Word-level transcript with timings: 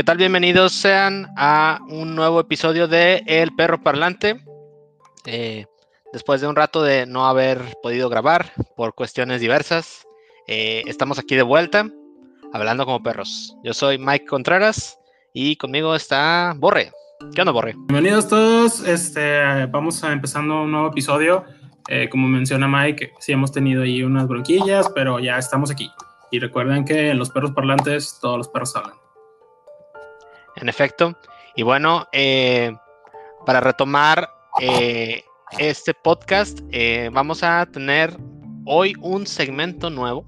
¿Qué 0.00 0.04
tal? 0.04 0.16
Bienvenidos 0.16 0.72
sean 0.72 1.26
a 1.36 1.78
un 1.90 2.14
nuevo 2.14 2.40
episodio 2.40 2.88
de 2.88 3.22
El 3.26 3.54
Perro 3.54 3.82
Parlante. 3.82 4.42
Eh, 5.26 5.66
después 6.10 6.40
de 6.40 6.46
un 6.46 6.56
rato 6.56 6.82
de 6.82 7.04
no 7.04 7.26
haber 7.26 7.60
podido 7.82 8.08
grabar 8.08 8.50
por 8.78 8.94
cuestiones 8.94 9.42
diversas, 9.42 10.06
eh, 10.46 10.84
estamos 10.86 11.18
aquí 11.18 11.36
de 11.36 11.42
vuelta, 11.42 11.86
hablando 12.54 12.86
como 12.86 13.02
perros. 13.02 13.54
Yo 13.62 13.74
soy 13.74 13.98
Mike 13.98 14.24
Contreras 14.24 14.98
y 15.34 15.56
conmigo 15.56 15.94
está 15.94 16.54
Borre. 16.56 16.92
¿Qué 17.34 17.42
onda, 17.42 17.52
Borre? 17.52 17.74
Bienvenidos 17.76 18.26
todos. 18.26 18.80
Este, 18.80 19.66
vamos 19.66 20.02
a 20.02 20.14
empezando 20.14 20.62
un 20.62 20.72
nuevo 20.72 20.88
episodio. 20.88 21.44
Eh, 21.88 22.08
como 22.08 22.26
menciona 22.26 22.66
Mike, 22.66 23.12
sí 23.18 23.32
hemos 23.32 23.52
tenido 23.52 23.82
ahí 23.82 24.02
unas 24.02 24.26
bronquillas, 24.26 24.88
pero 24.94 25.20
ya 25.20 25.36
estamos 25.36 25.70
aquí. 25.70 25.90
Y 26.30 26.38
recuerden 26.38 26.86
que 26.86 27.10
en 27.10 27.18
los 27.18 27.28
perros 27.28 27.50
parlantes 27.50 28.18
todos 28.18 28.38
los 28.38 28.48
perros 28.48 28.74
hablan. 28.76 28.99
En 30.60 30.68
efecto. 30.68 31.16
Y 31.56 31.62
bueno, 31.62 32.06
eh, 32.12 32.72
para 33.46 33.60
retomar 33.60 34.30
eh, 34.60 35.24
este 35.58 35.94
podcast, 35.94 36.60
eh, 36.70 37.08
vamos 37.12 37.42
a 37.42 37.66
tener 37.66 38.16
hoy 38.66 38.94
un 39.00 39.26
segmento 39.26 39.88
nuevo 39.88 40.26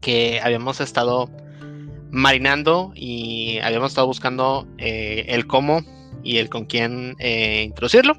que 0.00 0.40
habíamos 0.42 0.80
estado 0.80 1.30
marinando 2.10 2.92
y 2.94 3.58
habíamos 3.60 3.92
estado 3.92 4.06
buscando 4.06 4.66
el 4.78 5.46
cómo 5.46 5.80
y 6.22 6.38
el 6.38 6.48
con 6.48 6.64
quién 6.64 7.14
introducirlo. 7.20 8.14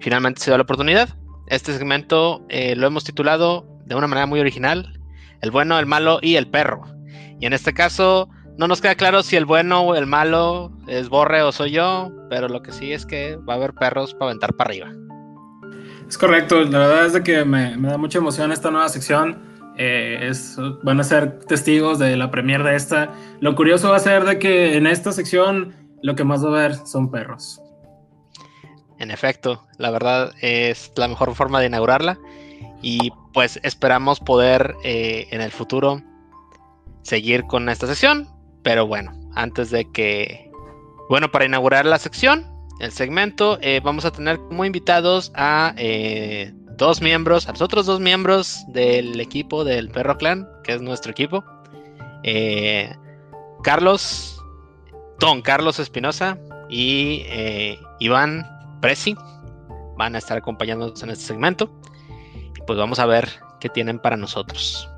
Finalmente 0.00 0.40
se 0.40 0.50
dio 0.50 0.56
la 0.56 0.62
oportunidad. 0.62 1.10
Este 1.48 1.72
segmento 1.72 2.46
lo 2.48 2.86
hemos 2.86 3.04
titulado 3.04 3.66
de 3.84 3.94
una 3.94 4.06
manera 4.06 4.26
muy 4.26 4.40
original, 4.40 4.98
El 5.42 5.50
bueno, 5.50 5.78
el 5.78 5.86
malo 5.86 6.20
y 6.22 6.36
el 6.36 6.48
perro. 6.48 6.82
Y 7.38 7.46
en 7.46 7.52
este 7.52 7.72
caso 7.74 8.28
no 8.60 8.68
nos 8.68 8.82
queda 8.82 8.94
claro 8.94 9.22
si 9.22 9.36
el 9.36 9.46
bueno 9.46 9.80
o 9.80 9.94
el 9.94 10.04
malo 10.04 10.70
es 10.86 11.08
Borre 11.08 11.40
o 11.40 11.50
soy 11.50 11.70
yo, 11.70 12.12
pero 12.28 12.46
lo 12.46 12.60
que 12.60 12.72
sí 12.72 12.92
es 12.92 13.06
que 13.06 13.36
va 13.36 13.54
a 13.54 13.56
haber 13.56 13.72
perros 13.72 14.12
para 14.12 14.26
aventar 14.26 14.52
para 14.52 14.68
arriba. 14.68 14.92
Es 16.06 16.18
correcto, 16.18 16.62
la 16.64 16.78
verdad 16.78 17.06
es 17.06 17.14
de 17.14 17.22
que 17.22 17.42
me, 17.46 17.74
da 17.74 17.96
mucha 17.96 18.18
emoción 18.18 18.52
esta 18.52 18.70
nueva 18.70 18.90
sección. 18.90 19.72
Eh, 19.78 20.28
es, 20.28 20.58
van 20.82 21.00
a 21.00 21.04
ser 21.04 21.38
testigos 21.38 21.98
de 21.98 22.18
la 22.18 22.30
premier 22.30 22.62
de 22.62 22.76
esta. 22.76 23.14
Lo 23.40 23.54
curioso 23.54 23.88
va 23.88 23.96
a 23.96 24.00
ser 24.00 24.26
de 24.26 24.38
que 24.38 24.76
en 24.76 24.86
esta 24.86 25.10
sección 25.12 25.74
lo 26.02 26.14
que 26.14 26.24
más 26.24 26.44
va 26.44 26.48
a 26.48 26.68
ver 26.68 26.74
son 26.86 27.10
perros. 27.10 27.62
En 28.98 29.10
efecto, 29.10 29.66
la 29.78 29.90
verdad 29.90 30.32
es 30.42 30.92
la 30.96 31.08
mejor 31.08 31.34
forma 31.34 31.60
de 31.60 31.68
inaugurarla 31.68 32.18
y 32.82 33.10
pues 33.32 33.58
esperamos 33.62 34.20
poder 34.20 34.74
eh, 34.84 35.28
en 35.30 35.40
el 35.40 35.50
futuro 35.50 36.02
seguir 37.00 37.44
con 37.44 37.70
esta 37.70 37.86
sesión. 37.86 38.28
Pero 38.62 38.86
bueno, 38.86 39.12
antes 39.34 39.70
de 39.70 39.90
que... 39.90 40.50
Bueno, 41.08 41.30
para 41.30 41.44
inaugurar 41.44 41.86
la 41.86 41.98
sección, 41.98 42.46
el 42.80 42.92
segmento, 42.92 43.58
eh, 43.60 43.80
vamos 43.82 44.04
a 44.04 44.10
tener 44.10 44.38
como 44.38 44.64
invitados 44.64 45.32
a 45.34 45.74
eh, 45.76 46.52
dos 46.78 47.02
miembros, 47.02 47.46
a 47.46 47.52
los 47.52 47.60
otros 47.62 47.86
dos 47.86 48.00
miembros 48.00 48.64
del 48.68 49.20
equipo 49.20 49.64
del 49.64 49.90
Perro 49.90 50.16
Clan, 50.16 50.48
que 50.64 50.74
es 50.74 50.82
nuestro 50.82 51.12
equipo. 51.12 51.44
Eh, 52.22 52.94
Carlos, 53.62 54.42
Don 55.18 55.42
Carlos 55.42 55.78
Espinosa 55.78 56.38
y 56.70 57.26
Iván 57.98 58.46
Presi 58.80 59.14
van 59.98 60.14
a 60.14 60.18
estar 60.18 60.38
acompañándonos 60.38 61.02
en 61.02 61.10
este 61.10 61.24
segmento. 61.24 61.70
Y 62.56 62.62
pues 62.66 62.78
vamos 62.78 62.98
a 62.98 63.06
ver 63.06 63.28
qué 63.60 63.68
tienen 63.68 63.98
para 63.98 64.16
nosotros. 64.16 64.89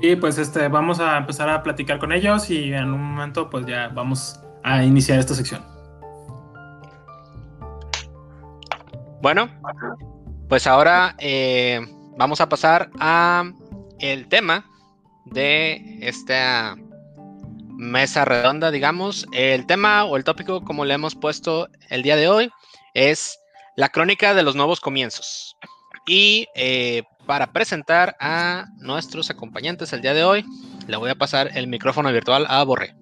Sí, 0.00 0.14
pues 0.16 0.38
este, 0.38 0.68
vamos 0.68 1.00
a 1.00 1.16
empezar 1.16 1.48
a 1.48 1.62
platicar 1.62 1.98
con 1.98 2.12
ellos 2.12 2.50
y 2.50 2.72
en 2.72 2.92
un 2.92 3.02
momento 3.02 3.50
pues 3.50 3.66
ya 3.66 3.88
vamos 3.88 4.38
a 4.62 4.84
iniciar 4.84 5.18
esta 5.18 5.34
sección. 5.34 5.64
Bueno, 9.20 9.48
pues 10.48 10.68
ahora 10.68 11.16
eh, 11.18 11.80
vamos 12.16 12.40
a 12.40 12.48
pasar 12.48 12.90
a 13.00 13.50
el 13.98 14.28
tema 14.28 14.64
de 15.24 15.98
esta 16.00 16.76
mesa 17.76 18.24
redonda, 18.24 18.70
digamos. 18.70 19.26
El 19.32 19.66
tema 19.66 20.04
o 20.04 20.16
el 20.16 20.22
tópico, 20.22 20.62
como 20.64 20.84
le 20.84 20.94
hemos 20.94 21.16
puesto 21.16 21.68
el 21.90 22.02
día 22.02 22.14
de 22.14 22.28
hoy, 22.28 22.50
es 22.94 23.38
la 23.76 23.88
crónica 23.88 24.34
de 24.34 24.44
los 24.44 24.54
nuevos 24.54 24.80
comienzos. 24.80 25.56
Y 26.06 26.46
eh, 26.54 27.02
para 27.28 27.52
presentar 27.52 28.16
a 28.20 28.68
nuestros 28.78 29.28
acompañantes 29.28 29.92
el 29.92 30.00
día 30.00 30.14
de 30.14 30.24
hoy, 30.24 30.46
le 30.86 30.96
voy 30.96 31.10
a 31.10 31.14
pasar 31.14 31.50
el 31.54 31.66
micrófono 31.66 32.10
virtual 32.10 32.46
a 32.48 32.64
Borre. 32.64 32.94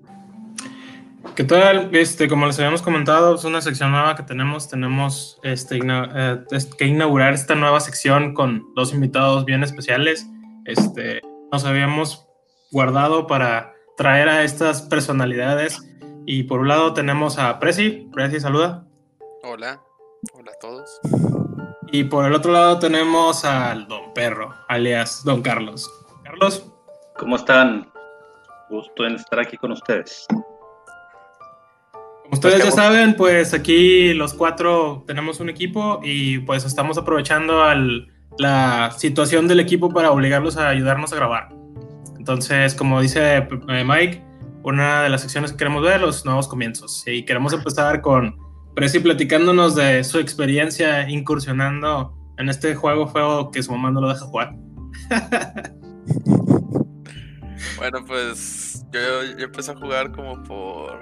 ¿Qué 1.37 1.45
tal? 1.45 1.91
Este, 1.95 2.27
como 2.27 2.45
les 2.47 2.59
habíamos 2.59 2.83
comentado, 2.83 3.37
es 3.37 3.45
una 3.45 3.61
sección 3.61 3.93
nueva 3.93 4.17
que 4.17 4.25
tenemos. 4.25 4.69
Tenemos 4.69 5.39
este, 5.45 5.79
eh, 5.81 6.39
que 6.77 6.87
inaugurar 6.87 7.35
esta 7.35 7.55
nueva 7.55 7.79
sección 7.79 8.35
con 8.35 8.65
dos 8.75 8.93
invitados 8.93 9.45
bien 9.45 9.63
especiales. 9.63 10.27
Este, 10.65 11.23
nos 11.53 11.65
habíamos 11.65 12.27
guardado 12.73 13.29
para 13.29 13.75
traer 13.97 14.29
a 14.29 14.43
estas 14.43 14.83
personalidades. 14.83 15.81
Y 16.27 16.43
por 16.43 16.59
un 16.59 16.67
lado 16.67 16.95
tenemos 16.95 17.39
a 17.39 17.61
Prezi. 17.61 18.09
Prezi, 18.13 18.41
saluda. 18.41 18.85
Hola, 19.45 19.81
hola 20.35 20.51
a 20.51 20.59
todos. 20.59 21.01
Y 21.93 22.05
por 22.05 22.27
el 22.27 22.35
otro 22.35 22.53
lado 22.53 22.79
tenemos 22.79 23.45
al 23.45 23.87
Don 23.87 24.13
Perro, 24.15 24.55
alias 24.69 25.23
Don 25.25 25.43
Carlos. 25.43 25.91
Carlos. 26.25 26.67
¿Cómo 27.17 27.37
están? 27.37 27.89
Gusto 28.69 29.07
en 29.07 29.15
estar 29.15 29.39
aquí 29.39 29.57
con 29.57 29.73
ustedes. 29.73 30.27
Como 32.27 32.35
ustedes 32.35 32.65
ya 32.65 32.71
saben, 32.73 33.15
pues 33.15 33.55
aquí 33.55 34.13
los 34.13 34.35
cuatro 34.35 35.05
tenemos 35.07 35.39
un 35.39 35.49
equipo 35.49 36.01
y 36.03 36.41
pues 36.41 36.65
estamos 36.65 36.99
aprovechando 36.99 37.63
la 38.39 38.91
situación 38.91 39.47
del 39.47 39.61
equipo 39.61 39.91
para 39.91 40.11
obligarlos 40.11 40.57
a 40.57 40.69
ayudarnos 40.69 41.13
a 41.13 41.17
grabar. 41.17 41.49
Entonces, 42.19 42.75
como 42.75 43.01
dice 43.01 43.37
eh, 43.37 43.85
Mike, 43.87 44.25
una 44.65 45.05
de 45.05 45.09
las 45.09 45.21
secciones 45.21 45.53
que 45.53 45.59
queremos 45.59 45.85
ver, 45.85 46.01
los 46.01 46.25
nuevos 46.25 46.49
comienzos. 46.49 47.05
Y 47.07 47.25
queremos 47.25 47.53
empezar 47.53 48.01
con 48.01 48.37
pero 48.77 48.91
sí, 48.91 49.01
platicándonos 49.01 49.75
de 49.75 50.05
su 50.05 50.19
experiencia 50.19 51.09
incursionando 51.09 52.15
en 52.37 52.51
este 52.51 52.75
juego, 52.75 53.07
juego 53.07 53.51
que 53.51 53.63
su 53.63 53.73
mamá 53.73 53.91
no 53.91 54.03
lo 54.03 54.11
deja 54.11 54.27
jugar. 54.27 54.55
bueno, 57.79 58.05
pues 58.07 58.85
yo, 58.93 59.23
empecé 59.39 59.71
a 59.71 59.77
jugar 59.77 60.13
como 60.13 60.43
por... 60.43 61.01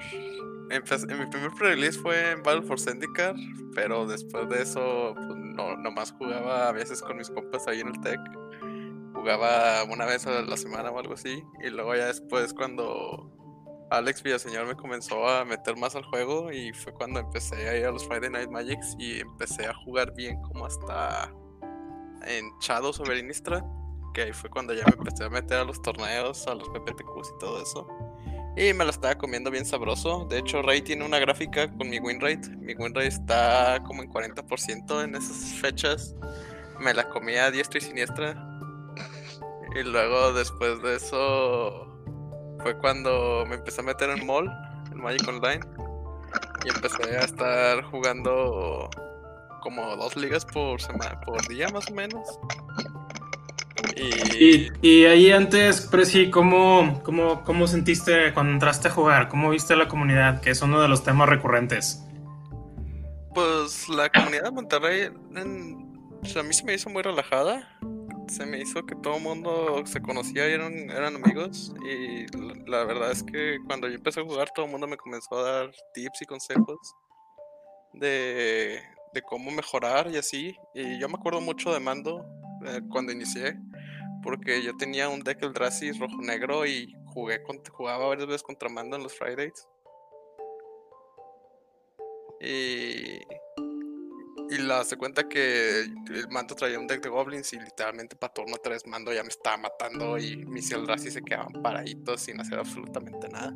en 0.71 1.19
mi 1.19 1.27
primer 1.27 1.51
pre-release 1.59 1.99
fue 1.99 2.31
en 2.31 2.45
Battle 2.45 2.63
for 2.63 2.79
Syndicate, 2.79 3.41
pero 3.75 4.07
después 4.07 4.49
de 4.51 4.63
eso 4.63 5.15
pues, 5.17 5.37
no, 5.37 5.77
nomás 5.77 6.13
jugaba 6.13 6.69
a 6.69 6.73
veces 6.73 7.03
con 7.03 7.17
mis 7.17 7.29
compas 7.29 7.67
ahí 7.67 7.81
en 7.81 7.89
el 7.89 8.01
tech. 8.03 8.21
Jugaba 9.15 9.83
una 9.83 10.07
vez 10.07 10.29
a 10.29 10.43
la 10.43 10.57
semana 10.57 10.93
o 10.93 10.99
algo 11.01 11.15
así, 11.15 11.43
y 11.67 11.71
luego 11.71 11.97
ya 11.97 12.07
después 12.07 12.55
cuando 12.55 13.33
Alex 13.91 14.23
Villaseñor 14.23 14.67
me 14.67 14.75
comenzó 14.75 15.29
a 15.29 15.45
meter 15.45 15.77
más 15.77 15.95
al 15.95 16.05
juego 16.05 16.51
y 16.51 16.73
fue 16.73 16.93
cuando 16.93 17.21
empecé 17.21 17.69
a 17.69 17.77
ir 17.77 17.87
a 17.87 17.91
los 17.91 18.07
Friday 18.07 18.31
Night 18.31 18.51
Magics 18.51 18.97
y 18.99 19.21
empecé 19.21 19.67
a 19.67 19.75
jugar 19.75 20.13
bien 20.15 20.41
como 20.43 20.67
hasta 20.67 21.33
en 22.27 22.51
Shadows 22.61 23.01
Innistrad, 23.01 23.63
que 24.15 24.23
ahí 24.23 24.33
fue 24.33 24.49
cuando 24.51 24.73
ya 24.73 24.85
me 24.87 24.95
empecé 24.97 25.25
a 25.25 25.29
meter 25.29 25.59
a 25.59 25.65
los 25.65 25.81
torneos, 25.83 26.47
a 26.47 26.55
los 26.55 26.69
PPTQs 26.71 27.33
y 27.37 27.39
todo 27.39 27.63
eso. 27.63 27.87
Y 28.57 28.73
me 28.73 28.85
lo 28.85 28.91
estaba 28.91 29.17
comiendo 29.17 29.51
bien 29.51 29.67
sabroso. 29.67 30.27
De 30.31 30.39
hecho, 30.39 30.63
Ray 30.63 30.81
tiene 30.81 31.05
una 31.05 31.19
gráfica 31.19 31.69
con 31.77 31.91
mi 31.91 31.99
win 31.99 32.21
rate. 32.21 32.49
Mi 32.51 32.75
win 32.75 32.95
rate 32.95 33.09
está 33.09 33.83
como 33.85 34.03
en 34.03 34.11
40% 34.11 35.05
en 35.05 35.17
esas 35.17 35.55
fechas. 35.61 36.15
Me 36.79 36.95
la 36.95 37.09
comía 37.09 37.47
a 37.47 37.51
diestra 37.51 37.79
y 37.79 37.81
siniestra. 37.81 38.61
Y 39.75 39.83
luego 39.83 40.33
después 40.33 40.81
de 40.83 40.97
eso 40.97 41.84
fue 42.65 42.79
cuando 42.79 43.45
me 43.47 43.57
empecé 43.57 43.83
a 43.83 43.85
meter 43.85 44.09
en 44.09 44.27
Mall, 44.27 44.51
en 44.91 44.97
Magic 44.97 45.29
Online, 45.29 45.61
y 46.65 46.71
empecé 46.71 47.15
a 47.15 47.21
estar 47.21 47.83
jugando 47.85 48.89
como 49.61 49.95
dos 49.97 50.17
ligas 50.17 50.47
por 50.47 50.81
semana, 50.81 51.21
por 51.21 51.47
día 51.47 51.69
más 51.69 51.91
o 51.91 51.95
menos. 51.95 52.27
Y, 53.97 54.71
y, 54.81 55.05
ahí 55.05 55.31
antes, 55.31 55.83
Presi, 55.83 56.31
¿cómo, 56.31 57.03
cómo, 57.05 57.45
¿cómo 57.45 57.67
sentiste 57.67 58.33
cuando 58.33 58.53
entraste 58.55 58.89
a 58.89 58.93
jugar? 58.93 59.29
¿Cómo 59.29 59.51
viste 59.51 59.77
la 59.77 59.87
comunidad? 59.87 60.41
Que 60.41 60.51
es 60.51 60.63
uno 60.63 60.81
de 60.81 60.89
los 60.89 61.05
temas 61.05 61.29
recurrentes. 61.29 62.03
Pues 63.35 63.91
la 63.91 64.09
comunidad 64.09 64.45
de 64.45 64.51
Monterrey 64.53 65.11
a 65.35 66.43
mí 66.43 66.55
se 66.55 66.65
me 66.65 66.75
hizo 66.75 66.89
muy 66.89 67.03
relajada 67.03 67.79
se 68.29 68.47
me 68.47 68.61
hizo 68.61 68.85
que 68.85 68.95
todo 68.97 69.17
el 69.17 69.23
mundo 69.23 69.83
se 69.87 70.01
conocía 70.01 70.49
y 70.49 70.53
eran, 70.53 70.91
eran 70.91 71.17
amigos. 71.17 71.75
Y 71.89 72.27
la, 72.69 72.85
verdad 72.85 73.11
es 73.11 73.23
que 73.23 73.59
cuando 73.67 73.89
yo 73.89 73.95
empecé 73.95 74.21
a 74.21 74.25
jugar, 74.25 74.51
todo 74.55 74.67
el 74.67 74.73
mundo 74.73 74.87
me 74.87 74.97
comenzó 74.97 75.39
a 75.39 75.43
dar 75.43 75.71
tips 75.93 76.23
y 76.23 76.27
consejos 76.27 76.95
de, 77.93 78.81
de 79.13 79.23
cómo 79.23 79.51
mejorar 79.51 80.11
y 80.11 80.17
así. 80.17 80.57
Y 80.75 80.99
yo 80.99 81.09
me 81.09 81.15
acuerdo 81.15 81.41
mucho 81.41 81.73
de 81.73 81.81
Mando 81.81 82.25
eh, 82.67 82.81
cuando 82.91 83.13
inicié, 83.13 83.57
porque 84.23 84.63
yo 84.63 84.77
tenía 84.77 85.09
un 85.09 85.21
deck 85.21 85.43
Eldrazi 85.43 85.93
rojo-negro 85.93 86.67
y 86.67 86.95
jugué 87.07 87.43
jugaba 87.71 88.07
varias 88.07 88.27
veces 88.27 88.43
contra 88.43 88.69
Mando 88.69 88.97
en 88.97 89.03
los 89.03 89.15
Fridays. 89.17 89.69
Y, 92.41 93.21
y 94.51 94.59
la 94.59 94.85
se 94.85 94.97
cuenta 94.97 95.29
que 95.29 95.81
el 95.81 96.29
Mando 96.31 96.55
traía 96.55 96.79
un 96.79 96.87
deck 96.87 97.03
de 97.03 97.09
goblins 97.09 97.53
y 97.53 97.59
literalmente 97.59 98.17
para 98.17 98.33
turno 98.33 98.57
3 98.63 98.87
Mando 98.87 99.13
ya 99.13 99.23
me 99.23 99.29
estaba 99.29 99.57
matando 99.57 100.19
y 100.19 100.45
mis 100.47 100.71
Eldrazi 100.71 101.11
se 101.11 101.23
quedaban 101.23 101.53
paraditos 101.63 102.21
sin 102.21 102.41
hacer 102.41 102.59
absolutamente 102.59 103.29
nada. 103.29 103.53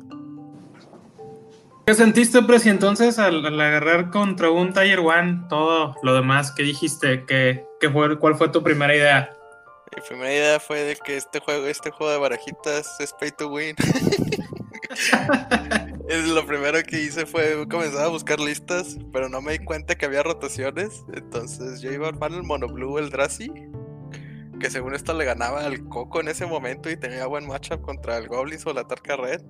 ¿Qué 1.85 1.95
sentiste, 1.95 2.43
Presi, 2.43 2.69
entonces 2.69 3.17
al, 3.17 3.43
agarrar 3.59 4.11
contra 4.11 4.51
un 4.51 4.73
Tiger 4.73 4.99
One 4.99 5.45
todo 5.49 5.95
lo 6.03 6.13
demás 6.13 6.51
que 6.51 6.63
dijiste? 6.63 7.25
¿Qué, 7.25 7.65
fue, 7.91 8.19
¿Cuál 8.19 8.35
fue 8.35 8.49
tu 8.49 8.61
primera 8.61 8.95
idea? 8.95 9.35
Mi 9.95 10.01
primera 10.07 10.31
idea 10.31 10.59
fue 10.59 10.81
de 10.83 10.95
que 10.95 11.17
este 11.17 11.39
juego, 11.39 11.65
este 11.65 11.89
juego 11.89 12.11
de 12.11 12.19
barajitas 12.19 12.99
es 12.99 13.11
pay 13.13 13.31
to 13.31 13.47
win. 13.47 13.75
lo 16.17 16.45
primero 16.45 16.81
que 16.83 17.03
hice 17.03 17.25
fue 17.25 17.67
comenzar 17.69 18.05
a 18.05 18.07
buscar 18.07 18.39
listas, 18.39 18.97
pero 19.13 19.29
no 19.29 19.41
me 19.41 19.53
di 19.53 19.59
cuenta 19.59 19.95
que 19.95 20.05
había 20.05 20.23
rotaciones. 20.23 21.03
Entonces 21.13 21.81
yo 21.81 21.91
iba 21.91 22.07
a 22.07 22.09
armar 22.09 22.31
el 22.31 22.43
Mono 22.43 22.67
Blue, 22.67 22.97
el 22.97 23.09
Drazi, 23.09 23.51
que 24.59 24.69
según 24.69 24.95
esto 24.95 25.13
le 25.13 25.25
ganaba 25.25 25.65
al 25.65 25.87
Coco 25.87 26.19
en 26.19 26.29
ese 26.29 26.45
momento 26.45 26.89
y 26.89 26.97
tenía 26.97 27.27
buen 27.27 27.47
matchup 27.47 27.81
contra 27.81 28.17
el 28.17 28.27
Goblins 28.27 28.65
o 28.65 28.73
la 28.73 28.85
Tarka 28.85 29.17
Red. 29.17 29.41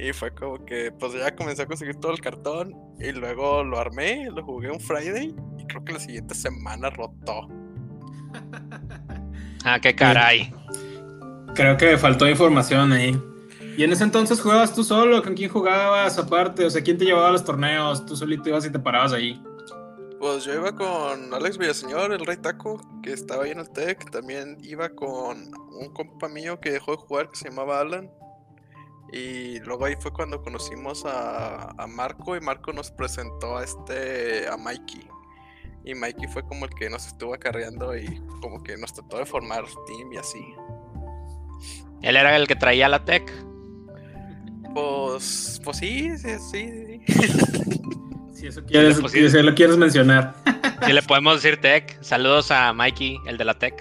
Y 0.00 0.12
fue 0.12 0.32
como 0.32 0.64
que, 0.64 0.92
pues 0.92 1.12
ya 1.14 1.34
comencé 1.34 1.62
a 1.62 1.66
conseguir 1.66 1.96
todo 1.96 2.12
el 2.12 2.20
cartón. 2.20 2.72
Y 3.00 3.12
luego 3.12 3.64
lo 3.64 3.78
armé, 3.78 4.28
lo 4.30 4.44
jugué 4.44 4.70
un 4.70 4.80
Friday. 4.80 5.34
Y 5.58 5.66
creo 5.66 5.84
que 5.84 5.92
la 5.92 6.00
siguiente 6.00 6.34
semana 6.34 6.90
rotó. 6.90 7.48
Ah, 9.64 9.80
qué 9.80 9.92
caray. 9.92 10.54
Creo 11.54 11.76
que 11.76 11.98
faltó 11.98 12.28
información 12.28 12.92
ahí. 12.92 13.20
¿Y 13.78 13.84
en 13.84 13.92
ese 13.92 14.02
entonces 14.02 14.40
jugabas 14.40 14.74
tú 14.74 14.82
solo? 14.82 15.22
¿Con 15.22 15.34
quién 15.34 15.52
jugabas 15.52 16.18
aparte? 16.18 16.64
O 16.64 16.70
sea, 16.70 16.82
¿quién 16.82 16.98
te 16.98 17.04
llevaba 17.04 17.28
a 17.28 17.30
los 17.30 17.44
torneos? 17.44 18.04
¿Tú 18.04 18.16
solito 18.16 18.48
ibas 18.48 18.66
y 18.66 18.72
te 18.72 18.78
parabas 18.80 19.12
ahí? 19.12 19.40
Pues 20.18 20.42
yo 20.42 20.54
iba 20.54 20.74
con 20.74 21.32
Alex 21.32 21.58
Villaseñor, 21.58 22.12
el 22.12 22.26
Rey 22.26 22.38
Taco, 22.38 22.80
que 23.04 23.12
estaba 23.12 23.44
ahí 23.44 23.52
en 23.52 23.60
el 23.60 23.70
TEC. 23.70 24.10
También 24.10 24.58
iba 24.64 24.88
con 24.88 25.52
un 25.80 25.92
compa 25.94 26.28
mío 26.28 26.58
que 26.58 26.72
dejó 26.72 26.90
de 26.90 26.96
jugar, 26.96 27.30
que 27.30 27.36
se 27.36 27.50
llamaba 27.50 27.78
Alan. 27.78 28.10
Y 29.12 29.60
luego 29.60 29.84
ahí 29.84 29.94
fue 30.00 30.12
cuando 30.12 30.42
conocimos 30.42 31.04
a, 31.06 31.72
Marco 31.88 32.36
y 32.36 32.40
Marco 32.40 32.72
nos 32.72 32.90
presentó 32.90 33.58
a 33.58 33.62
este 33.62 34.48
a 34.48 34.56
Mikey. 34.56 35.06
Y 35.84 35.94
Mikey 35.94 36.26
fue 36.26 36.42
como 36.42 36.64
el 36.64 36.74
que 36.74 36.90
nos 36.90 37.06
estuvo 37.06 37.32
acarreando 37.32 37.96
y 37.96 38.20
como 38.42 38.60
que 38.60 38.76
nos 38.76 38.92
trató 38.92 39.18
de 39.18 39.24
formar 39.24 39.66
team 39.86 40.12
y 40.14 40.16
así. 40.16 40.44
¿Él 42.02 42.16
era 42.16 42.34
el 42.34 42.48
que 42.48 42.56
traía 42.56 42.88
la 42.88 43.04
tech? 43.04 43.32
Pues, 44.74 45.60
pues 45.64 45.76
sí, 45.78 46.10
sí, 46.18 46.30
sí. 46.50 47.02
si 48.34 48.46
eso 48.46 48.64
quieres, 48.64 49.00
si 49.10 49.42
lo 49.42 49.54
quieres 49.54 49.76
mencionar. 49.76 50.34
Si 50.86 50.92
le 50.92 51.02
podemos 51.02 51.42
decir 51.42 51.60
tech. 51.60 52.00
Saludos 52.02 52.52
a 52.52 52.72
Mikey, 52.72 53.18
el 53.26 53.36
de 53.36 53.44
la 53.44 53.58
tech. 53.58 53.74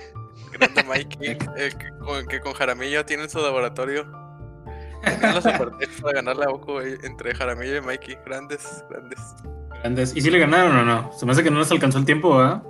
Grande 0.52 0.84
Mikey, 0.88 1.38
que, 1.38 2.28
que 2.28 2.40
con 2.40 2.54
Jaramillo 2.54 3.06
tiene 3.06 3.30
su 3.30 3.38
laboratorio 3.38 4.08
para 6.02 6.14
ganarle 6.14 6.46
a 6.46 6.50
Oco 6.50 6.82
entre 6.82 7.36
Jaramillo 7.36 7.78
y 7.78 7.82
Mikey. 7.82 8.18
Grandes, 8.26 8.84
grandes. 8.90 9.20
Grandes. 9.82 10.16
¿Y 10.16 10.22
si 10.22 10.30
le 10.30 10.40
ganaron 10.40 10.76
o 10.78 10.84
no? 10.84 11.12
Se 11.14 11.26
me 11.26 11.32
hace 11.32 11.44
que 11.44 11.52
no 11.52 11.60
les 11.60 11.72
alcanzó 11.72 12.00
el 12.00 12.06
tiempo, 12.06 12.38
¿verdad? 12.38 12.64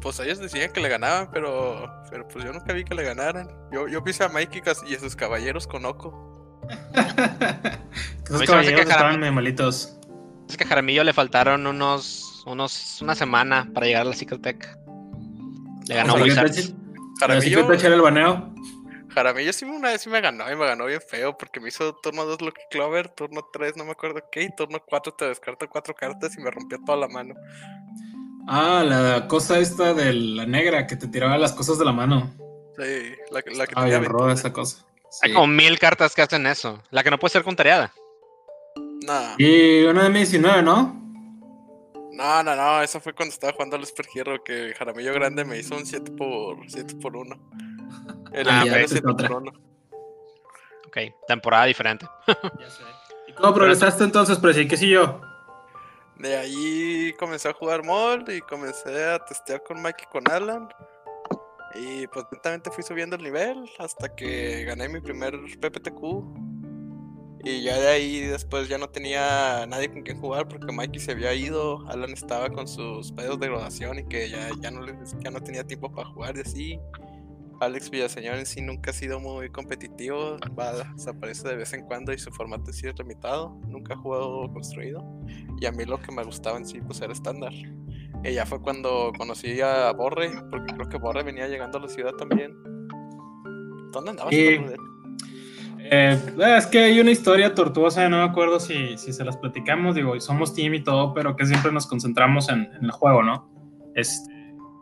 Pues 0.00 0.20
ellos 0.20 0.38
decían 0.38 0.72
que 0.72 0.80
le 0.80 0.88
ganaban, 0.88 1.28
pero, 1.32 1.90
pero 2.10 2.26
pues 2.28 2.44
yo 2.44 2.52
nunca 2.52 2.72
vi 2.72 2.84
que 2.84 2.94
le 2.94 3.02
ganaran. 3.02 3.50
Yo, 3.72 3.88
yo 3.88 4.02
pise 4.02 4.24
a 4.24 4.28
Mikey 4.28 4.62
y 4.86 4.94
a 4.94 5.00
sus 5.00 5.16
caballeros 5.16 5.66
con 5.66 5.84
Oco. 5.84 6.27
Esos 8.24 8.42
caballeros 8.42 8.84
que 8.84 8.90
estaban 8.90 9.34
malitos. 9.34 9.98
Es 10.48 10.56
que 10.56 10.64
a 10.64 10.66
Jaramillo 10.66 11.04
le 11.04 11.12
faltaron 11.12 11.66
unos, 11.66 12.44
unos, 12.46 13.00
una 13.02 13.14
semana 13.14 13.68
para 13.74 13.86
llegar 13.86 14.02
a 14.02 14.06
la 14.06 14.14
Secret 14.14 14.42
Tech. 14.42 14.78
Le 15.86 15.94
ganó 15.94 16.14
Wizards. 16.14 16.74
Jaramillo. 17.20 17.72
echar 17.72 17.92
el 17.92 18.00
baneo? 18.00 18.54
Jaramillo 19.08 19.52
sí 19.52 19.64
una 19.64 19.88
vez 19.88 20.02
sí 20.02 20.10
me 20.10 20.20
ganó 20.20 20.50
y 20.50 20.54
me 20.54 20.66
ganó 20.66 20.86
bien 20.86 21.00
feo 21.00 21.36
porque 21.36 21.60
me 21.60 21.68
hizo 21.68 21.94
turno 21.96 22.24
2 22.24 22.42
Lucky 22.42 22.62
Clover, 22.70 23.08
turno 23.08 23.48
3 23.52 23.76
no 23.76 23.84
me 23.84 23.92
acuerdo 23.92 24.22
qué, 24.30 24.42
y 24.42 24.54
turno 24.54 24.78
4 24.86 25.14
te 25.14 25.24
descarto 25.26 25.68
4 25.68 25.94
cartas 25.94 26.36
y 26.36 26.40
me 26.40 26.50
rompió 26.50 26.78
toda 26.84 26.98
la 26.98 27.08
mano. 27.08 27.34
Ah, 28.46 28.84
la 28.86 29.26
cosa 29.26 29.58
esta 29.58 29.92
de 29.92 30.12
la 30.12 30.46
negra 30.46 30.86
que 30.86 30.96
te 30.96 31.08
tiraba 31.08 31.36
las 31.36 31.52
cosas 31.52 31.78
de 31.78 31.84
la 31.84 31.92
mano. 31.92 32.32
Sí, 32.78 33.12
la, 33.30 33.42
la 33.56 33.66
que 33.66 33.74
ah, 33.76 33.84
tenía 33.84 34.32
esa 34.32 34.52
cosa. 34.52 34.86
Hay 35.22 35.32
como 35.32 35.46
mil 35.46 35.78
cartas 35.78 36.14
que 36.14 36.22
hacen 36.22 36.46
eso. 36.46 36.82
La 36.90 37.02
que 37.02 37.10
no 37.10 37.18
puede 37.18 37.32
ser 37.32 37.44
contrariada. 37.44 37.92
No. 38.76 39.34
Y 39.38 39.84
una 39.84 40.04
de 40.04 40.10
19, 40.10 40.62
¿no? 40.62 40.98
No, 42.12 42.42
no, 42.42 42.56
no, 42.56 42.82
eso 42.82 43.00
fue 43.00 43.14
cuando 43.14 43.32
estaba 43.32 43.52
jugando 43.52 43.76
al 43.76 43.86
Super 43.86 44.06
Hero 44.12 44.42
que 44.42 44.74
Jaramillo 44.76 45.14
Grande 45.14 45.44
me 45.44 45.56
hizo 45.56 45.76
un 45.76 45.86
7 45.86 46.10
por 46.12 46.58
7 46.68 46.96
por 47.00 47.16
1. 47.16 47.36
El 48.32 48.48
ah, 48.50 48.64
Ok, 50.86 50.96
temporada 51.28 51.66
diferente. 51.66 52.06
ya 52.26 52.70
sé. 52.70 52.82
¿Y 53.28 53.32
cómo 53.32 53.54
progresaste 53.54 54.02
entonces, 54.04 54.38
Presi? 54.38 54.66
¿Qué 54.66 54.76
sí 54.76 54.88
yo? 54.88 55.20
De 56.16 56.36
ahí 56.36 57.14
comencé 57.18 57.48
a 57.48 57.52
jugar 57.52 57.84
mod 57.84 58.28
y 58.28 58.40
comencé 58.40 59.04
a 59.04 59.24
testear 59.24 59.62
con 59.62 59.80
Mike 59.80 60.04
y 60.04 60.10
con 60.10 60.28
Alan. 60.28 60.68
Y 61.74 62.06
pues 62.08 62.24
lentamente 62.32 62.70
fui 62.70 62.82
subiendo 62.82 63.16
el 63.16 63.22
nivel 63.22 63.68
hasta 63.78 64.14
que 64.14 64.64
gané 64.64 64.88
mi 64.88 65.00
primer 65.00 65.34
PPTQ. 65.60 66.58
Y 67.44 67.62
ya 67.62 67.78
de 67.78 67.88
ahí 67.88 68.20
después 68.20 68.68
ya 68.68 68.78
no 68.78 68.88
tenía 68.88 69.64
nadie 69.66 69.90
con 69.90 70.02
quien 70.02 70.20
jugar 70.20 70.48
porque 70.48 70.72
Mikey 70.72 71.00
se 71.00 71.12
había 71.12 71.32
ido, 71.34 71.86
Alan 71.88 72.12
estaba 72.12 72.48
con 72.50 72.66
sus 72.66 73.12
pedos 73.12 73.38
de 73.38 73.46
graduación 73.46 74.00
y 74.00 74.04
que 74.04 74.28
ya, 74.28 74.50
ya, 74.60 74.70
no, 74.70 74.84
ya 75.20 75.30
no 75.30 75.40
tenía 75.40 75.64
tiempo 75.64 75.90
para 75.92 76.08
jugar 76.08 76.36
y 76.36 76.40
así. 76.40 76.80
Alex 77.60 77.90
Villaseñor 77.90 78.36
en 78.36 78.46
sí 78.46 78.60
nunca 78.60 78.90
ha 78.90 78.94
sido 78.94 79.18
muy 79.18 79.50
competitivo, 79.50 80.36
va, 80.58 80.84
desaparece 80.94 81.48
de 81.48 81.56
vez 81.56 81.72
en 81.72 81.84
cuando 81.86 82.12
y 82.12 82.18
su 82.18 82.30
formato 82.30 82.72
sí 82.72 82.86
es 82.86 82.96
limitado, 82.98 83.58
nunca 83.66 83.94
ha 83.94 83.96
jugado 83.96 84.52
construido. 84.52 85.04
Y 85.60 85.66
a 85.66 85.72
mí 85.72 85.84
lo 85.84 86.00
que 86.00 86.12
me 86.12 86.22
gustaba 86.22 86.56
en 86.56 86.66
sí 86.66 86.80
pues 86.80 87.00
era 87.00 87.12
estándar. 87.12 87.52
Y 88.24 88.32
ya 88.32 88.44
fue 88.46 88.60
cuando 88.60 89.12
conocí 89.16 89.60
a 89.60 89.92
Borre, 89.92 90.30
porque 90.50 90.74
creo 90.74 90.88
que 90.88 90.98
Borre 90.98 91.22
venía 91.22 91.46
llegando 91.48 91.78
a 91.78 91.82
la 91.82 91.88
ciudad 91.88 92.12
también. 92.12 92.56
¿Dónde 93.92 94.10
andabas? 94.10 94.32
Eh, 95.90 96.20
es 96.56 96.66
que 96.66 96.80
hay 96.80 97.00
una 97.00 97.10
historia 97.10 97.54
tortuosa, 97.54 98.08
no 98.08 98.18
me 98.18 98.24
acuerdo 98.24 98.60
si, 98.60 98.98
si 98.98 99.12
se 99.12 99.24
las 99.24 99.36
platicamos, 99.38 99.94
digo, 99.94 100.18
somos 100.20 100.54
team 100.54 100.74
y 100.74 100.84
todo, 100.84 101.14
pero 101.14 101.34
que 101.36 101.46
siempre 101.46 101.72
nos 101.72 101.86
concentramos 101.86 102.50
en, 102.50 102.70
en 102.74 102.84
el 102.84 102.90
juego, 102.90 103.22
¿no? 103.22 103.50
Este, 103.94 104.30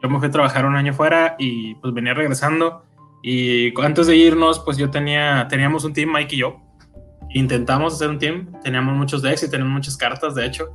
yo 0.02 0.08
me 0.08 0.18
fui 0.18 0.28
a 0.28 0.30
trabajar 0.30 0.66
un 0.66 0.74
año 0.74 0.92
fuera 0.92 1.36
y 1.38 1.74
pues 1.76 1.94
venía 1.94 2.14
regresando 2.14 2.82
y 3.22 3.72
antes 3.80 4.06
de 4.06 4.16
irnos 4.16 4.60
pues 4.60 4.76
yo 4.76 4.90
tenía, 4.90 5.46
teníamos 5.48 5.84
un 5.84 5.92
team, 5.92 6.12
Mike 6.12 6.36
y 6.36 6.38
yo. 6.38 6.60
Intentamos 7.30 7.94
hacer 7.94 8.08
un 8.08 8.18
team, 8.18 8.52
teníamos 8.62 8.96
muchos 8.96 9.22
decks 9.22 9.42
y 9.42 9.50
teníamos 9.50 9.74
muchas 9.74 9.96
cartas 9.96 10.34
de 10.34 10.46
hecho. 10.46 10.68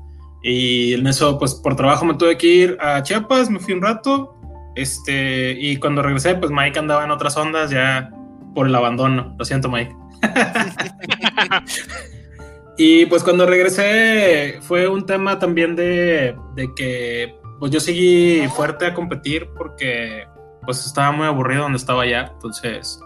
Y 0.43 0.93
en 0.93 1.07
eso 1.07 1.37
pues 1.37 1.53
por 1.55 1.75
trabajo 1.75 2.05
me 2.05 2.15
tuve 2.15 2.37
que 2.37 2.47
ir 2.47 2.77
a 2.79 3.03
Chiapas, 3.03 3.49
me 3.49 3.59
fui 3.59 3.73
un 3.73 3.81
rato. 3.81 4.37
Este, 4.75 5.51
y 5.59 5.77
cuando 5.77 6.01
regresé 6.01 6.35
pues 6.35 6.51
Mike 6.51 6.79
andaba 6.79 7.03
en 7.03 7.11
otras 7.11 7.35
ondas 7.37 7.69
ya 7.69 8.11
por 8.55 8.67
el 8.67 8.75
abandono. 8.75 9.35
Lo 9.37 9.45
siento 9.45 9.69
Mike. 9.69 9.95
y 12.77 13.05
pues 13.07 13.23
cuando 13.23 13.45
regresé 13.45 14.59
fue 14.61 14.87
un 14.87 15.05
tema 15.05 15.39
también 15.39 15.75
de, 15.75 16.35
de 16.55 16.73
que 16.75 17.35
pues 17.59 17.71
yo 17.71 17.79
seguí 17.79 18.47
fuerte 18.55 18.87
a 18.87 18.93
competir 18.93 19.49
porque 19.55 20.25
pues 20.65 20.85
estaba 20.85 21.11
muy 21.11 21.27
aburrido 21.27 21.63
donde 21.63 21.77
estaba 21.77 22.05
ya, 22.05 22.31
entonces 22.33 22.99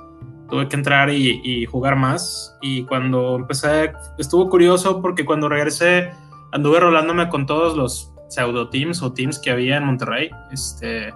tuve 0.50 0.68
que 0.68 0.76
entrar 0.76 1.10
y, 1.10 1.66
jugar 1.66 1.96
más 1.96 2.56
y 2.62 2.84
cuando 2.84 3.36
empecé 3.36 3.94
estuvo 4.18 4.50
curioso 4.50 5.02
porque 5.02 5.26
cuando 5.26 5.50
regresé 5.50 6.12
anduve 6.56 6.80
rolándome 6.80 7.28
con 7.28 7.46
todos 7.46 7.76
los 7.76 8.14
pseudo 8.30 8.70
teams 8.70 9.02
o 9.04 9.14
teams 9.14 9.38
que 9.38 9.52
había 9.52 9.78
en 9.78 9.84
Monterrey, 9.84 10.30
este, 10.52 11.14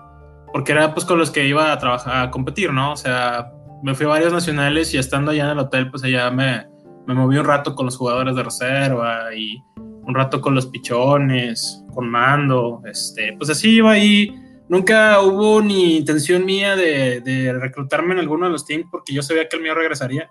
porque 0.52 0.74
era 0.74 0.94
pues 0.94 1.06
con 1.06 1.18
los 1.18 1.32
que 1.32 1.48
iba 1.48 1.72
a 1.72 1.80
trabajar, 1.80 2.28
a 2.28 2.30
competir, 2.30 2.74
¿no? 2.74 2.92
O 2.92 2.98
sea, 2.98 3.52
me 3.82 3.96
fui 3.96 4.06
a 4.06 4.10
varios 4.10 4.34
nacionales 4.34 4.94
y 4.94 4.98
estando 4.98 5.32
allá 5.32 5.46
en 5.46 5.52
el 5.52 5.60
hotel, 5.60 5.90
pues 5.90 6.04
allá 6.04 6.30
me, 6.30 6.68
me 7.08 7.14
moví 7.14 7.38
un 7.38 7.46
rato 7.46 7.74
con 7.74 7.86
los 7.86 7.96
jugadores 7.96 8.36
de 8.36 8.44
reserva 8.44 9.34
y 9.34 9.64
un 9.78 10.14
rato 10.14 10.42
con 10.42 10.56
los 10.56 10.68
pichones, 10.68 11.86
con 11.94 12.10
mando, 12.10 12.82
este, 12.86 13.34
pues 13.38 13.50
así 13.50 13.78
iba 13.78 13.92
ahí. 13.92 14.36
Nunca 14.68 15.22
hubo 15.22 15.62
ni 15.62 15.98
intención 15.98 16.46
mía 16.46 16.76
de, 16.76 17.58
reclutarme 17.60 18.14
en 18.14 18.20
alguno 18.20 18.46
de 18.46 18.52
los 18.52 18.66
teams 18.66 18.88
porque 18.92 19.14
yo 19.14 19.24
sabía 19.24 19.48
que 19.48 19.56
el 19.56 19.64
mío 19.64 19.74
regresaría, 19.74 20.30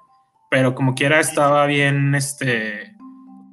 pero 0.50 0.74
como 0.74 0.94
quiera 0.94 1.18
estaba 1.18 1.64
bien, 1.64 2.14
este, 2.14 2.97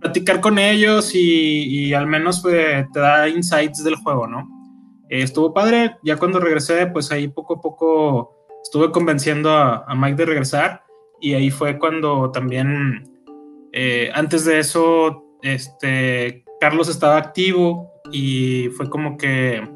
platicar 0.05 0.39
con 0.39 0.59
ellos 0.59 1.11
y, 1.13 1.93
al 1.93 2.07
menos 2.07 2.43
te 2.43 2.87
da 2.93 3.27
insights 3.27 3.83
del 3.83 3.95
juego, 3.95 4.27
¿no? 4.27 4.49
estuvo 5.09 5.53
padre, 5.53 5.97
ya 6.03 6.17
cuando 6.17 6.39
regresé, 6.39 6.87
pues 6.87 7.11
ahí 7.11 7.27
poco 7.27 7.55
a 7.55 7.61
poco 7.61 8.35
estuve 8.63 8.91
convenciendo 8.91 9.51
a, 9.51 9.85
a 9.87 9.95
Mike 9.95 10.15
de 10.15 10.25
regresar 10.25 10.83
y 11.21 11.33
ahí 11.33 11.49
fue 11.49 11.79
cuando 11.79 12.31
también, 12.31 13.09
eh, 13.71 14.09
antes 14.13 14.45
de 14.45 14.59
eso, 14.59 15.23
este, 15.41 16.43
Carlos 16.59 16.89
estaba 16.89 17.17
activo 17.17 17.91
y 18.11 18.69
fue 18.77 18.89
como 18.89 19.17
que 19.17 19.67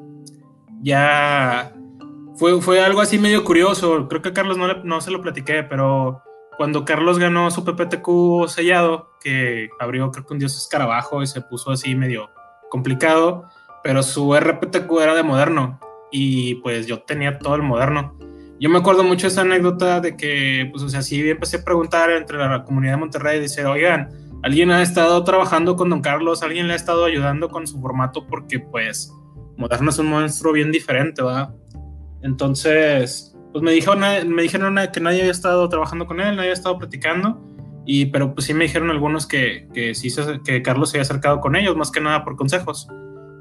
ya 0.82 1.74
fue, 2.36 2.62
fue 2.62 2.82
algo 2.82 3.02
así 3.02 3.18
medio 3.18 3.44
curioso. 3.44 4.08
Creo 4.08 4.22
que 4.22 4.30
a 4.30 4.34
Carlos 4.34 4.58
no, 4.58 4.84
no 4.84 5.02
se 5.02 5.12
lo 5.12 5.22
platiqué, 5.22 5.64
pero 5.64 6.22
cuando 6.60 6.84
Carlos 6.84 7.20
ganó 7.20 7.50
su 7.52 7.64
PPTQ 7.64 8.50
sellado, 8.50 9.14
que 9.22 9.70
abrió 9.80 10.12
creo 10.12 10.26
que 10.26 10.34
un 10.34 10.40
dios 10.40 10.58
escarabajo 10.58 11.24
y 11.24 11.28
se 11.28 11.40
puso 11.40 11.72
así 11.72 11.96
medio 11.96 12.32
complicado, 12.70 13.46
pero 13.82 14.04
su 14.04 14.36
RPTQ 14.38 14.92
era 15.02 15.16
de 15.16 15.24
moderno 15.24 15.80
y 16.12 16.56
pues 16.56 16.86
yo 16.86 17.02
tenía 17.04 17.40
todo 17.40 17.56
el 17.56 17.62
moderno. 17.62 18.14
Yo 18.60 18.70
me 18.70 18.80
acuerdo 18.80 19.06
mucho 19.06 19.28
esa 19.28 19.44
anécdota 19.44 20.02
de 20.02 20.18
que, 20.18 20.68
pues, 20.70 20.84
o 20.84 20.90
sea, 20.90 21.02
sí 21.02 21.30
empecé 21.30 21.60
a 21.60 21.64
preguntar 21.64 22.12
entre 22.12 22.38
la 22.38 22.66
comunidad 22.66 22.96
de 22.96 22.98
Monterrey, 22.98 23.40
dice, 23.40 23.66
oigan, 23.66 24.10
¿alguien 24.44 24.70
ha 24.70 24.82
estado 24.82 25.24
trabajando 25.24 25.78
con 25.78 25.90
Don 25.90 26.02
Carlos? 26.02 26.44
¿Alguien 26.44 26.68
le 26.68 26.74
ha 26.74 26.76
estado 26.76 27.06
ayudando 27.06 27.48
con 27.48 27.68
su 27.68 27.80
formato? 27.80 28.28
Porque, 28.28 28.60
pues, 28.60 29.14
Moderno 29.56 29.92
es 29.92 30.00
un 30.00 30.08
monstruo 30.08 30.52
bien 30.52 30.74
diferente, 30.74 31.24
¿verdad? 31.24 31.56
Entonces, 32.22 33.34
pues 33.52 33.64
me 33.64 33.72
dijeron, 33.72 34.00
me 34.28 34.42
dijeron 34.42 34.78
que 34.94 35.00
nadie 35.00 35.22
había 35.22 35.32
estado 35.32 35.68
trabajando 35.70 36.06
con 36.06 36.20
él, 36.20 36.36
nadie 36.36 36.50
había 36.50 36.54
estado 36.54 36.78
platicando, 36.78 37.42
y, 37.86 38.08
pero 38.08 38.34
pues 38.34 38.46
sí 38.46 38.54
me 38.54 38.66
dijeron 38.66 38.90
algunos 38.92 39.26
que, 39.26 39.68
que 39.74 39.96
sí 39.96 40.10
que 40.46 40.62
Carlos 40.62 40.92
se 40.92 40.98
había 40.98 41.04
acercado 41.04 41.40
con 41.40 41.56
ellos, 41.56 41.76
más 41.76 41.92
que 41.92 42.02
nada 42.02 42.24
por 42.24 42.36
consejos. 42.36 42.88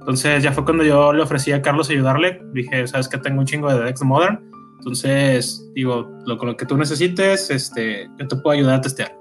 Entonces 0.00 0.42
ya 0.42 0.52
fue 0.52 0.64
cuando 0.64 0.84
yo 0.84 1.12
le 1.12 1.22
ofrecí 1.22 1.52
a 1.52 1.60
Carlos 1.60 1.90
ayudarle. 1.90 2.40
Dije, 2.54 2.86
sabes 2.86 3.10
que 3.10 3.18
tengo 3.18 3.40
un 3.40 3.46
chingo 3.46 3.70
de 3.70 3.84
Dex 3.84 4.02
Modern. 4.02 4.40
Entonces, 4.78 5.70
digo, 5.74 6.10
lo, 6.24 6.38
con 6.38 6.48
lo 6.48 6.56
que 6.56 6.64
tú 6.64 6.78
necesites, 6.78 7.50
este, 7.50 8.08
yo 8.18 8.26
te 8.26 8.36
puedo 8.36 8.56
ayudar 8.56 8.76
a 8.76 8.80
testear. 8.80 9.14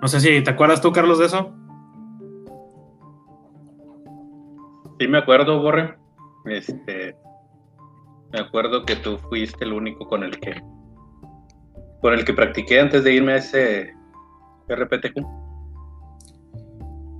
No 0.00 0.08
sé 0.08 0.20
si 0.20 0.42
te 0.42 0.50
acuerdas 0.50 0.80
tú, 0.80 0.90
Carlos, 0.90 1.18
de 1.18 1.26
eso. 1.26 1.52
Sí, 4.98 5.06
me 5.06 5.18
acuerdo, 5.18 5.60
Borre. 5.60 5.98
Este, 6.46 7.14
me 8.32 8.40
acuerdo 8.40 8.84
que 8.84 8.96
tú 8.96 9.18
fuiste 9.18 9.64
el 9.64 9.72
único 9.72 10.08
con 10.08 10.22
el 10.22 10.38
que 10.38 10.60
con 12.00 12.14
el 12.14 12.24
que 12.24 12.32
practiqué 12.32 12.80
antes 12.80 13.04
de 13.04 13.14
irme 13.14 13.34
a 13.34 13.36
ese 13.36 13.94
RPTQ. 14.68 15.24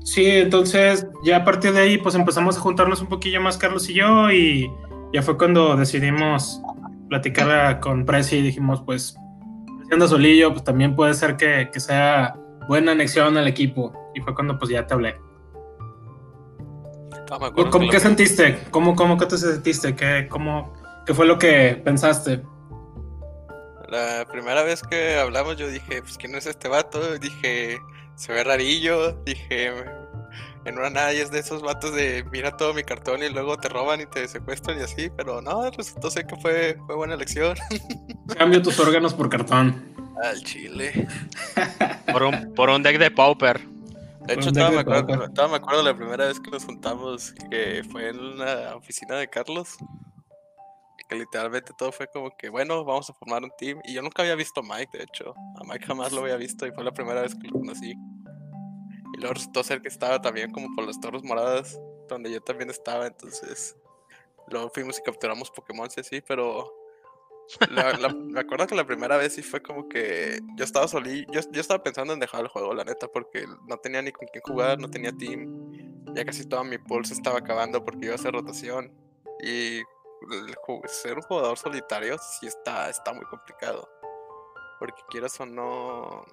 Sí, 0.05 0.27
entonces 0.27 1.07
ya 1.25 1.37
a 1.37 1.45
partir 1.45 1.73
de 1.73 1.81
ahí 1.81 1.99
pues 1.99 2.17
empezamos 2.17 2.57
a 2.57 2.61
juntarnos 2.61 3.01
un 3.01 3.09
poquillo 3.09 3.41
más 3.41 3.57
Carlos 3.57 3.89
y 3.89 3.95
yo 3.95 4.31
y 4.33 4.69
ya 5.13 5.23
fue 5.23 5.39
cuando 5.39 5.77
decidimos 5.77 6.61
platicar 7.09 7.79
con 7.79 8.05
Prezi 8.05 8.39
y 8.39 8.43
dijimos 8.43 8.83
pues 8.85 9.15
siendo 9.87 10.09
solillo 10.09 10.51
pues 10.51 10.65
también 10.65 10.97
puede 10.97 11.15
ser 11.15 11.37
que, 11.37 11.69
sea 11.79 12.35
buena 12.67 12.93
anexión 12.93 13.37
al 13.37 13.47
equipo 13.47 13.93
y 14.15 14.21
fue 14.21 14.35
cuando 14.35 14.59
pues 14.59 14.71
ya 14.71 14.87
te 14.87 14.95
hablé. 14.95 15.15
¿Cómo, 17.71 17.89
¿Qué 17.89 18.01
sentiste? 18.01 18.59
¿Cómo, 18.71 18.95
cómo 18.97 19.17
que 19.17 19.27
te 19.27 19.39
sentiste? 19.39 19.95
¿Qué, 19.95 20.27
cómo, 20.29 20.73
¿Qué 21.07 21.15
fue 21.15 21.27
lo 21.27 21.39
que 21.39 21.81
pensaste? 21.85 22.43
La 23.89 24.27
primera 24.31 24.63
vez 24.63 24.83
que 24.83 25.17
hablamos 25.17 25.57
yo 25.57 25.69
dije, 25.69 26.01
pues 26.01 26.17
¿quién 26.17 26.35
es 26.35 26.47
este 26.47 26.69
vato? 26.69 27.19
Dije, 27.19 27.79
se 28.15 28.33
ve 28.33 28.45
rarillo, 28.45 29.13
dije, 29.25 29.73
en 30.65 30.79
una 30.79 30.91
nadie 30.91 31.23
es 31.23 31.31
de 31.31 31.41
esos 31.41 31.61
vatos 31.61 31.93
de 31.95 32.25
mira 32.31 32.57
todo 32.57 32.73
mi 32.73 32.85
cartón 32.85 33.23
y 33.23 33.29
luego 33.29 33.57
te 33.59 33.69
roban 33.69 34.01
y 34.01 34.07
te 34.07 34.29
secuestran 34.29 34.79
y 34.79 34.83
así, 34.83 35.11
pero 35.17 35.43
no, 35.43 35.71
resultó 35.71 36.11
ser 36.11 36.27
que 36.27 36.37
fue, 36.37 36.79
fue 36.87 36.95
buena 36.95 37.15
elección. 37.15 37.57
Cambio 38.39 38.63
tus 38.63 38.79
órganos 38.79 39.13
por 39.13 39.29
cartón. 39.29 39.93
Al 40.23 40.43
chile. 40.45 41.09
por, 42.13 42.23
un, 42.23 42.55
por 42.55 42.71
un 42.71 42.83
deck 42.83 42.99
de 42.99 43.11
Pauper. 43.11 43.61
De 44.27 44.35
hecho, 44.35 44.53
todavía 44.53 44.77
me, 44.77 44.81
acuerdo, 44.83 45.49
me 45.49 45.57
acuerdo 45.57 45.83
la 45.83 45.97
primera 45.97 46.27
vez 46.27 46.39
que 46.39 46.51
nos 46.51 46.65
juntamos, 46.65 47.35
que 47.51 47.83
fue 47.91 48.11
en 48.11 48.39
la 48.39 48.77
oficina 48.77 49.17
de 49.17 49.27
Carlos. 49.27 49.77
Que 51.13 51.19
literalmente 51.19 51.73
todo 51.77 51.93
fue 51.93 52.07
como 52.09 52.35
que, 52.37 52.49
bueno, 52.49 52.85
vamos 52.85 53.11
a 53.11 53.13
formar 53.13 53.43
un 53.43 53.53
team. 53.59 53.81
Y 53.85 53.93
yo 53.93 54.03
nunca 54.03 54.23
había 54.23 54.35
visto 54.35 54.61
a 54.61 54.63
Mike, 54.63 54.97
de 54.97 55.05
hecho. 55.05 55.35
A 55.57 55.65
Mike 55.65 55.85
jamás 55.85 56.11
lo 56.11 56.23
había 56.23 56.37
visto 56.37 56.67
y 56.67 56.73
fue 56.73 56.83
la 56.83 56.93
primera 56.93 57.21
vez 57.21 57.35
que 57.35 57.49
lo 57.49 57.59
conocí. 57.59 57.91
Y 57.91 59.19
luego 59.19 59.35
resultó 59.35 59.63
ser 59.63 59.83
que 59.83 59.89
estaba 59.89 60.23
también 60.23 60.51
como 60.51 60.75
por 60.75 60.87
las 60.87 60.99
Torres 61.01 61.23
Moradas, 61.23 61.79
donde 62.09 62.31
yo 62.31 62.41
también 62.41 62.71
estaba. 62.71 63.07
Entonces, 63.07 63.77
luego 64.49 64.71
fuimos 64.71 64.99
y 64.99 65.03
capturamos 65.03 65.51
Pokémon, 65.51 65.91
sí, 65.91 66.03
sí, 66.03 66.23
pero 66.27 66.73
me 68.31 68.41
acuerdo 68.41 68.67
que 68.67 68.75
la 68.75 68.87
primera 68.87 69.19
vez 69.19 69.35
sí 69.35 69.43
fue 69.43 69.61
como 69.61 69.89
que 69.89 70.41
yo 70.57 70.65
estaba 70.65 70.89
solí, 70.89 71.27
yo, 71.31 71.41
yo, 71.51 71.61
estaba 71.61 71.83
pensando 71.83 72.15
en 72.15 72.21
dejar 72.21 72.41
el 72.41 72.49
juego, 72.49 72.73
la 72.73 72.85
neta, 72.85 73.09
porque 73.09 73.45
no 73.69 73.77
tenía 73.77 74.01
ni 74.01 74.13
con 74.13 74.29
quién 74.33 74.43
jugar, 74.43 74.79
no 74.79 74.89
tenía 74.89 75.13
team, 75.13 76.05
ya 76.15 76.25
casi 76.25 76.47
toda 76.47 76.65
mi 76.65 76.79
pulse 76.79 77.13
estaba 77.13 77.39
acabando 77.39 77.85
porque 77.85 78.07
iba 78.07 78.15
a 78.15 78.17
hacer 78.17 78.33
rotación 78.33 78.93
y 79.43 79.83
ser 80.87 81.17
un 81.17 81.23
jugador 81.23 81.59
solitario 81.59 82.17
sí 82.19 82.47
está, 82.47 82.91
está 82.91 83.13
muy 83.13 83.25
complicado, 83.27 83.89
porque 84.79 85.03
quieras 85.09 85.39
o 85.41 85.47
no, 85.47 86.25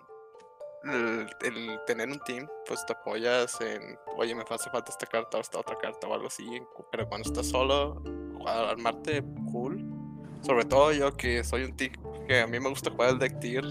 el, 0.84 1.80
tener 1.86 2.10
un 2.10 2.20
team, 2.20 2.48
pues 2.66 2.86
te 2.86 2.94
apoyas 2.94 3.60
en, 3.62 3.98
oye, 4.18 4.34
me 4.36 4.44
hace 4.44 4.70
falta 4.70 4.92
esta 4.92 5.06
carta 5.06 5.38
o 5.38 5.42
esta 5.42 5.60
otra 5.60 5.78
carta 5.78 6.08
o 6.08 6.14
algo 6.14 6.28
así, 6.28 6.62
pero 6.92 7.08
cuando 7.08 7.30
estás 7.30 7.48
solo, 7.48 8.02
armarte 8.46 9.24
cool 9.52 10.00
sobre 10.42 10.66
todo 10.66 10.92
yo 10.94 11.16
que 11.16 11.44
soy 11.44 11.64
un 11.64 11.76
tick 11.76 12.00
que 12.28 12.42
a 12.42 12.48
mí 12.48 12.60
me 12.60 12.70
gusta 12.70 12.92
jugar 12.92 13.12
el 13.12 13.20
deck 13.20 13.40
tier. 13.40 13.66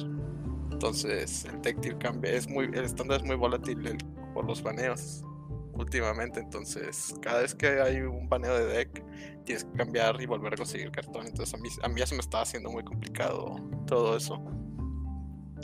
Entonces 0.71 1.45
el 1.45 1.61
deck 1.63 1.81
tier 1.81 1.99
cambia. 1.99 2.33
Es 2.33 2.49
muy, 2.49 2.67
el 2.67 2.85
estándar 2.85 3.21
es 3.21 3.27
muy 3.27 3.37
volátil 3.37 3.97
por 4.35 4.45
los 4.45 4.63
baneos 4.63 5.23
últimamente. 5.79 6.41
Entonces 6.41 7.15
cada 7.23 7.41
vez 7.41 7.55
que 7.55 7.81
hay 7.81 8.01
un 8.03 8.29
baneo 8.29 8.55
de 8.55 8.67
deck 8.67 9.05
tienes 9.45 9.65
que 9.65 9.73
cambiar 9.73 10.21
y 10.21 10.27
volver 10.27 10.55
a 10.55 10.57
conseguir 10.57 10.91
cartón. 10.91 11.27
Entonces 11.27 11.55
a 11.55 11.59
mí, 11.59 11.69
a 11.83 11.89
mí 11.89 12.01
ya 12.01 12.07
se 12.07 12.15
me 12.15 12.21
está 12.21 12.43
haciendo 12.43 12.71
muy 12.71 12.85
complicado 12.85 13.57
todo 13.87 14.17
eso. 14.17 14.43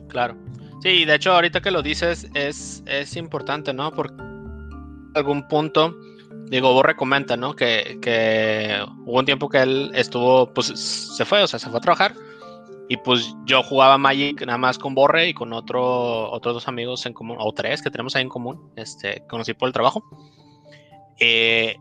Claro. 0.09 0.37
Sí, 0.83 1.05
de 1.05 1.15
hecho 1.15 1.33
ahorita 1.33 1.61
que 1.61 1.71
lo 1.71 1.83
dices 1.83 2.29
es, 2.35 2.83
es 2.87 3.17
importante, 3.17 3.73
¿no? 3.73 3.91
Por 3.93 4.13
algún 5.15 5.47
punto 5.49 5.95
digo, 6.47 6.73
Borre 6.73 6.97
comenta, 6.97 7.37
¿no? 7.37 7.55
Que, 7.55 8.81
hubo 9.05 9.19
un 9.19 9.25
tiempo 9.25 9.49
que 9.49 9.63
él 9.63 9.91
estuvo, 9.95 10.53
pues 10.53 10.67
se 10.67 11.25
fue, 11.25 11.43
o 11.43 11.47
sea, 11.47 11.59
se 11.59 11.69
fue 11.69 11.79
a 11.79 11.81
trabajar. 11.81 12.15
Y 12.89 12.99
pues 12.99 13.35
yo 13.47 13.63
jugaba 13.63 13.97
Magic 13.97 14.45
nada 14.45 14.59
más 14.59 14.79
con 14.79 14.95
Borre 14.95 15.29
y 15.29 15.35
con 15.35 15.53
otro, 15.53 16.31
otros 16.31 16.55
dos 16.55 16.69
amigos 16.69 17.07
en 17.07 17.15
común, 17.15 17.37
o 17.41 17.53
tres 17.53 17.81
que 17.81 17.91
tenemos 17.91 18.15
ahí 18.15 18.23
en 18.23 18.29
común, 18.29 18.71
este, 18.77 19.25
conocí 19.29 19.55
por 19.55 19.69
el 19.69 19.73
trabajo. 19.73 20.05
Eh, 21.19 21.77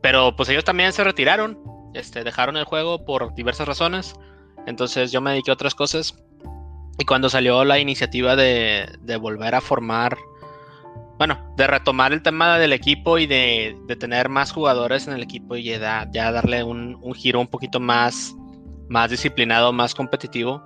pero 0.00 0.34
pues 0.34 0.48
ellos 0.48 0.64
también 0.64 0.92
se 0.92 1.04
retiraron, 1.04 1.58
este, 1.94 2.24
dejaron 2.24 2.56
el 2.56 2.64
juego 2.64 3.04
por 3.04 3.34
diversas 3.34 3.68
razones. 3.68 4.14
Entonces 4.66 5.12
yo 5.12 5.20
me 5.20 5.32
dediqué 5.32 5.50
a 5.50 5.54
otras 5.54 5.74
cosas. 5.74 6.14
Y 6.98 7.04
cuando 7.04 7.28
salió 7.28 7.64
la 7.64 7.78
iniciativa 7.78 8.36
de, 8.36 8.88
de 9.00 9.16
volver 9.16 9.54
a 9.54 9.60
formar 9.60 10.16
bueno, 11.20 11.38
de 11.54 11.66
retomar 11.66 12.14
el 12.14 12.22
tema 12.22 12.58
del 12.58 12.72
equipo 12.72 13.18
y 13.18 13.26
de, 13.26 13.76
tener 13.98 14.30
más 14.30 14.52
jugadores 14.52 15.06
en 15.06 15.12
el 15.12 15.22
equipo 15.22 15.54
y 15.54 15.64
ya, 15.64 16.06
darle 16.10 16.64
un, 16.64 16.98
giro 17.12 17.40
un 17.40 17.46
poquito 17.46 17.78
más, 17.78 18.34
más 18.90 19.08
disciplinado, 19.08 19.72
más 19.72 19.94
competitivo. 19.94 20.62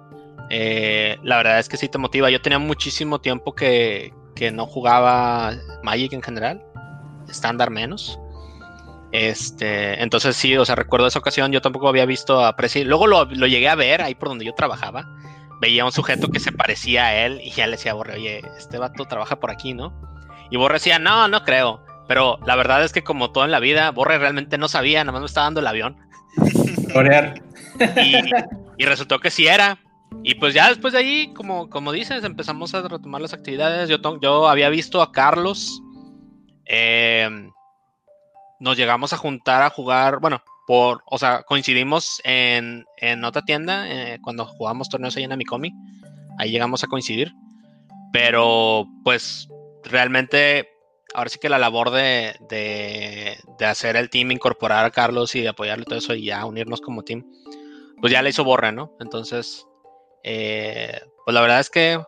Eh, 0.51 1.19
la 1.23 1.37
verdad 1.37 1.59
es 1.61 1.69
que 1.69 1.77
sí 1.77 1.89
te 1.89 1.99
motiva. 1.99 2.31
Yo 2.31 2.41
tenía 2.41 2.59
muchísimo 2.59 3.21
tiempo 3.21 3.55
que, 3.55 4.13
no 4.53 4.67
jugaba 4.67 5.53
Magic 5.83 6.13
en 6.15 6.23
general, 6.23 6.65
estándar 7.29 7.71
menos. 7.71 8.19
Este, 9.13 10.03
entonces 10.03 10.35
sí, 10.37 10.57
o 10.57 10.65
sea, 10.65 10.75
recuerdo 10.75 11.07
esa 11.07 11.21
ocasión, 11.21 11.53
yo 11.53 11.61
tampoco 11.61 11.87
había 11.87 12.07
visto 12.07 12.45
a 12.45 12.57
Presi. 12.57 12.83
Luego 12.83 13.07
lo, 13.07 13.27
lo, 13.27 13.47
llegué 13.47 13.69
a 13.69 13.77
ver 13.77 14.03
ahí 14.03 14.15
por 14.15 14.31
donde 14.31 14.47
yo 14.47 14.55
trabajaba. 14.55 15.07
Veía 15.61 15.85
un 15.85 15.93
sujeto 15.93 16.29
que 16.29 16.41
se 16.41 16.51
parecía 16.51 17.07
a 17.07 17.15
él 17.27 17.41
y 17.43 17.51
ya 17.51 17.67
le 17.67 17.73
decía, 17.73 17.95
oye, 17.95 18.43
este 18.59 18.79
vato 18.79 19.05
trabaja 19.05 19.39
por 19.39 19.51
aquí, 19.51 19.75
¿no? 19.75 19.93
Y 20.51 20.57
Borre 20.57 20.75
decía, 20.75 20.99
no, 20.99 21.29
no 21.29 21.45
creo. 21.45 21.85
Pero 22.09 22.39
la 22.47 22.57
verdad 22.57 22.83
es 22.85 22.93
que 22.93 23.05
como 23.05 23.33
todo 23.33 23.45
en 23.45 23.51
la 23.51 23.61
vida, 23.61 23.91
Borre 23.91 24.19
realmente 24.19 24.59
no 24.59 24.69
sabía, 24.69 25.05
nada 25.05 25.13
más 25.13 25.21
me 25.21 25.27
estaba 25.27 25.45
dando 25.45 25.61
el 25.61 25.67
avión. 25.67 25.99
Y, 28.79 28.85
resultó 28.85 29.19
que 29.19 29.31
sí 29.31 29.47
era. 29.47 29.79
Y 30.23 30.37
pues 30.37 30.55
ya 30.55 30.69
después 30.69 30.93
de 30.93 31.01
ahí, 31.01 31.33
como, 31.35 31.69
como 31.69 31.93
dices, 31.93 32.25
empezamos 32.25 32.75
a 32.75 32.87
retomar 32.87 33.21
las 33.21 33.35
actividades. 33.35 33.89
Yo, 33.89 33.99
yo 34.21 34.49
había 34.49 34.69
visto 34.69 35.03
a 35.03 35.13
Carlos. 35.13 35.83
Eh, 36.67 37.29
nos 38.61 38.77
llegamos 38.77 39.13
a 39.13 39.19
juntar 39.19 39.63
a 39.63 39.71
jugar, 39.71 40.21
bueno, 40.21 40.43
por, 40.67 41.03
o 41.07 41.19
sea, 41.19 41.43
coincidimos 41.43 42.21
en, 42.25 42.85
otra 43.25 43.43
tienda 43.43 43.85
eh, 43.89 44.19
cuando 44.23 44.47
jugamos 44.47 44.89
torneos 44.89 45.17
ahí 45.17 45.25
en 45.25 45.33
Amicomi. 45.33 45.73
Ahí 46.39 46.51
llegamos 46.51 46.83
a 46.85 46.87
coincidir. 46.87 47.33
Pero 48.13 48.87
pues 49.03 49.49
realmente, 49.83 50.69
ahora 51.15 51.31
sí 51.31 51.39
que 51.39 51.49
la 51.49 51.59
labor 51.59 51.91
de, 51.91 52.37
de, 52.49 53.67
hacer 53.67 53.97
el 53.97 54.11
team, 54.11 54.33
incorporar 54.33 54.85
a 54.85 54.91
Carlos 54.91 55.35
y 55.35 55.41
de 55.41 55.49
apoyarle 55.49 55.85
todo 55.85 55.99
eso 55.99 56.15
y 56.15 56.27
ya 56.27 56.45
unirnos 56.45 56.81
como 56.81 57.03
team, 57.03 57.25
pues 58.01 58.13
ya 58.13 58.21
le 58.21 58.31
hizo 58.31 58.45
Borre, 58.45 58.73
¿no? 58.73 58.93
Entonces, 59.01 59.67
Eh, 60.27 61.01
pues 61.25 61.35
la 61.35 61.43
verdad 61.43 61.61
es 61.61 61.71
que 61.71 62.01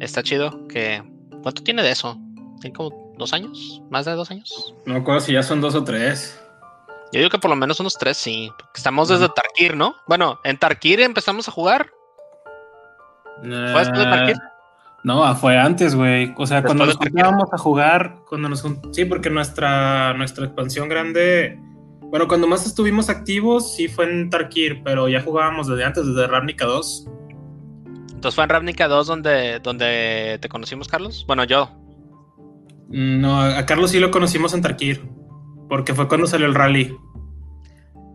está 0.00 0.22
chido. 0.22 0.68
Que, 0.68 1.02
¿Cuánto 1.42 1.62
tiene 1.62 1.82
de 1.82 1.90
eso? 1.90 2.18
¿Tiene 2.60 2.76
como 2.76 3.14
dos 3.16 3.32
años? 3.32 3.82
¿Más 3.90 4.04
de 4.04 4.12
dos 4.12 4.30
años? 4.30 4.74
No 4.84 4.94
me 4.94 5.00
acuerdo 5.00 5.20
si 5.20 5.32
ya 5.32 5.42
son 5.42 5.60
dos 5.60 5.74
o 5.74 5.82
tres. 5.82 6.38
Yo 7.12 7.18
digo 7.18 7.30
que 7.30 7.38
por 7.38 7.50
lo 7.50 7.56
menos 7.56 7.80
unos 7.80 7.96
tres, 7.98 8.16
sí. 8.16 8.50
Estamos 8.74 9.08
desde 9.08 9.28
Tarkir, 9.28 9.76
¿no? 9.76 9.94
Bueno, 10.06 10.38
en 10.44 10.58
Tarkir 10.58 11.00
empezamos 11.00 11.48
a 11.48 11.52
jugar. 11.52 11.90
¿Fue 13.40 13.48
después 13.48 13.98
de 13.98 14.04
Tarkir? 14.04 14.36
No, 15.04 15.34
fue 15.34 15.58
antes, 15.58 15.94
güey. 15.94 16.32
O 16.36 16.46
sea, 16.46 16.62
cuando 16.62 16.86
nos 16.86 16.96
juntábamos 16.96 17.52
a 17.52 17.58
jugar, 17.58 18.22
cuando 18.28 18.48
nos 18.48 18.64
sí, 18.92 19.04
porque 19.04 19.30
nuestra, 19.30 20.14
nuestra 20.14 20.46
expansión 20.46 20.88
grande, 20.88 21.58
bueno, 22.02 22.28
cuando 22.28 22.46
más 22.46 22.66
estuvimos 22.66 23.08
activos, 23.08 23.74
sí 23.74 23.88
fue 23.88 24.04
en 24.04 24.30
Tarkir, 24.30 24.82
pero 24.84 25.08
ya 25.08 25.20
jugábamos 25.20 25.66
desde 25.66 25.84
antes, 25.84 26.06
desde 26.06 26.26
Ravnica 26.28 26.66
2. 26.66 27.08
Entonces 28.14 28.34
fue 28.36 28.44
en 28.44 28.50
Ravnica 28.50 28.86
2 28.86 29.06
donde, 29.06 29.58
donde 29.58 30.38
te 30.40 30.48
conocimos, 30.48 30.86
Carlos. 30.86 31.24
Bueno, 31.26 31.42
yo. 31.44 31.70
No, 32.88 33.40
a 33.40 33.66
Carlos 33.66 33.90
sí 33.90 33.98
lo 33.98 34.12
conocimos 34.12 34.54
en 34.54 34.62
Tarkir, 34.62 35.02
porque 35.68 35.94
fue 35.94 36.06
cuando 36.06 36.28
salió 36.28 36.46
el 36.46 36.54
rally. 36.54 36.96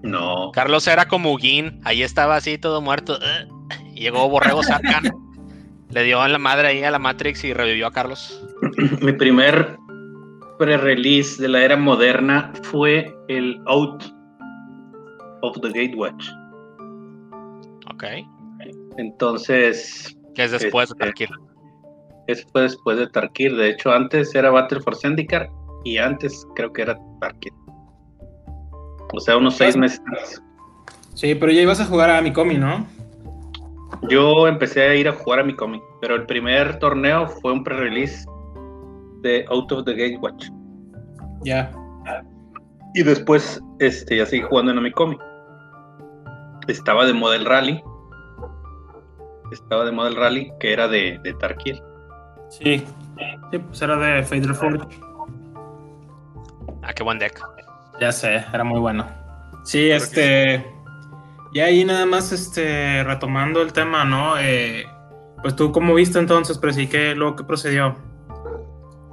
No. 0.03 0.51
Carlos 0.53 0.87
era 0.87 1.07
como 1.07 1.33
Ugin, 1.33 1.81
ahí 1.83 2.03
estaba 2.03 2.37
así 2.37 2.57
todo 2.57 2.81
muerto. 2.81 3.19
Y 3.93 4.01
llegó 4.01 4.29
Borrego 4.29 4.61
Sarkan. 4.61 5.26
Le 5.89 6.03
dio 6.03 6.23
en 6.25 6.31
la 6.33 6.37
madre 6.37 6.67
ahí 6.67 6.83
a 6.83 6.91
la 6.91 6.99
Matrix 6.99 7.43
y 7.43 7.53
revivió 7.53 7.87
a 7.87 7.91
Carlos. 7.91 8.43
Mi 9.01 9.13
primer 9.13 9.77
pre-release 10.59 11.41
de 11.41 11.47
la 11.47 11.63
era 11.63 11.77
moderna 11.77 12.51
fue 12.63 13.15
el 13.27 13.59
Out 13.67 14.03
of 15.41 15.59
the 15.61 15.69
Gatewatch. 15.69 16.29
Ok. 17.91 18.03
Entonces. 18.97 20.17
Que 20.35 20.43
es 20.43 20.51
después 20.51 20.89
de 20.89 20.93
este, 20.93 21.05
Tarkir. 21.05 21.29
Es 22.27 22.45
fue 22.51 22.63
después 22.63 22.97
de 22.97 23.07
Tarkir. 23.07 23.55
De 23.55 23.69
hecho, 23.69 23.91
antes 23.91 24.35
era 24.35 24.49
Battle 24.49 24.81
for 24.81 24.95
Zendikar 24.95 25.49
y 25.85 25.97
antes 25.97 26.45
creo 26.55 26.73
que 26.73 26.81
era 26.81 26.97
Tarkir. 27.21 27.53
O 29.13 29.19
sea, 29.19 29.37
unos 29.37 29.55
seis 29.55 29.77
meses 29.77 30.01
Sí, 31.13 31.33
pero 31.33 31.51
ya 31.51 31.61
ibas 31.61 31.79
a 31.79 31.85
jugar 31.85 32.11
a 32.11 32.21
Mikomi, 32.21 32.57
¿no? 32.57 32.85
Yo 34.09 34.47
empecé 34.47 34.81
a 34.81 34.95
ir 34.95 35.07
a 35.07 35.13
jugar 35.13 35.39
a 35.39 35.43
mi 35.43 35.55
cómic, 35.55 35.81
pero 36.01 36.15
el 36.15 36.25
primer 36.25 36.79
torneo 36.79 37.27
fue 37.27 37.53
un 37.53 37.63
pre-release 37.63 38.25
de 39.21 39.45
Out 39.49 39.71
of 39.71 39.85
the 39.85 39.93
Gate 39.93 40.17
Watch. 40.21 40.49
Ya. 41.43 41.71
Y 42.93 43.03
después 43.03 43.61
este, 43.79 44.17
ya 44.17 44.25
seguí 44.25 44.41
jugando 44.41 44.71
en 44.71 44.81
mi 44.81 44.91
cómic. 44.91 45.19
Estaba 46.67 47.05
de 47.05 47.13
model 47.13 47.45
rally. 47.45 47.81
Estaba 49.51 49.85
de 49.85 49.91
model 49.91 50.15
rally 50.15 50.51
que 50.59 50.73
era 50.73 50.87
de, 50.87 51.19
de. 51.23 51.35
Sí. 52.49 52.83
Sí, 53.51 53.57
pues 53.57 53.81
era 53.81 53.97
de 53.97 54.23
Fader 54.23 54.51
Ah, 56.81 56.93
qué 56.93 57.03
buen 57.03 57.19
deck. 57.19 57.41
Ya 57.99 58.11
sé, 58.11 58.43
era 58.53 58.63
muy 58.63 58.79
bueno. 58.79 59.05
Sí, 59.63 59.89
este. 59.89 60.65
Y 61.53 61.59
ahí 61.59 61.85
nada 61.85 62.05
más 62.05 62.31
este, 62.31 63.03
retomando 63.03 63.61
el 63.61 63.73
tema, 63.73 64.05
¿no? 64.05 64.37
Eh, 64.39 64.85
pues 65.41 65.55
tú 65.55 65.71
cómo 65.71 65.93
viste 65.93 66.19
entonces, 66.19 66.57
pero 66.57 66.73
sí 66.73 66.87
que 66.87 67.15
luego 67.15 67.35
que 67.35 67.43
procedió. 67.43 67.95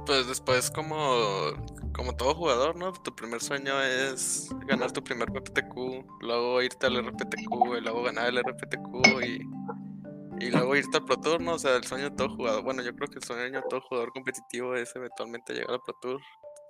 Pues 0.05 0.27
después 0.27 0.69
como, 0.69 1.53
como 1.93 2.15
todo 2.15 2.35
jugador, 2.35 2.75
¿no? 2.75 2.93
Tu 2.93 3.15
primer 3.15 3.41
sueño 3.41 3.81
es 3.81 4.49
ganar 4.67 4.91
tu 4.91 5.03
primer 5.03 5.31
PPTQ, 5.31 6.21
luego 6.21 6.61
irte 6.61 6.85
al 6.85 6.97
RPTQ, 6.97 7.77
y 7.77 7.81
luego 7.81 8.03
ganar 8.03 8.27
el 8.27 8.39
RPTQ 8.39 9.23
y, 9.23 10.45
y 10.45 10.51
luego 10.51 10.75
irte 10.75 10.97
al 10.97 11.05
Pro 11.05 11.17
Tour, 11.17 11.41
¿no? 11.41 11.53
O 11.53 11.59
sea, 11.59 11.75
el 11.75 11.83
sueño 11.83 12.09
de 12.09 12.15
todo 12.15 12.29
jugador, 12.35 12.63
bueno, 12.63 12.83
yo 12.83 12.93
creo 12.95 13.07
que 13.07 13.19
el 13.19 13.23
sueño 13.23 13.43
de 13.43 13.63
todo 13.69 13.81
jugador 13.81 14.11
competitivo 14.11 14.75
es 14.75 14.95
eventualmente 14.95 15.53
llegar 15.53 15.71
al 15.71 15.81
Pro 15.81 15.95
Tour, 16.01 16.21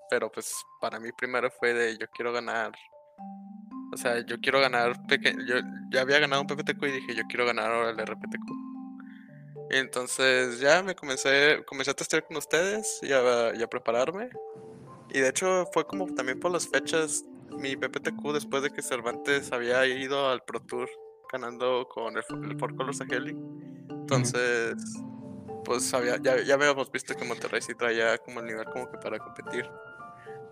pero 0.09 0.31
pues 0.31 0.53
para 0.79 0.99
mí 0.99 1.09
primero 1.17 1.49
fue 1.59 1.73
de 1.73 1.97
yo 1.97 2.07
quiero 2.13 2.31
ganar 2.31 2.71
o 3.91 3.97
sea, 3.97 4.25
yo 4.25 4.39
quiero 4.41 4.59
ganar. 4.59 4.95
Yo 5.47 5.55
ya 5.89 6.01
había 6.01 6.19
ganado 6.19 6.41
un 6.41 6.47
PPTQ 6.47 6.83
y 6.83 6.91
dije, 6.91 7.15
yo 7.15 7.23
quiero 7.29 7.45
ganar 7.45 7.71
ahora 7.71 7.91
el 7.91 7.97
RPTQ. 7.97 8.75
Y 9.71 9.77
entonces 9.77 10.59
ya 10.59 10.83
me 10.83 10.95
comencé, 10.95 11.63
comencé 11.65 11.91
a 11.91 11.93
testear 11.93 12.25
con 12.25 12.37
ustedes 12.37 12.99
y 13.01 13.11
a, 13.13 13.67
prepararme. 13.67 14.29
Y 15.09 15.19
de 15.19 15.29
hecho 15.29 15.67
fue 15.73 15.87
como 15.87 16.05
también 16.13 16.39
por 16.39 16.51
las 16.51 16.67
fechas 16.67 17.23
mi 17.57 17.75
PPTQ 17.75 18.33
después 18.33 18.63
de 18.63 18.69
que 18.69 18.81
Cervantes 18.81 19.51
había 19.53 19.85
ido 19.85 20.29
al 20.29 20.43
Pro 20.43 20.59
Tour 20.59 20.89
ganando 21.31 21.87
con 21.87 22.15
el, 22.17 22.23
el 22.43 22.59
Four 22.59 22.75
Colors 22.75 22.99
Entonces, 23.89 24.75
pues 25.63 25.93
había, 25.93 26.17
ya, 26.17 26.41
ya 26.41 26.55
habíamos 26.55 26.91
visto 26.91 27.15
que 27.15 27.25
Monterrey 27.25 27.61
sí 27.61 27.73
traía 27.75 28.17
como 28.17 28.41
el 28.41 28.47
nivel 28.47 28.65
como 28.65 28.89
que 28.91 28.97
para 28.97 29.19
competir. 29.19 29.69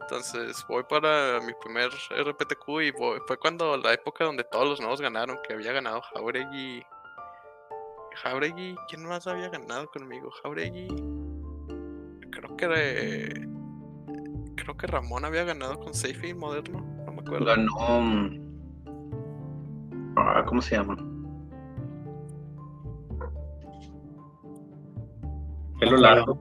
Entonces 0.03 0.65
voy 0.67 0.83
para 0.83 1.39
mi 1.45 1.53
primer 1.61 1.89
RPTQ 1.89 2.81
y 2.81 2.91
fue 3.25 3.37
cuando 3.37 3.77
la 3.77 3.93
época 3.93 4.25
donde 4.25 4.43
todos 4.43 4.67
los 4.67 4.81
nuevos 4.81 4.99
ganaron, 4.99 5.39
que 5.47 5.53
había 5.53 5.71
ganado 5.71 6.01
Jauregui. 6.01 6.83
Jauregui, 8.15 8.75
¿quién 8.89 9.05
más 9.05 9.25
había 9.27 9.47
ganado 9.47 9.87
conmigo? 9.87 10.29
Jauregui. 10.43 10.87
Creo 12.31 12.57
que 12.57 13.47
creo 14.55 14.77
que 14.77 14.87
Ramón 14.87 15.23
había 15.23 15.45
ganado 15.45 15.79
con 15.79 15.93
Seifi 15.93 16.33
moderno, 16.33 16.81
no 17.05 17.13
me 17.13 17.21
acuerdo. 17.21 17.45
Ganó. 17.45 18.01
Mm, 18.01 18.39
ah, 20.17 20.43
¿Cómo 20.45 20.61
se 20.61 20.75
llama? 20.75 20.97
Pelo 25.79 25.97
largo, 25.97 26.37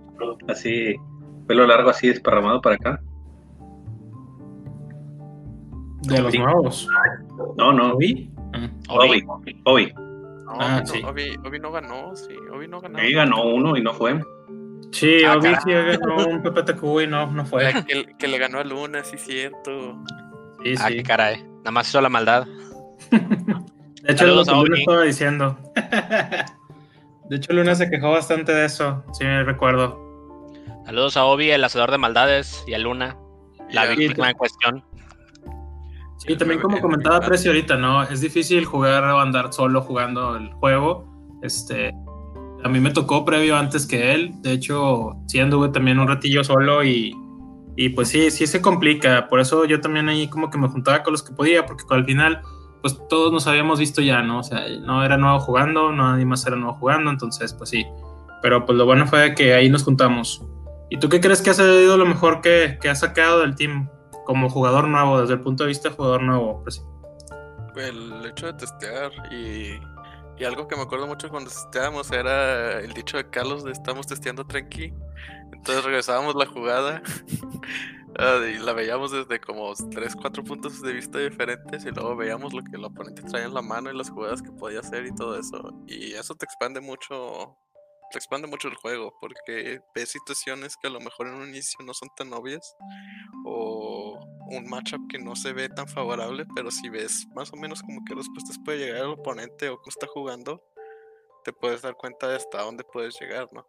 así, 0.48 0.96
pelo 1.46 1.66
largo 1.66 1.90
así 1.90 2.08
desparramado 2.08 2.60
para 2.60 2.74
acá. 2.74 3.00
¿De 6.02 6.20
los 6.20 6.34
nuevos? 6.34 6.88
No, 7.56 7.72
no. 7.72 7.94
¿Obi? 7.94 8.30
Obi. 8.88 9.24
Obi. 9.64 9.94
ah, 10.48 10.82
sí. 10.84 11.02
Obi, 11.04 11.36
Obi, 11.44 11.60
no 11.60 11.72
ganó, 11.72 12.14
sí. 12.16 12.34
Obi 12.52 12.68
no 12.68 12.80
ganó. 12.80 12.98
Obi 12.98 13.12
ganó 13.12 13.44
uno 13.44 13.76
y 13.76 13.82
no 13.82 13.92
fue. 13.94 14.20
Sí, 14.90 15.24
ah, 15.24 15.36
Obi 15.36 15.54
sí 15.64 15.72
ganó 15.72 16.16
un 16.26 16.42
PPTQ 16.42 16.82
y 17.02 17.06
no, 17.06 17.30
no 17.30 17.46
fue. 17.46 17.72
Que, 17.86 18.14
que, 18.18 18.28
le 18.28 18.38
ganó 18.38 18.58
a 18.58 18.64
Luna, 18.64 19.04
sí, 19.04 19.16
cierto. 19.16 19.96
Sí, 20.64 20.74
ah, 20.78 20.88
qué 20.88 21.02
caray. 21.02 21.42
Nada 21.58 21.70
más 21.70 21.88
hizo 21.88 22.00
la 22.00 22.08
maldad. 22.08 22.46
de 23.10 24.12
hecho, 24.12 24.26
lo 24.26 24.44
que 24.44 24.50
Luna 24.50 24.78
estaba 24.78 25.02
diciendo. 25.02 25.58
de 27.30 27.36
hecho, 27.36 27.52
Luna 27.52 27.74
se 27.74 27.88
quejó 27.88 28.10
bastante 28.10 28.52
de 28.52 28.66
eso, 28.66 29.04
sí 29.12 29.24
me 29.24 29.44
recuerdo. 29.44 29.98
Saludos 30.84 31.16
a 31.16 31.24
Obi, 31.24 31.50
el 31.50 31.64
hacedor 31.64 31.90
de 31.90 31.98
maldades, 31.98 32.64
y 32.66 32.74
a 32.74 32.78
Luna, 32.78 33.16
la 33.70 33.86
víctima 33.86 34.30
en 34.30 34.36
cuestión. 34.36 34.84
Sí, 36.26 36.36
también 36.36 36.60
como 36.60 36.80
comentaba 36.80 37.20
Precio 37.20 37.50
ahorita, 37.50 37.76
¿no? 37.76 38.04
Es 38.04 38.20
difícil 38.20 38.64
jugar 38.64 39.02
o 39.04 39.18
andar 39.18 39.52
solo 39.52 39.82
jugando 39.82 40.36
el 40.36 40.52
juego. 40.52 41.04
Este, 41.42 41.92
a 42.62 42.68
mí 42.68 42.78
me 42.78 42.92
tocó 42.92 43.24
previo 43.24 43.56
antes 43.56 43.86
que 43.86 44.14
él. 44.14 44.30
De 44.40 44.52
hecho, 44.52 45.16
sí 45.26 45.40
anduve 45.40 45.70
también 45.70 45.98
un 45.98 46.06
ratillo 46.06 46.44
solo 46.44 46.84
y, 46.84 47.12
y 47.76 47.88
pues 47.88 48.08
sí, 48.08 48.30
sí 48.30 48.46
se 48.46 48.62
complica. 48.62 49.28
Por 49.28 49.40
eso 49.40 49.64
yo 49.64 49.80
también 49.80 50.08
ahí 50.08 50.28
como 50.28 50.48
que 50.48 50.58
me 50.58 50.68
juntaba 50.68 51.02
con 51.02 51.12
los 51.12 51.24
que 51.24 51.34
podía, 51.34 51.66
porque 51.66 51.82
al 51.90 52.04
final, 52.04 52.40
pues 52.82 52.96
todos 53.08 53.32
nos 53.32 53.48
habíamos 53.48 53.80
visto 53.80 54.00
ya, 54.00 54.22
¿no? 54.22 54.38
O 54.38 54.42
sea, 54.44 54.64
no 54.80 55.04
era 55.04 55.16
nuevo 55.16 55.40
jugando, 55.40 55.90
nadie 55.90 56.24
más 56.24 56.46
era 56.46 56.54
nuevo 56.54 56.74
jugando, 56.74 57.10
entonces 57.10 57.52
pues 57.52 57.70
sí. 57.70 57.84
Pero 58.42 58.64
pues 58.64 58.78
lo 58.78 58.86
bueno 58.86 59.08
fue 59.08 59.34
que 59.34 59.54
ahí 59.54 59.68
nos 59.68 59.82
juntamos. 59.82 60.46
¿Y 60.88 60.98
tú 60.98 61.08
qué 61.08 61.20
crees 61.20 61.42
que 61.42 61.50
ha 61.50 61.54
sido 61.54 61.96
lo 61.96 62.06
mejor 62.06 62.42
que, 62.42 62.78
que 62.80 62.88
has 62.88 63.00
sacado 63.00 63.40
del 63.40 63.56
team? 63.56 63.88
Como 64.24 64.48
jugador 64.48 64.88
nuevo, 64.88 65.20
desde 65.20 65.34
el 65.34 65.40
punto 65.40 65.64
de 65.64 65.68
vista 65.68 65.88
de 65.88 65.94
jugador 65.94 66.22
nuevo? 66.22 66.62
Pues, 66.62 66.84
el 67.76 68.26
hecho 68.26 68.46
de 68.46 68.54
testear 68.54 69.10
y, 69.30 69.80
y, 70.38 70.44
algo 70.44 70.68
que 70.68 70.76
me 70.76 70.82
acuerdo 70.82 71.06
mucho 71.06 71.30
cuando 71.30 71.50
testeábamos 71.50 72.10
era 72.10 72.80
el 72.80 72.92
dicho 72.92 73.16
de 73.16 73.28
Carlos 73.30 73.64
de 73.64 73.72
estamos 73.72 74.06
testeando 74.06 74.44
tranqui. 74.44 74.92
Entonces 75.52 75.84
regresábamos 75.84 76.34
la 76.34 76.46
jugada 76.46 77.02
ah, 78.18 78.40
y 78.44 78.58
la 78.58 78.72
veíamos 78.72 79.12
desde 79.12 79.40
como 79.40 79.72
3, 79.74 80.16
4 80.16 80.44
puntos 80.44 80.82
de 80.82 80.92
vista 80.92 81.18
diferentes 81.18 81.84
y 81.84 81.90
luego 81.90 82.16
veíamos 82.16 82.52
lo 82.52 82.62
que 82.64 82.76
el 82.76 82.84
oponente 82.84 83.22
traía 83.22 83.46
en 83.46 83.54
la 83.54 83.62
mano 83.62 83.90
y 83.90 83.96
las 83.96 84.10
jugadas 84.10 84.42
que 84.42 84.50
podía 84.50 84.80
hacer 84.80 85.06
y 85.06 85.14
todo 85.14 85.38
eso. 85.38 85.72
Y 85.86 86.12
eso 86.14 86.34
te 86.34 86.44
expande 86.44 86.80
mucho 86.80 87.56
te 88.12 88.18
expande 88.18 88.46
mucho 88.46 88.68
el 88.68 88.74
juego 88.74 89.12
porque 89.20 89.80
ves 89.94 90.10
situaciones 90.10 90.76
que 90.76 90.86
a 90.86 90.90
lo 90.90 91.00
mejor 91.00 91.26
en 91.26 91.34
un 91.34 91.48
inicio 91.48 91.84
no 91.84 91.94
son 91.94 92.08
tan 92.16 92.32
obvias 92.32 92.76
o 93.44 94.20
un 94.50 94.68
matchup 94.68 95.00
que 95.08 95.18
no 95.18 95.34
se 95.34 95.52
ve 95.52 95.68
tan 95.68 95.88
favorable, 95.88 96.44
pero 96.54 96.70
si 96.70 96.88
ves 96.88 97.26
más 97.34 97.52
o 97.52 97.56
menos 97.56 97.80
como 97.80 98.04
que 98.04 98.14
respuestas 98.14 98.58
puede 98.64 98.78
llegar 98.78 98.98
el 98.98 99.12
oponente 99.12 99.68
o 99.68 99.78
cómo 99.78 99.88
está 99.88 100.06
jugando, 100.06 100.62
te 101.44 101.52
puedes 101.52 101.82
dar 101.82 101.96
cuenta 101.96 102.28
de 102.28 102.36
hasta 102.36 102.62
dónde 102.62 102.84
puedes 102.84 103.18
llegar, 103.20 103.48
¿no? 103.52 103.66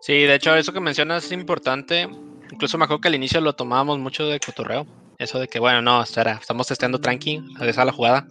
Sí, 0.00 0.12
de 0.12 0.34
hecho 0.34 0.54
eso 0.54 0.72
que 0.72 0.80
mencionas 0.80 1.24
es 1.24 1.32
importante. 1.32 2.08
Incluso 2.50 2.78
me 2.78 2.84
acuerdo 2.84 3.00
que 3.00 3.08
al 3.08 3.14
inicio 3.14 3.40
lo 3.40 3.54
tomábamos 3.54 3.98
mucho 3.98 4.26
de 4.26 4.40
cotorreo. 4.40 4.86
Eso 5.18 5.38
de 5.38 5.48
que, 5.48 5.58
bueno, 5.58 5.82
no, 5.82 6.02
espera, 6.02 6.38
estamos 6.40 6.66
testeando 6.66 6.98
tranqui, 6.98 7.42
a 7.58 7.84
la 7.84 7.92
jugada. 7.92 8.26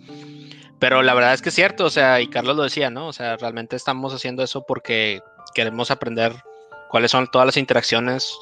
Pero 0.80 1.02
la 1.02 1.14
verdad 1.14 1.34
es 1.34 1.42
que 1.42 1.50
es 1.50 1.56
cierto, 1.56 1.86
o 1.86 1.90
sea, 1.90 2.22
y 2.22 2.28
Carlos 2.28 2.56
lo 2.56 2.64
decía, 2.64 2.90
¿no? 2.90 3.08
O 3.08 3.14
sea, 3.14 3.36
realmente 3.38 3.76
estamos 3.76 4.14
haciendo 4.14 4.44
eso 4.44 4.66
porque 4.66 5.22
queremos 5.54 5.92
aprender 5.92 6.34
cuáles 6.90 7.12
son 7.12 7.28
todas 7.28 7.46
las 7.46 7.58
interacciones, 7.58 8.34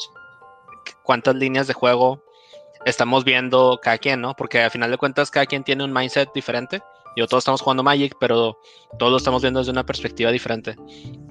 cuántas 1.04 1.36
líneas 1.36 1.68
de 1.68 1.74
juego 1.74 2.24
estamos 2.86 3.24
viendo 3.24 3.80
cada 3.82 3.98
quien, 3.98 4.22
¿no? 4.22 4.36
Porque 4.36 4.62
al 4.62 4.72
final 4.72 4.92
de 4.92 4.98
cuentas 4.98 5.32
cada 5.32 5.46
quien 5.46 5.64
tiene 5.64 5.84
un 5.84 5.92
mindset 5.92 6.32
diferente. 6.34 6.82
Yo 7.16 7.28
todos 7.28 7.42
estamos 7.42 7.62
jugando 7.62 7.82
Magic, 7.82 8.16
pero 8.20 8.60
todos 9.00 9.12
lo 9.12 9.18
estamos 9.18 9.42
viendo 9.42 9.60
desde 9.60 9.72
una 9.72 9.86
perspectiva 9.86 10.32
diferente. 10.32 10.76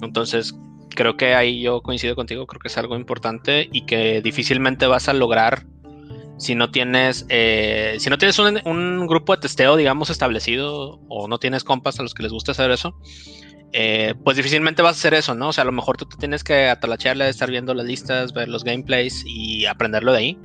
Entonces, 0.03 0.53
creo 0.97 1.16
que 1.16 1.35
ahí 1.35 1.62
yo 1.62 1.81
coincido 1.81 2.16
contigo, 2.16 2.47
creo 2.47 2.61
que 2.61 2.69
es 2.69 2.77
algo 2.77 2.97
importante 2.97 3.69
y 3.71 3.87
que 3.87 4.21
difícilmente 4.21 4.87
vas 4.87 5.09
a 5.09 5.12
lograr 5.12 5.64
si 6.38 6.55
no 6.55 6.70
tienes, 6.70 7.27
eh, 7.29 7.96
si 7.99 8.11
no 8.11 8.18
tienes 8.18 8.38
un, 8.38 9.07
grupo 9.07 9.35
de 9.35 9.42
testeo, 9.42 9.77
digamos, 9.77 10.11
establecido 10.11 11.01
o 11.09 11.29
no 11.29 11.38
tienes 11.38 11.64
compas 11.64 11.99
a 11.99 12.03
los 12.03 12.14
que 12.14 12.22
les 12.22 12.33
gusta 12.33 12.53
hacer 12.53 12.70
eso, 12.70 12.99
eh, 13.72 14.14
pues 14.22 14.37
difícilmente 14.37 14.83
vas 14.83 14.96
a 14.96 14.99
hacer 14.99 15.14
eso, 15.14 15.35
¿no? 15.35 15.49
O 15.49 15.53
sea, 15.53 15.62
a 15.62 15.64
lo 15.64 15.72
mejor 15.72 15.96
tú 15.96 16.07
te 16.07 16.16
tienes 16.16 16.44
que 16.44 16.68
atalachearle, 16.68 17.29
estar 17.29 17.51
viendo 17.51 17.75
las 17.75 17.87
listas, 17.87 18.33
ver 18.33 18.49
los 18.49 18.64
gameplays 18.64 19.25
y 19.27 19.66
aprenderlo 19.66 20.12
de 20.12 20.18
ahí. 20.18 20.38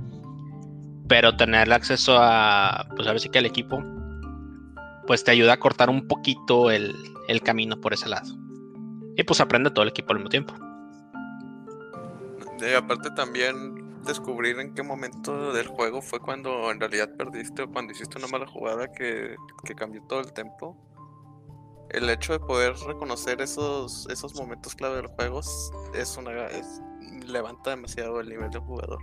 Pero 1.07 1.35
tener 1.35 1.71
acceso 1.73 2.17
a, 2.17 2.87
pues 2.95 3.07
a 3.07 3.11
ver 3.11 3.19
si 3.19 3.29
que 3.29 3.39
el 3.39 3.45
equipo, 3.45 3.83
pues 5.07 5.25
te 5.25 5.31
ayuda 5.31 5.53
a 5.53 5.59
cortar 5.59 5.89
un 5.89 6.07
poquito 6.07 6.71
el, 6.71 6.95
el 7.27 7.41
camino 7.41 7.81
por 7.81 7.93
ese 7.93 8.07
lado. 8.07 8.33
Y 9.17 9.23
pues 9.23 9.41
aprende 9.41 9.71
todo 9.71 9.83
el 9.83 9.89
equipo 9.89 10.13
al 10.13 10.19
mismo 10.19 10.29
tiempo. 10.29 10.53
Y 12.61 12.73
aparte 12.73 13.09
también 13.11 13.80
descubrir 14.05 14.59
en 14.59 14.73
qué 14.73 14.83
momento 14.83 15.53
del 15.53 15.67
juego 15.67 16.01
fue 16.01 16.19
cuando 16.19 16.71
en 16.71 16.79
realidad 16.79 17.09
perdiste 17.17 17.63
o 17.63 17.71
cuando 17.71 17.93
hiciste 17.93 18.17
una 18.17 18.27
mala 18.27 18.47
jugada 18.47 18.91
que, 18.91 19.35
cambió 19.75 20.01
todo 20.03 20.19
el 20.21 20.33
tempo. 20.33 20.77
El 21.89 22.09
hecho 22.09 22.33
de 22.33 22.39
poder 22.39 22.73
reconocer 22.87 23.41
esos, 23.41 24.07
esos 24.09 24.35
momentos 24.35 24.75
clave 24.75 24.97
del 24.97 25.07
juego 25.07 25.41
es 25.93 26.17
una 26.17 26.31
levanta 27.27 27.71
demasiado 27.71 28.19
el 28.21 28.29
nivel 28.29 28.49
del 28.49 28.61
jugador. 28.61 28.99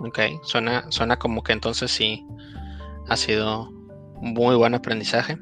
Ok, 0.00 0.18
suena, 0.42 0.90
suena 0.90 1.18
como 1.18 1.42
que 1.42 1.52
entonces 1.52 1.90
sí 1.90 2.26
ha 3.08 3.16
sido 3.16 3.68
un 3.68 4.32
muy 4.32 4.56
buen 4.56 4.74
aprendizaje. 4.74 5.38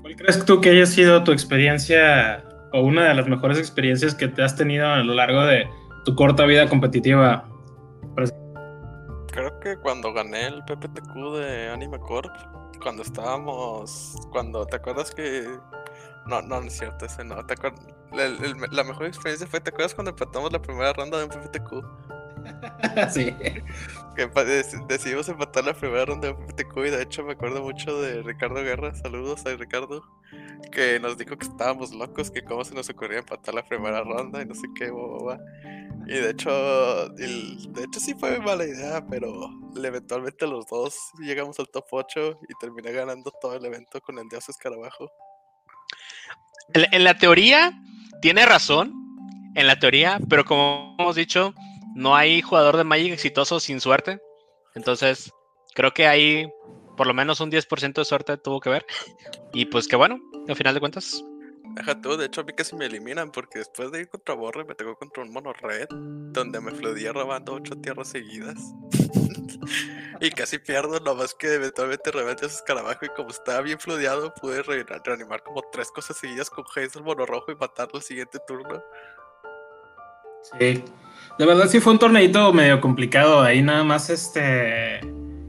¿Cuál 0.00 0.16
crees 0.16 0.44
tú 0.44 0.60
que 0.60 0.70
haya 0.70 0.86
sido 0.86 1.24
tu 1.24 1.32
experiencia 1.32 2.44
o 2.72 2.80
una 2.80 3.08
de 3.08 3.14
las 3.14 3.26
mejores 3.26 3.58
experiencias 3.58 4.14
que 4.14 4.28
te 4.28 4.42
has 4.42 4.56
tenido 4.56 4.86
a 4.86 4.98
lo 4.98 5.14
largo 5.14 5.44
de 5.44 5.68
tu 6.04 6.14
corta 6.14 6.44
vida 6.44 6.68
competitiva? 6.68 7.48
Creo 9.32 9.60
que 9.60 9.76
cuando 9.76 10.12
gané 10.12 10.46
el 10.46 10.64
PPTQ 10.64 11.14
de 11.38 11.68
Anime 11.68 11.98
Corp, 11.98 12.32
cuando 12.82 13.02
estábamos, 13.02 14.16
cuando 14.32 14.64
te 14.66 14.76
acuerdas 14.76 15.10
que 15.14 15.46
no, 16.26 16.42
no, 16.42 16.60
es 16.60 16.78
cierto, 16.78 17.06
ese 17.06 17.24
no. 17.24 17.44
¿Te 17.46 17.54
la 18.70 18.84
mejor 18.84 19.06
experiencia 19.06 19.46
fue, 19.46 19.60
¿te 19.60 19.70
acuerdas 19.70 19.94
cuando 19.94 20.10
empatamos 20.10 20.52
la 20.52 20.60
primera 20.60 20.92
ronda 20.92 21.18
de 21.18 21.24
un 21.24 21.30
PPTQ? 21.30 21.84
sí. 23.10 23.34
Que 24.16 24.26
decidimos 24.88 25.28
empatar 25.28 25.64
la 25.64 25.74
primera 25.74 26.06
ronda 26.06 26.28
de 26.28 26.34
PPTQ 26.34 26.76
y 26.78 26.90
de 26.90 27.02
hecho 27.02 27.24
me 27.24 27.32
acuerdo 27.32 27.62
mucho 27.62 28.00
de 28.00 28.22
Ricardo 28.22 28.62
Guerra. 28.62 28.94
Saludos 28.94 29.44
a 29.46 29.54
Ricardo 29.54 30.02
que 30.70 30.98
nos 31.00 31.16
dijo 31.16 31.36
que 31.36 31.46
estábamos 31.46 31.92
locos, 31.92 32.30
que 32.30 32.42
cómo 32.42 32.64
se 32.64 32.74
nos 32.74 32.88
ocurría 32.88 33.18
empatar 33.18 33.54
la 33.54 33.64
primera 33.64 34.02
ronda 34.02 34.42
y 34.42 34.46
no 34.46 34.54
sé 34.54 34.66
qué, 34.74 34.90
boba. 34.90 35.38
Y 36.06 36.12
de 36.12 36.30
hecho, 36.30 37.08
de 37.10 37.84
hecho 37.84 38.00
sí 38.00 38.14
fue 38.14 38.38
mala 38.40 38.64
idea, 38.64 39.04
pero 39.06 39.50
eventualmente 39.76 40.46
los 40.46 40.66
dos 40.66 40.96
llegamos 41.18 41.58
al 41.58 41.68
top 41.68 41.84
8 41.90 42.40
y 42.48 42.54
terminé 42.60 42.92
ganando 42.92 43.32
todo 43.40 43.56
el 43.56 43.64
evento 43.64 44.00
con 44.00 44.18
el 44.18 44.28
Dios 44.28 44.48
Escarabajo. 44.48 45.10
En, 46.74 47.04
la 47.04 47.16
teoría, 47.18 47.72
tiene 48.20 48.44
razón, 48.46 48.92
en 49.54 49.66
la 49.66 49.78
teoría, 49.78 50.18
pero 50.28 50.44
como 50.44 50.96
hemos 50.98 51.16
dicho, 51.16 51.54
no 51.96 52.14
hay 52.14 52.42
jugador 52.42 52.76
de 52.76 52.84
Magic 52.84 53.10
exitoso 53.10 53.58
sin 53.58 53.80
suerte. 53.80 54.20
Entonces, 54.74 55.32
creo 55.74 55.94
que 55.94 56.06
hay 56.06 56.46
por 56.94 57.06
lo 57.06 57.14
menos 57.14 57.40
un 57.40 57.50
10% 57.50 57.94
de 57.94 58.04
suerte 58.04 58.36
tuvo 58.36 58.60
que 58.60 58.68
ver. 58.68 58.86
Y 59.54 59.64
pues 59.64 59.88
qué 59.88 59.96
bueno, 59.96 60.20
al 60.46 60.56
final 60.56 60.74
de 60.74 60.80
cuentas. 60.80 61.24
Deja 61.74 61.98
tú, 62.00 62.16
de 62.18 62.26
hecho 62.26 62.42
a 62.42 62.44
mí 62.44 62.52
casi 62.52 62.76
me 62.76 62.86
eliminan 62.86 63.32
porque 63.32 63.60
después 63.60 63.90
de 63.92 64.00
ir 64.00 64.08
contra 64.08 64.34
Borre 64.34 64.64
me 64.64 64.74
tocó 64.74 64.96
contra 64.96 65.22
un 65.22 65.32
mono 65.32 65.52
red 65.54 65.86
donde 65.90 66.60
me 66.60 66.72
fludía 66.72 67.12
robando 67.12 67.54
ocho 67.54 67.74
tierras 67.76 68.08
seguidas. 68.08 68.56
y 70.20 70.30
casi 70.30 70.58
pierdo, 70.58 71.00
nomás 71.00 71.34
que 71.34 71.54
eventualmente 71.54 72.10
reventé 72.10 72.44
ese 72.44 72.56
escarabajo 72.56 73.06
y 73.06 73.08
como 73.08 73.30
estaba 73.30 73.62
bien 73.62 73.78
fludeado 73.78 74.34
pude 74.34 74.62
reanimar 74.62 75.42
como 75.42 75.62
tres 75.72 75.90
cosas 75.90 76.18
seguidas 76.18 76.50
con 76.50 76.64
Hazel 76.64 77.02
mono 77.02 77.24
rojo 77.24 77.52
y 77.52 77.56
matarlo 77.56 77.98
el 77.98 78.02
siguiente 78.02 78.38
turno. 78.46 78.82
Sí, 80.58 80.84
de 81.38 81.46
verdad 81.46 81.68
sí 81.68 81.80
fue 81.80 81.92
un 81.92 81.98
torneito 81.98 82.52
medio 82.52 82.80
complicado, 82.80 83.42
ahí 83.42 83.62
nada 83.62 83.84
más 83.84 84.10
este 84.10 85.00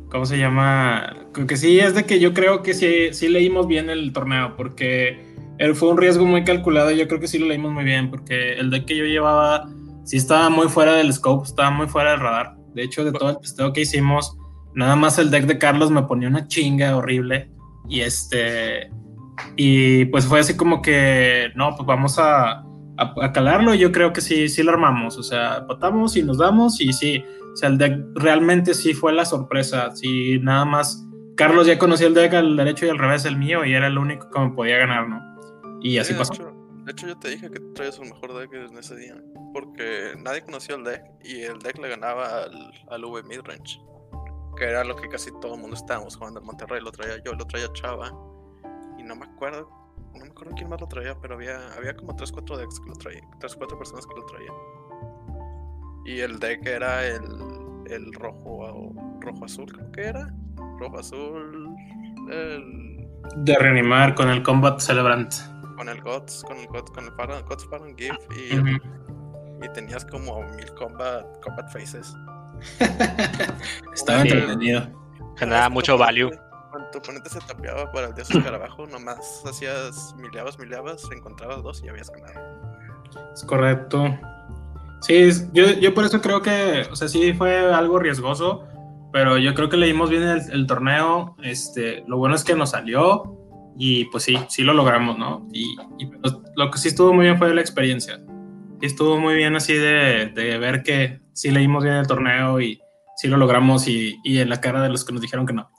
¿Cómo 0.10 0.26
se 0.26 0.38
llama? 0.38 1.16
Que 1.48 1.58
sí, 1.58 1.80
es 1.80 1.94
de 1.94 2.06
que 2.06 2.20
yo 2.20 2.34
creo 2.34 2.64
que 2.64 2.74
sí, 2.74 3.14
sí 3.14 3.28
leímos 3.28 3.68
bien 3.68 3.90
el 3.90 4.14
torneo, 4.14 4.56
porque 4.56 5.36
él 5.58 5.76
fue 5.76 5.90
un 5.90 5.98
riesgo 5.98 6.26
muy 6.26 6.44
calculado 6.46 6.92
y 6.92 6.98
yo 6.98 7.08
creo 7.08 7.20
que 7.20 7.28
sí 7.28 7.38
lo 7.38 7.48
leímos 7.48 7.74
muy 7.74 7.84
bien, 7.84 8.10
porque 8.10 8.54
el 8.54 8.70
deck 8.70 8.86
que 8.86 8.98
yo 8.98 9.04
llevaba 9.04 9.70
sí 10.06 10.18
estaba 10.18 10.50
muy 10.50 10.70
fuera 10.70 10.94
del 10.94 11.12
scope, 11.12 11.46
estaba 11.46 11.72
muy 11.72 11.88
fuera 11.88 12.12
del 12.12 12.22
radar. 12.22 12.56
De 12.74 12.84
hecho, 12.84 13.04
de 13.04 13.12
todo 13.12 13.32
el 13.32 13.40
testeo 13.40 13.74
que 13.74 13.82
hicimos, 13.82 14.38
nada 14.74 14.96
más 14.96 15.20
el 15.20 15.30
deck 15.30 15.46
de 15.46 15.58
Carlos 15.58 15.92
me 15.92 16.04
ponía 16.04 16.30
una 16.30 16.48
chinga 16.48 16.96
horrible. 16.96 17.52
Y 17.90 18.02
este. 18.02 18.90
Y 19.56 20.06
pues 20.06 20.26
fue 20.26 20.40
así 20.40 20.56
como 20.56 20.82
que, 20.82 21.50
no, 21.56 21.76
pues 21.76 21.86
vamos 21.86 22.18
a, 22.18 22.64
a, 22.98 23.32
calarlo. 23.32 23.74
Y 23.74 23.80
yo 23.80 23.92
creo 23.92 24.14
que 24.14 24.22
sí, 24.22 24.50
sí 24.50 24.64
lo 24.64 24.72
armamos. 24.72 25.18
O 25.18 25.24
sea, 25.24 25.66
patamos 25.68 26.16
y 26.18 26.24
nos 26.24 26.38
damos 26.38 26.82
y 26.82 26.94
sí 26.94 27.24
o 27.58 27.60
sea, 27.60 27.70
el 27.70 27.80
deck 27.80 28.06
realmente 28.14 28.76
sí 28.76 28.94
fue 28.94 29.12
la 29.14 29.26
sorpresa. 29.26 29.90
Si 29.96 30.38
nada 30.38 30.64
más 30.64 31.04
Carlos 31.36 31.66
ya 31.66 31.80
conocía 31.80 32.06
el 32.06 32.14
deck 32.14 32.36
al 32.36 32.56
derecho 32.56 32.86
y 32.86 32.90
al 32.90 33.00
revés 33.00 33.26
el 33.26 33.36
mío 33.36 33.66
y 33.66 33.74
era 33.74 33.88
el 33.88 33.98
único 33.98 34.30
que 34.30 34.40
me 34.40 34.52
podía 34.52 34.78
ganar, 34.78 35.10
¿no? 35.10 35.20
Y 35.82 35.98
así 35.98 36.14
pasó. 36.14 36.34
de 36.34 36.92
hecho, 36.92 37.08
yo 37.08 37.18
te 37.18 37.30
dije 37.30 37.50
que 37.50 37.60
traías 37.74 37.98
un 37.98 38.10
mejor 38.10 38.38
deck 38.38 38.54
en 38.54 38.78
ese 38.78 38.96
día. 38.96 39.16
Porque 39.56 40.14
nadie 40.20 40.44
conocía 40.44 40.76
el 40.76 40.84
deck 40.84 41.02
y 41.24 41.42
el 41.42 41.58
deck 41.58 41.80
le 41.80 41.90
ganaba 41.90 42.44
al, 42.44 42.72
al 42.92 43.06
V 43.06 43.24
midrange. 43.24 43.82
Que 44.56 44.66
era 44.66 44.84
lo 44.84 44.96
que 44.96 45.10
casi 45.10 45.32
todo 45.42 45.56
el 45.56 45.62
mundo 45.62 45.76
estábamos 45.76 46.16
jugando 46.16 46.40
en 46.40 46.46
Monterrey. 46.46 46.80
Lo 46.80 46.92
traía 46.92 47.16
yo, 47.26 47.34
lo 47.34 47.46
traía 47.48 47.74
Chava. 47.74 48.12
Y 49.00 49.04
no 49.04 49.16
me 49.16 49.26
acuerdo 49.26 49.68
no 50.18 50.26
me 50.26 50.32
acuerdo 50.32 50.54
quién 50.56 50.70
más 50.70 50.82
lo 50.82 50.88
traía, 50.88 51.16
pero 51.20 51.36
había, 51.36 51.74
había 51.74 51.96
como 51.96 52.16
3-4 52.16 52.58
decks 52.58 52.80
que 52.80 52.90
lo 52.90 52.96
traían, 52.96 53.24
3-4 53.40 53.78
personas 53.78 54.06
que 54.06 54.16
lo 54.16 54.26
traían. 54.26 54.54
Y 56.06 56.20
el 56.22 56.40
deck 56.40 56.66
era 56.66 57.06
el, 57.06 57.22
el 57.90 58.14
rojo, 58.14 58.94
rojo 59.20 59.46
azul, 59.46 59.72
creo 59.72 59.92
que 59.92 60.02
era. 60.04 60.34
Rojo 60.80 61.00
azul. 61.00 61.76
El... 62.32 63.08
De 63.44 63.58
reanimar 63.58 64.16
con 64.16 64.30
el 64.30 64.42
Combat 64.42 64.80
Celebrant. 64.80 65.34
Con 65.76 65.90
el 65.90 66.02
GOTS, 66.02 66.44
con 66.44 66.58
el 66.58 66.68
GOTS, 66.68 66.92
con 66.92 67.04
el 67.04 67.44
GOTS 67.44 67.70
Baron 67.70 67.98
Gift. 67.98 68.22
Y, 68.36 68.56
y 69.66 69.70
tenías 69.74 70.06
como 70.06 70.42
mil 70.44 70.74
combat, 70.76 71.26
combat 71.42 71.70
faces. 71.72 72.16
Estaba 73.94 74.22
entretenido. 74.22 74.88
Generaba 75.36 75.70
mucho 75.70 75.98
value. 75.98 76.32
Cuando 76.70 76.90
tu 76.92 76.98
oponente 77.00 77.30
se 77.30 77.40
tapeaba 77.42 77.92
para 77.92 78.08
el 78.08 78.14
dios 78.14 78.30
escarabajo, 78.36 78.86
nomás 78.88 79.44
hacías 79.46 80.16
mileabas, 80.18 80.60
mileabas, 80.60 81.04
encontrabas 81.12 81.64
dos 81.64 81.84
y 81.84 81.90
habías 81.90 82.10
ganado. 82.10 82.40
Es 83.34 83.44
correcto. 83.44 84.18
Sí, 85.02 85.30
yo, 85.54 85.66
yo 85.74 85.94
por 85.94 86.06
eso 86.06 86.22
creo 86.22 86.42
que, 86.42 86.88
o 86.92 86.96
sea, 86.96 87.08
sí 87.08 87.34
fue 87.34 87.74
algo 87.74 88.00
riesgoso, 88.00 88.64
pero 89.14 89.38
yo 89.38 89.54
creo 89.54 89.70
que 89.70 89.78
leímos 89.78 90.10
bien 90.10 90.24
el, 90.24 90.68
torneo. 90.68 91.36
Este, 91.44 92.04
lo 92.08 92.18
bueno 92.18 92.36
es 92.36 92.44
que 92.44 92.56
nos 92.56 92.72
salió 92.72 93.38
y 93.78 94.06
pues 94.06 94.24
sí, 94.24 94.38
sí 94.50 94.64
lo 94.64 94.74
logramos, 94.74 95.18
¿no? 95.18 95.48
Y, 95.54 95.76
pues, 96.22 96.36
lo 96.56 96.72
que 96.72 96.80
sí 96.80 96.88
estuvo 96.90 97.14
muy 97.14 97.26
bien 97.26 97.38
fue 97.38 97.54
la 97.54 97.62
experiencia. 97.62 98.20
Sí 98.80 98.86
estuvo 98.86 99.20
muy 99.20 99.36
bien 99.36 99.56
así 99.56 99.74
de, 99.74 100.32
de, 100.34 100.58
ver 100.58 100.84
que 100.84 101.22
sí 101.34 101.52
leímos 101.52 101.84
bien 101.84 101.96
el 101.96 102.08
torneo 102.08 102.60
y 102.60 102.82
sí 103.16 103.28
lo 103.28 103.38
logramos 103.38 103.88
y, 103.88 104.20
y 104.24 104.40
en 104.40 104.50
la 104.50 104.62
cara 104.62 104.82
de 104.82 104.90
los 104.90 105.06
que 105.06 105.14
nos 105.14 105.22
dijeron 105.22 105.46
que 105.46 105.54
no. 105.54 105.70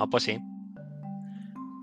Ah, 0.00 0.06
pues 0.08 0.22
sí. 0.22 0.38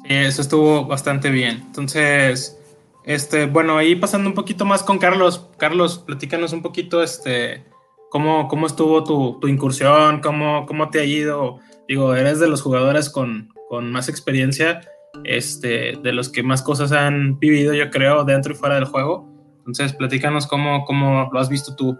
Eso 0.06 0.42
estuvo 0.42 0.86
bastante 0.86 1.30
bien. 1.30 1.64
Entonces, 1.66 2.58
este, 3.04 3.46
bueno, 3.46 3.78
ahí 3.78 3.96
pasando 3.96 4.30
un 4.30 4.36
poquito 4.36 4.64
más 4.64 4.84
con 4.84 5.00
Carlos. 5.00 5.50
Carlos, 5.58 6.00
platícanos 6.00 6.54
un 6.54 6.62
poquito, 6.62 7.04
este, 7.04 7.66
cómo, 8.10 8.48
cómo 8.48 8.68
estuvo 8.68 9.04
tu, 9.04 9.46
incursión, 9.48 10.22
cómo, 10.22 10.66
cómo 10.66 10.90
te 10.90 11.02
ha 11.02 11.04
ido. 11.04 11.60
Digo, 11.90 12.16
eres 12.16 12.40
de 12.40 12.48
los 12.48 12.62
jugadores 12.62 13.10
con, 13.10 13.54
más 13.82 14.08
experiencia, 14.08 14.80
este, 15.26 15.98
de 16.02 16.14
los 16.14 16.30
que 16.30 16.42
más 16.42 16.62
cosas 16.62 16.94
han 16.94 17.38
vivido, 17.40 17.74
yo 17.74 17.90
creo, 17.90 18.24
dentro 18.24 18.54
y 18.54 18.56
fuera 18.56 18.76
del 18.76 18.86
juego. 18.86 19.30
Entonces, 19.58 19.92
platícanos 19.92 20.48
cómo, 20.48 20.86
cómo 20.86 21.30
lo 21.34 21.40
has 21.40 21.50
visto 21.50 21.76
tú. 21.76 22.00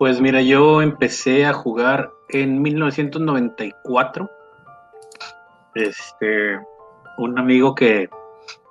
Pues 0.00 0.18
mira, 0.18 0.40
yo 0.40 0.80
empecé 0.80 1.44
a 1.44 1.52
jugar 1.52 2.10
en 2.30 2.62
1994. 2.62 4.30
Este, 5.74 6.58
un 7.18 7.38
amigo 7.38 7.74
que 7.74 8.08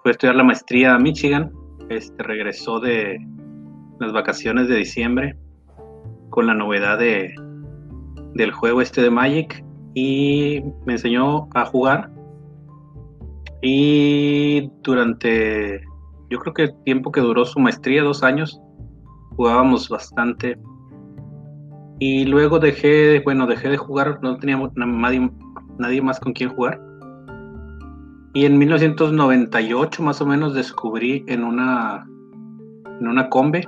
fue 0.01 0.09
a 0.09 0.11
estudiar 0.13 0.35
la 0.35 0.43
maestría 0.43 0.95
a 0.95 0.97
Michigan, 0.97 1.53
este, 1.89 2.23
regresó 2.23 2.79
de 2.79 3.23
las 3.99 4.11
vacaciones 4.11 4.69
de 4.69 4.77
diciembre 4.77 5.37
con 6.31 6.47
la 6.47 6.55
novedad 6.55 6.97
de, 6.97 7.31
del 8.33 8.51
juego 8.51 8.81
este 8.81 9.03
de 9.03 9.11
Magic 9.11 9.63
y 9.93 10.63
me 10.87 10.93
enseñó 10.93 11.47
a 11.53 11.63
jugar. 11.65 12.09
Y 13.61 14.71
durante, 14.81 15.79
yo 16.31 16.39
creo 16.39 16.53
que 16.55 16.63
el 16.63 16.83
tiempo 16.85 17.11
que 17.11 17.21
duró 17.21 17.45
su 17.45 17.59
maestría, 17.59 18.01
dos 18.01 18.23
años, 18.23 18.59
jugábamos 19.35 19.89
bastante. 19.89 20.57
Y 21.99 22.25
luego 22.25 22.59
dejé, 22.59 23.19
bueno, 23.19 23.45
dejé 23.45 23.69
de 23.69 23.77
jugar, 23.77 24.19
no 24.21 24.37
teníamos 24.37 24.71
nadie, 24.75 25.29
nadie 25.77 26.01
más 26.01 26.19
con 26.19 26.33
quien 26.33 26.49
jugar. 26.49 26.81
Y 28.33 28.45
en 28.45 28.57
1998 28.57 30.03
más 30.03 30.21
o 30.21 30.25
menos 30.25 30.53
descubrí 30.53 31.25
en 31.27 31.43
una, 31.43 32.07
en 32.99 33.07
una 33.07 33.29
combe 33.29 33.67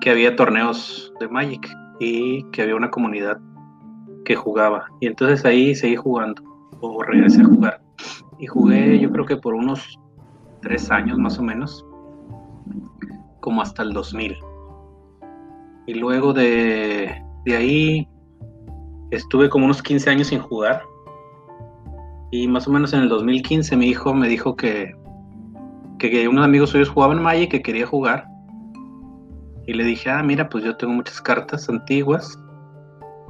que 0.00 0.10
había 0.10 0.36
torneos 0.36 1.12
de 1.18 1.28
Magic 1.28 1.68
y 1.98 2.44
que 2.50 2.62
había 2.62 2.76
una 2.76 2.90
comunidad 2.90 3.38
que 4.24 4.36
jugaba. 4.36 4.86
Y 5.00 5.06
entonces 5.06 5.44
ahí 5.44 5.74
seguí 5.74 5.96
jugando, 5.96 6.42
o 6.80 7.02
regresé 7.02 7.42
a 7.42 7.46
jugar. 7.46 7.80
Y 8.38 8.46
jugué 8.46 8.98
yo 8.98 9.10
creo 9.10 9.26
que 9.26 9.36
por 9.36 9.54
unos 9.54 9.98
tres 10.62 10.90
años 10.90 11.18
más 11.18 11.38
o 11.38 11.42
menos, 11.42 11.84
como 13.40 13.62
hasta 13.62 13.82
el 13.82 13.92
2000. 13.92 14.36
Y 15.86 15.94
luego 15.94 16.32
de, 16.32 17.22
de 17.44 17.56
ahí 17.56 18.08
estuve 19.10 19.48
como 19.48 19.64
unos 19.64 19.82
15 19.82 20.10
años 20.10 20.28
sin 20.28 20.40
jugar. 20.40 20.82
Y 22.30 22.46
más 22.46 22.68
o 22.68 22.70
menos 22.70 22.92
en 22.92 23.00
el 23.00 23.08
2015 23.08 23.76
mi 23.76 23.86
hijo 23.86 24.14
me 24.14 24.28
dijo 24.28 24.54
que, 24.54 24.94
que, 25.98 26.28
unos 26.28 26.44
amigos 26.44 26.70
suyos 26.70 26.88
jugaban 26.88 27.22
Magic 27.22 27.44
y 27.44 27.48
que 27.48 27.62
quería 27.62 27.86
jugar. 27.86 28.26
Y 29.66 29.72
le 29.72 29.84
dije, 29.84 30.10
ah, 30.10 30.22
mira, 30.22 30.48
pues 30.48 30.64
yo 30.64 30.76
tengo 30.76 30.92
muchas 30.92 31.20
cartas 31.20 31.68
antiguas 31.68 32.38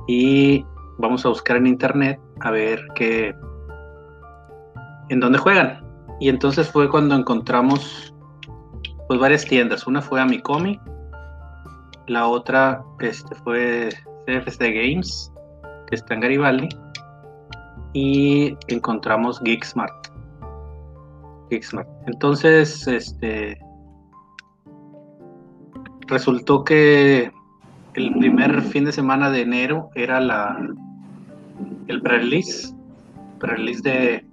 y 0.06 0.64
vamos 0.98 1.24
a 1.24 1.28
buscar 1.28 1.56
en 1.56 1.66
internet 1.66 2.20
a 2.40 2.50
ver 2.50 2.80
qué, 2.94 3.34
en 5.08 5.20
dónde 5.20 5.38
juegan. 5.38 5.84
Y 6.20 6.28
entonces 6.28 6.68
fue 6.68 6.88
cuando 6.88 7.14
encontramos 7.14 8.14
pues 9.08 9.18
varias 9.18 9.44
tiendas. 9.44 9.86
Una 9.86 10.00
fue 10.00 10.20
Amicomi, 10.20 10.78
la 12.06 12.26
otra 12.26 12.84
este, 13.00 13.34
fue 13.36 13.90
CFC 14.26 14.60
Games, 14.72 15.32
que 15.88 15.96
está 15.96 16.14
en 16.14 16.20
Garibaldi, 16.20 16.68
y 17.92 18.56
encontramos 18.68 19.40
Geeksmart. 19.40 20.08
Geeksmart. 21.50 21.88
Entonces, 22.06 22.86
este 22.86 23.58
resultó 26.06 26.64
que 26.64 27.30
el 27.94 28.12
primer 28.18 28.62
fin 28.62 28.84
de 28.84 28.92
semana 28.92 29.30
de 29.30 29.42
enero 29.42 29.90
era 29.94 30.20
la 30.20 30.58
el 31.88 32.02
pre-release, 32.02 32.74
pre-release 33.38 33.82
de 33.82 34.26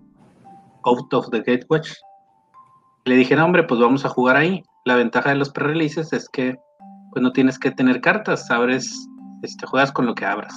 Out 0.84 1.14
of 1.14 1.30
the 1.32 1.42
Gatewatch. 1.42 1.92
Le 3.06 3.16
dije, 3.16 3.40
hombre, 3.40 3.64
pues 3.64 3.80
vamos 3.80 4.06
a 4.06 4.10
jugar 4.10 4.36
ahí. 4.36 4.64
La 4.86 4.96
ventaja 4.96 5.30
de 5.30 5.38
los 5.38 5.50
pre-releases 5.50 6.14
es 6.14 6.30
que 6.30 6.58
pues 7.18 7.24
no 7.24 7.32
tienes 7.32 7.58
que 7.58 7.72
tener 7.72 8.00
cartas, 8.00 8.52
abres, 8.52 9.10
este, 9.42 9.66
juegas 9.66 9.92
con 9.92 10.06
lo 10.06 10.14
que 10.14 10.24
abras. 10.24 10.54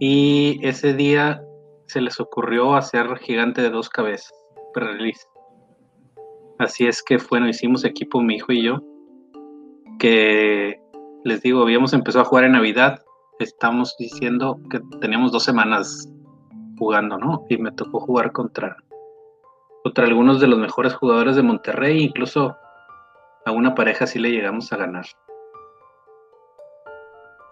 Y 0.00 0.58
ese 0.66 0.94
día 0.94 1.40
se 1.86 2.00
les 2.00 2.18
ocurrió 2.18 2.74
hacer 2.74 3.06
gigante 3.18 3.62
de 3.62 3.70
dos 3.70 3.88
cabezas, 3.88 4.32
pre-release. 4.74 5.24
Así 6.58 6.88
es 6.88 7.04
que, 7.04 7.18
bueno, 7.30 7.48
hicimos 7.48 7.84
equipo 7.84 8.20
mi 8.20 8.34
hijo 8.34 8.50
y 8.50 8.64
yo 8.64 8.80
que 10.00 10.80
les 11.22 11.40
digo, 11.42 11.62
habíamos 11.62 11.92
empezado 11.92 12.24
a 12.24 12.28
jugar 12.28 12.42
en 12.42 12.52
Navidad, 12.52 13.00
estamos 13.38 13.94
diciendo 13.96 14.58
que 14.72 14.80
teníamos 15.00 15.30
dos 15.30 15.44
semanas 15.44 16.12
jugando, 16.80 17.16
¿no? 17.16 17.46
Y 17.48 17.58
me 17.58 17.70
tocó 17.70 18.00
jugar 18.00 18.32
contra, 18.32 18.76
contra 19.84 20.04
algunos 20.04 20.40
de 20.40 20.48
los 20.48 20.58
mejores 20.58 20.94
jugadores 20.94 21.36
de 21.36 21.44
Monterrey, 21.44 22.02
incluso 22.02 22.56
a 23.46 23.52
una 23.52 23.76
pareja 23.76 24.04
sí 24.04 24.18
le 24.18 24.32
llegamos 24.32 24.72
a 24.72 24.78
ganar. 24.78 25.06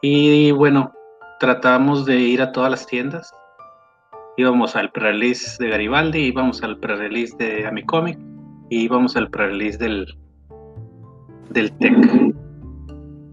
Y 0.03 0.51
bueno, 0.53 0.93
tratamos 1.41 2.05
de 2.05 2.19
ir 2.19 2.43
a 2.43 2.53
todas 2.53 2.71
las 2.71 2.87
tiendas. 2.87 3.33
Íbamos 4.37 4.77
al 4.77 4.91
pre-release 4.93 5.57
de 5.63 5.71
Garibaldi, 5.71 6.27
íbamos 6.27 6.63
al 6.63 6.79
pre-release 6.79 7.37
de 7.39 7.67
Amicomic 7.67 8.19
y 8.69 8.83
íbamos 8.83 9.17
al 9.17 9.31
pre-release 9.31 9.79
del, 9.79 10.07
del 11.51 11.73
TEC 11.79 12.35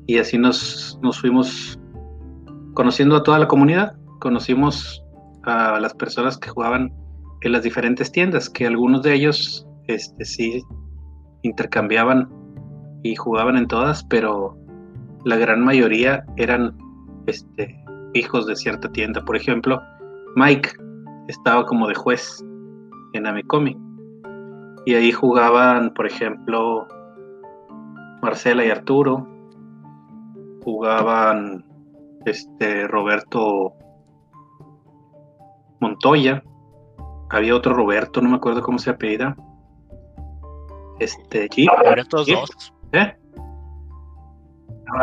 y 0.07 0.17
así 0.17 0.37
nos, 0.37 0.99
nos 1.01 1.19
fuimos 1.19 1.79
conociendo 2.73 3.15
a 3.15 3.23
toda 3.23 3.39
la 3.39 3.47
comunidad, 3.47 3.95
conocimos 4.19 5.03
a 5.43 5.79
las 5.79 5.93
personas 5.93 6.37
que 6.37 6.49
jugaban 6.49 6.93
en 7.41 7.51
las 7.51 7.63
diferentes 7.63 8.11
tiendas, 8.11 8.49
que 8.49 8.65
algunos 8.65 9.03
de 9.03 9.13
ellos 9.13 9.67
este, 9.87 10.25
sí 10.25 10.63
intercambiaban 11.43 12.29
y 13.03 13.15
jugaban 13.15 13.57
en 13.57 13.67
todas, 13.67 14.03
pero 14.05 14.57
la 15.25 15.37
gran 15.37 15.63
mayoría 15.63 16.25
eran 16.37 16.77
este, 17.27 17.83
hijos 18.13 18.47
de 18.47 18.55
cierta 18.55 18.91
tienda. 18.91 19.23
Por 19.23 19.35
ejemplo, 19.35 19.81
Mike 20.35 20.69
estaba 21.27 21.65
como 21.65 21.87
de 21.87 21.95
juez 21.95 22.43
en 23.13 23.27
Amicomi. 23.27 23.77
Y 24.85 24.95
ahí 24.95 25.11
jugaban, 25.11 25.93
por 25.93 26.07
ejemplo, 26.07 26.87
Marcela 28.21 28.65
y 28.65 28.69
Arturo, 28.69 29.27
jugaban 30.63 31.65
este 32.25 32.87
Roberto 32.87 33.73
Montoya, 35.79 36.43
había 37.29 37.55
otro 37.55 37.73
Roberto, 37.73 38.21
no 38.21 38.29
me 38.29 38.35
acuerdo 38.35 38.61
cómo 38.61 38.77
se 38.77 38.89
apellida. 38.89 39.35
Este, 40.99 41.49
Jeep. 41.49 41.69
Roberto 41.69 42.23
dos. 42.23 42.73
¿Eh? 42.91 43.15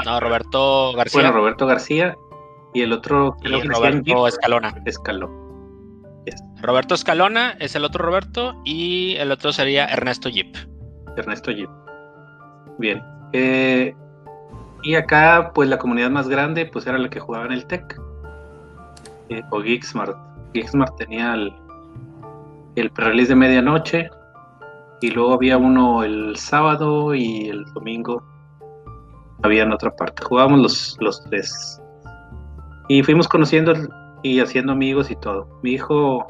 No, 0.05 0.21
Roberto 0.21 0.93
García. 0.95 1.21
Bueno, 1.21 1.37
Roberto 1.37 1.67
García 1.67 2.17
y 2.75 2.83
el 2.83 2.93
otro 2.93 3.37
y 3.43 3.49
Roberto 3.49 4.27
Escalona. 4.27 4.75
Escaló. 4.85 5.31
Roberto 6.61 6.95
Escalona 6.95 7.53
es 7.59 7.75
el 7.75 7.85
otro 7.85 8.05
Roberto 8.05 8.55
y 8.65 9.17
el 9.17 9.33
otro 9.33 9.53
sería 9.53 9.87
Ernesto 9.87 10.29
Jeep. 10.29 10.55
Ernesto 11.17 11.51
Jeep. 11.51 11.71
Bien. 12.79 13.03
Eh, 13.33 13.95
y 14.83 14.95
acá, 14.95 15.53
pues 15.55 15.69
la 15.69 15.79
comunidad 15.79 16.11
más 16.11 16.29
grande, 16.29 16.67
pues 16.67 16.87
era 16.87 16.99
la 16.99 17.09
que 17.09 17.21
jugaba 17.21 17.47
en 17.47 17.53
el 17.53 17.67
Tech. 17.67 17.99
Eh, 19.29 19.43
o 19.51 19.61
Geeksmart. 19.61 20.17
Geeksmart 20.55 20.97
tenía 20.97 21.35
el, 21.35 21.53
el 22.77 22.91
pre-release 22.91 23.31
de 23.31 23.37
medianoche. 23.37 24.11
Y 25.03 25.11
luego 25.11 25.35
había 25.35 25.57
uno 25.57 26.05
el 26.05 26.37
sábado 26.37 27.15
y 27.15 27.49
el 27.49 27.65
domingo 27.73 28.23
había 29.43 29.63
en 29.63 29.73
otra 29.73 29.95
parte. 29.95 30.23
Jugábamos 30.25 30.61
los, 30.61 30.97
los 31.01 31.25
tres. 31.25 31.81
Y 32.89 33.03
fuimos 33.03 33.29
conociendo 33.29 33.73
y 34.23 34.41
haciendo 34.41 34.73
amigos 34.73 35.11
y 35.11 35.17
todo. 35.17 35.61
Mi 35.63 35.73
hijo, 35.73 36.27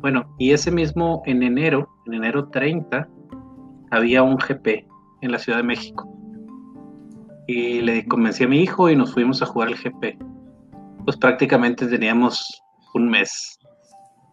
bueno, 0.00 0.24
y 0.38 0.52
ese 0.52 0.70
mismo 0.70 1.22
en 1.26 1.42
enero, 1.42 1.88
en 2.06 2.14
enero 2.14 2.48
30, 2.48 3.08
había 3.90 4.22
un 4.22 4.36
GP 4.36 4.86
en 5.20 5.32
la 5.32 5.38
Ciudad 5.38 5.58
de 5.58 5.64
México 5.64 6.08
y 7.46 7.80
le 7.80 8.06
convencí 8.06 8.44
a 8.44 8.48
mi 8.48 8.60
hijo 8.60 8.88
y 8.88 8.96
nos 8.96 9.12
fuimos 9.12 9.42
a 9.42 9.46
jugar 9.46 9.68
el 9.68 9.76
GP. 9.76 10.18
Pues 11.04 11.16
prácticamente 11.16 11.86
teníamos 11.86 12.62
un 12.94 13.08
mes, 13.08 13.58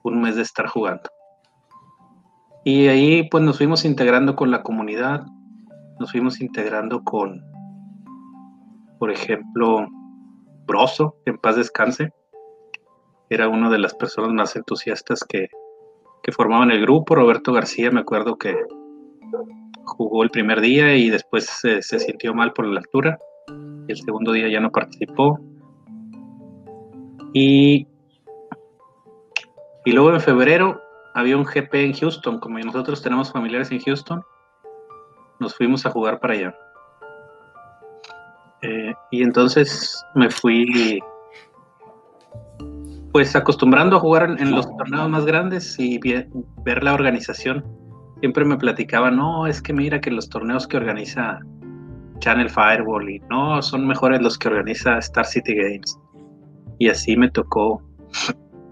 un 0.03 0.21
mes 0.21 0.35
de 0.35 0.43
estar 0.43 0.67
jugando. 0.67 1.09
Y 2.63 2.87
ahí 2.87 3.27
pues 3.29 3.43
nos 3.43 3.57
fuimos 3.57 3.85
integrando 3.85 4.35
con 4.35 4.51
la 4.51 4.61
comunidad, 4.61 5.25
nos 5.99 6.11
fuimos 6.11 6.39
integrando 6.41 7.03
con, 7.03 7.43
por 8.99 9.11
ejemplo, 9.11 9.87
Broso, 10.67 11.15
en 11.25 11.37
paz 11.37 11.55
descanse. 11.55 12.11
Era 13.29 13.47
una 13.47 13.69
de 13.69 13.79
las 13.79 13.95
personas 13.95 14.31
más 14.33 14.55
entusiastas 14.55 15.23
que, 15.23 15.47
que 16.21 16.31
formaban 16.31 16.69
el 16.69 16.81
grupo. 16.81 17.15
Roberto 17.15 17.53
García, 17.53 17.89
me 17.89 18.01
acuerdo 18.01 18.37
que 18.37 18.55
jugó 19.85 20.23
el 20.23 20.29
primer 20.29 20.61
día 20.61 20.95
y 20.95 21.09
después 21.09 21.45
se, 21.45 21.81
sintió 21.81 22.33
mal 22.33 22.53
por 22.53 22.65
la 22.67 22.79
altura. 22.79 23.17
El 23.87 23.97
segundo 23.97 24.31
día 24.31 24.47
ya 24.49 24.59
no 24.59 24.71
participó. 24.71 25.39
Y, 27.33 27.87
y 29.85 29.91
luego 29.91 30.11
en 30.11 30.21
febrero 30.21 30.81
había 31.15 31.37
un 31.37 31.45
GP 31.45 31.73
en 31.73 31.93
Houston. 31.93 32.39
Como 32.39 32.59
nosotros 32.59 33.01
tenemos 33.01 33.31
familiares 33.31 33.71
en 33.71 33.79
Houston, 33.79 34.23
nos 35.39 35.55
fuimos 35.55 35.85
a 35.85 35.91
jugar 35.91 36.19
para 36.19 36.33
allá. 36.33 36.55
Eh, 38.61 38.93
Y 39.11 39.23
entonces 39.23 40.03
me 40.15 40.29
fui 40.29 40.99
pues 43.11 43.35
acostumbrando 43.35 43.95
a 43.95 43.99
jugar 43.99 44.35
en, 44.37 44.51
los 44.51 44.67
torneos 44.77 45.09
más 45.09 45.25
grandes 45.25 45.75
y 45.79 45.99
ver 45.99 46.83
la 46.83 46.93
organización. 46.93 47.65
Siempre 48.19 48.45
me 48.45 48.57
platicaba, 48.57 49.09
no, 49.09 49.47
es 49.47 49.61
que 49.61 49.73
mira 49.73 49.99
que 49.99 50.11
los 50.11 50.29
torneos 50.29 50.67
que 50.67 50.77
organiza 50.77 51.39
Channel 52.19 52.49
Fireball 52.49 53.09
y 53.09 53.19
no, 53.29 53.61
son 53.61 53.87
mejores 53.87 54.21
los 54.21 54.37
que 54.37 54.49
organiza 54.49 54.97
Star 54.99 55.25
City 55.25 55.55
Games. 55.55 55.97
Y 56.77 56.89
así 56.89 57.17
me 57.17 57.29
tocó, 57.29 57.81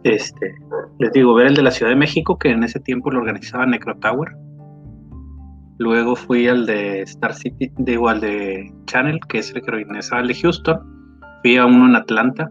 este, 0.03 0.53
les 0.99 1.11
digo, 1.13 1.33
ver 1.33 1.47
el 1.47 1.55
de 1.55 1.63
la 1.63 1.71
Ciudad 1.71 1.91
de 1.91 1.97
México, 1.97 2.37
que 2.37 2.49
en 2.49 2.63
ese 2.63 2.79
tiempo 2.79 3.09
lo 3.09 3.19
organizaba 3.19 3.65
Necro 3.65 3.95
Tower. 3.97 4.35
Luego 5.79 6.15
fui 6.15 6.47
al 6.47 6.65
de 6.65 7.01
Star 7.03 7.33
City, 7.33 7.71
digo, 7.77 8.09
al 8.09 8.19
de 8.21 8.73
Channel, 8.85 9.19
que 9.29 9.39
es 9.39 9.53
el 9.53 9.61
que 9.61 9.71
organizaba 9.71 10.21
el 10.21 10.27
de 10.29 10.35
Houston. 10.35 10.79
Fui 11.43 11.57
a 11.57 11.65
uno 11.65 11.85
en 11.87 11.95
Atlanta, 11.95 12.49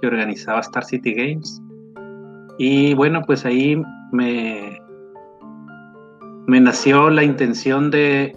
que 0.00 0.06
organizaba 0.06 0.60
Star 0.60 0.84
City 0.84 1.12
Games. 1.12 1.62
Y 2.58 2.94
bueno, 2.94 3.22
pues 3.26 3.44
ahí 3.44 3.80
me, 4.12 4.78
me 6.46 6.60
nació 6.60 7.10
la 7.10 7.22
intención 7.22 7.90
de 7.90 8.34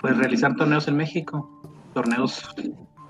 pues, 0.00 0.16
realizar 0.18 0.54
torneos 0.56 0.86
en 0.88 0.96
México, 0.96 1.48
torneos 1.94 2.54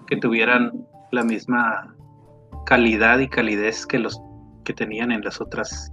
que 0.07 0.17
tuvieran 0.17 0.73
la 1.11 1.25
misma 1.25 1.95
calidad 2.67 3.19
y 3.19 3.29
calidez 3.29 3.87
que 3.87 3.99
los 3.99 4.21
que 4.65 4.73
tenían 4.73 5.11
en 5.11 5.23
las 5.23 5.41
otras 5.41 5.93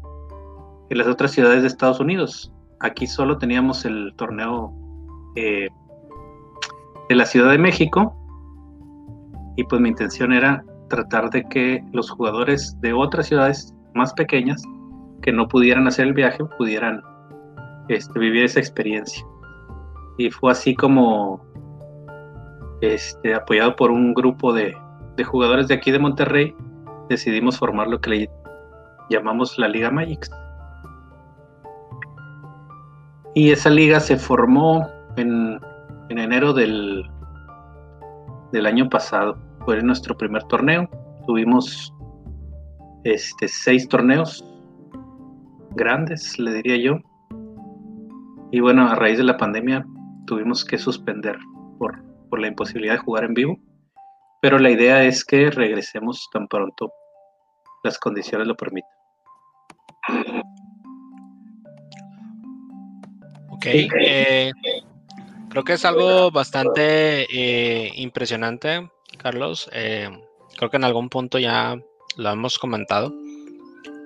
en 0.89 0.97
las 0.97 1.07
otras 1.07 1.31
ciudades 1.31 1.61
de 1.61 1.67
Estados 1.67 1.99
Unidos. 1.99 2.51
Aquí 2.81 3.07
solo 3.07 3.37
teníamos 3.37 3.85
el 3.85 4.13
torneo 4.15 4.73
eh, 5.35 5.67
de 7.09 7.15
la 7.15 7.25
Ciudad 7.25 7.51
de 7.51 7.57
México 7.57 8.15
y 9.57 9.63
pues 9.65 9.81
mi 9.81 9.89
intención 9.89 10.31
era 10.31 10.63
tratar 10.89 11.29
de 11.29 11.43
que 11.43 11.83
los 11.91 12.09
jugadores 12.09 12.79
de 12.81 12.93
otras 12.93 13.27
ciudades 13.27 13.75
más 13.93 14.13
pequeñas 14.13 14.63
que 15.21 15.31
no 15.31 15.47
pudieran 15.47 15.87
hacer 15.87 16.07
el 16.07 16.13
viaje 16.13 16.43
pudieran 16.57 17.01
este, 17.89 18.19
vivir 18.19 18.45
esa 18.45 18.59
experiencia. 18.59 19.25
Y 20.17 20.29
fue 20.31 20.51
así 20.51 20.75
como, 20.75 21.41
este, 22.81 23.33
apoyado 23.33 23.75
por 23.75 23.91
un 23.91 24.13
grupo 24.13 24.53
de, 24.53 24.75
jugadores 25.25 25.67
de 25.67 25.73
aquí 25.73 25.91
de 25.91 25.99
Monterrey, 25.99 26.55
decidimos 27.09 27.57
formar 27.57 27.87
lo 27.87 27.99
que 27.99 28.09
le 28.09 28.29
llamamos 29.09 29.57
la 29.57 29.67
Liga 29.67 29.91
Magic. 29.91 30.29
Y 33.35 33.51
esa 33.51 33.69
liga 33.69 33.99
se 33.99 34.17
formó 34.17 34.87
en, 35.17 35.59
en 36.09 36.17
enero 36.17 36.53
del, 36.53 37.03
del 38.51 38.65
año 38.65 38.89
pasado 38.89 39.37
fue 39.65 39.81
nuestro 39.83 40.17
primer 40.17 40.43
torneo. 40.45 40.89
Tuvimos 41.27 41.93
este, 43.03 43.47
seis 43.47 43.87
torneos 43.87 44.43
grandes, 45.75 46.39
le 46.39 46.53
diría 46.53 46.77
yo. 46.77 46.99
Y 48.51 48.59
bueno, 48.61 48.87
a 48.87 48.95
raíz 48.95 49.17
de 49.17 49.23
la 49.23 49.37
pandemia 49.37 49.85
tuvimos 50.25 50.65
que 50.65 50.77
suspender 50.77 51.37
por, 51.77 52.03
por 52.29 52.39
la 52.39 52.47
imposibilidad 52.47 52.93
de 52.93 52.99
jugar 52.99 53.25
en 53.25 53.33
vivo. 53.35 53.57
Pero 54.41 54.57
la 54.57 54.71
idea 54.71 55.03
es 55.03 55.23
que 55.23 55.51
regresemos 55.51 56.27
tan 56.33 56.47
pronto 56.47 56.91
las 57.83 57.99
condiciones 57.99 58.47
lo 58.47 58.55
permitan. 58.55 58.89
Ok, 63.59 63.65
eh, 63.65 64.53
creo 65.49 65.65
que 65.65 65.73
es 65.73 65.83
algo 65.83 66.31
bastante 66.31 67.23
eh, 67.23 67.91
impresionante 67.95 68.89
Carlos. 69.17 69.69
Eh, 69.73 70.09
creo 70.57 70.69
que 70.69 70.77
en 70.77 70.85
algún 70.85 71.09
punto 71.09 71.39
ya 71.39 71.77
lo 72.15 72.29
hemos 72.29 72.57
comentado. 72.57 73.13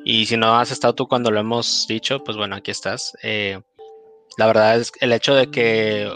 Y 0.06 0.26
si 0.26 0.38
no 0.38 0.58
has 0.58 0.72
estado 0.72 0.96
tú 0.96 1.08
cuando 1.08 1.30
lo 1.30 1.40
hemos 1.40 1.86
dicho, 1.88 2.24
pues 2.24 2.36
bueno, 2.36 2.56
aquí 2.56 2.72
estás. 2.72 3.14
La 3.22 4.48
verdad 4.48 4.78
es 4.78 4.92
el 5.02 5.14
hecho 5.14 5.36
de 5.36 5.52
que 5.52 6.12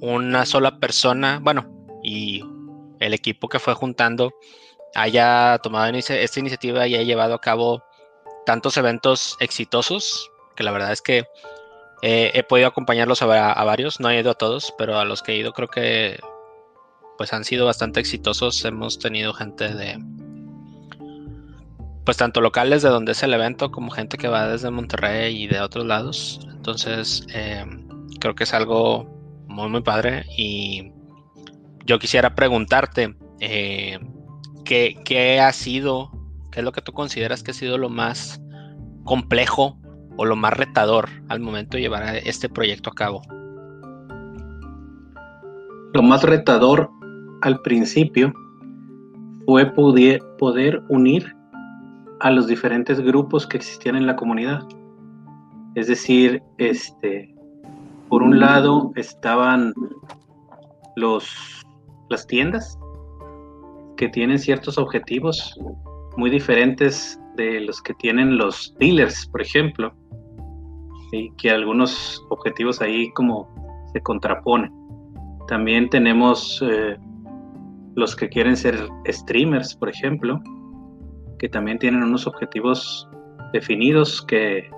una 0.00 0.46
sola 0.46 0.78
persona, 0.78 1.40
bueno, 1.42 1.66
y 2.04 2.44
el 3.00 3.14
equipo 3.14 3.48
que 3.48 3.58
fue 3.58 3.74
juntando 3.74 4.32
haya 4.94 5.58
tomado 5.60 5.92
esta 5.92 6.38
iniciativa 6.38 6.86
y 6.86 6.94
haya 6.94 7.02
llevado 7.04 7.34
a 7.34 7.40
cabo 7.40 7.82
tantos 8.44 8.76
eventos 8.76 9.36
exitosos, 9.40 10.30
que 10.54 10.62
la 10.62 10.70
verdad 10.70 10.92
es 10.92 11.02
que 11.02 11.24
eh, 12.02 12.30
he 12.34 12.42
podido 12.42 12.68
acompañarlos 12.68 13.22
a, 13.22 13.26
varios, 13.26 14.00
no 14.00 14.10
he 14.10 14.20
ido 14.20 14.30
a 14.30 14.34
todos, 14.34 14.74
pero 14.76 14.98
a 14.98 15.04
los 15.04 15.22
que 15.22 15.32
he 15.32 15.36
ido 15.36 15.52
creo 15.52 15.68
que 15.68 16.18
pues 17.16 17.32
han 17.32 17.44
sido 17.44 17.64
bastante 17.64 18.00
exitosos. 18.00 18.62
Hemos 18.64 18.98
tenido 18.98 19.32
gente 19.32 19.72
de, 19.74 19.98
pues 22.04 22.18
tanto 22.18 22.40
locales 22.40 22.82
de 22.82 22.90
donde 22.90 23.12
es 23.12 23.22
el 23.22 23.32
evento 23.32 23.70
como 23.70 23.90
gente 23.90 24.18
que 24.18 24.28
va 24.28 24.48
desde 24.48 24.70
Monterrey 24.70 25.42
y 25.42 25.46
de 25.46 25.60
otros 25.60 25.86
lados. 25.86 26.40
Entonces, 26.52 27.26
em, 27.30 27.88
creo 28.20 28.34
que 28.34 28.44
es 28.44 28.52
algo 28.52 29.06
muy, 29.46 29.70
muy 29.70 29.82
padre. 29.82 30.26
Y 30.36 30.92
yo 31.86 31.98
quisiera 31.98 32.34
preguntarte, 32.34 33.16
eh, 33.40 33.98
¿qué, 34.64 35.00
¿qué 35.04 35.40
ha 35.40 35.52
sido, 35.52 36.10
qué 36.52 36.60
es 36.60 36.64
lo 36.64 36.72
que 36.72 36.82
tú 36.82 36.92
consideras 36.92 37.42
que 37.42 37.52
ha 37.52 37.54
sido 37.54 37.78
lo 37.78 37.88
más 37.88 38.42
complejo 39.04 39.78
o 40.16 40.24
lo 40.24 40.36
más 40.36 40.54
retador 40.54 41.08
al 41.28 41.40
momento 41.40 41.76
de 41.76 41.82
llevar 41.82 42.16
este 42.24 42.48
proyecto 42.48 42.90
a 42.90 42.94
cabo? 42.94 43.22
Lo 45.92 46.02
más 46.02 46.22
retador 46.24 46.90
al 47.42 47.60
principio 47.62 48.32
fue 49.46 49.66
poder, 49.66 50.82
unir 50.88 51.34
a 52.20 52.30
los 52.30 52.46
diferentes 52.46 53.00
grupos 53.00 53.46
que 53.46 53.56
existían 53.56 53.96
en 53.96 54.06
la 54.06 54.16
comunidad. 54.16 54.66
Es 55.74 55.86
decir, 55.86 56.42
este, 56.58 57.34
por 58.08 58.22
un 58.22 58.40
lado 58.40 58.92
estaban 58.96 59.72
los, 60.96 61.64
las 62.08 62.26
tiendas 62.26 62.78
que 63.96 64.08
tienen 64.08 64.38
ciertos 64.38 64.78
objetivos 64.78 65.58
muy 66.16 66.30
diferentes 66.30 67.20
de 67.36 67.60
los 67.60 67.80
que 67.82 67.94
tienen 67.94 68.38
los 68.38 68.74
dealers, 68.78 69.26
por 69.28 69.42
ejemplo, 69.42 69.94
y 71.12 71.30
que 71.32 71.50
algunos 71.50 72.24
objetivos 72.30 72.80
ahí 72.80 73.10
como 73.12 73.48
se 73.92 74.00
contraponen. 74.02 74.72
También 75.48 75.88
tenemos 75.88 76.62
eh, 76.68 76.96
los 77.94 78.16
que 78.16 78.28
quieren 78.28 78.56
ser 78.56 78.88
streamers, 79.08 79.74
por 79.74 79.88
ejemplo, 79.88 80.40
que 81.38 81.48
también 81.48 81.78
tienen 81.78 82.02
unos 82.02 82.26
objetivos 82.26 83.08
definidos 83.52 84.22
que, 84.22 84.70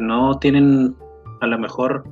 no 0.00 0.36
tienen 0.40 0.96
a 1.40 1.46
lo 1.46 1.56
mejor 1.56 2.02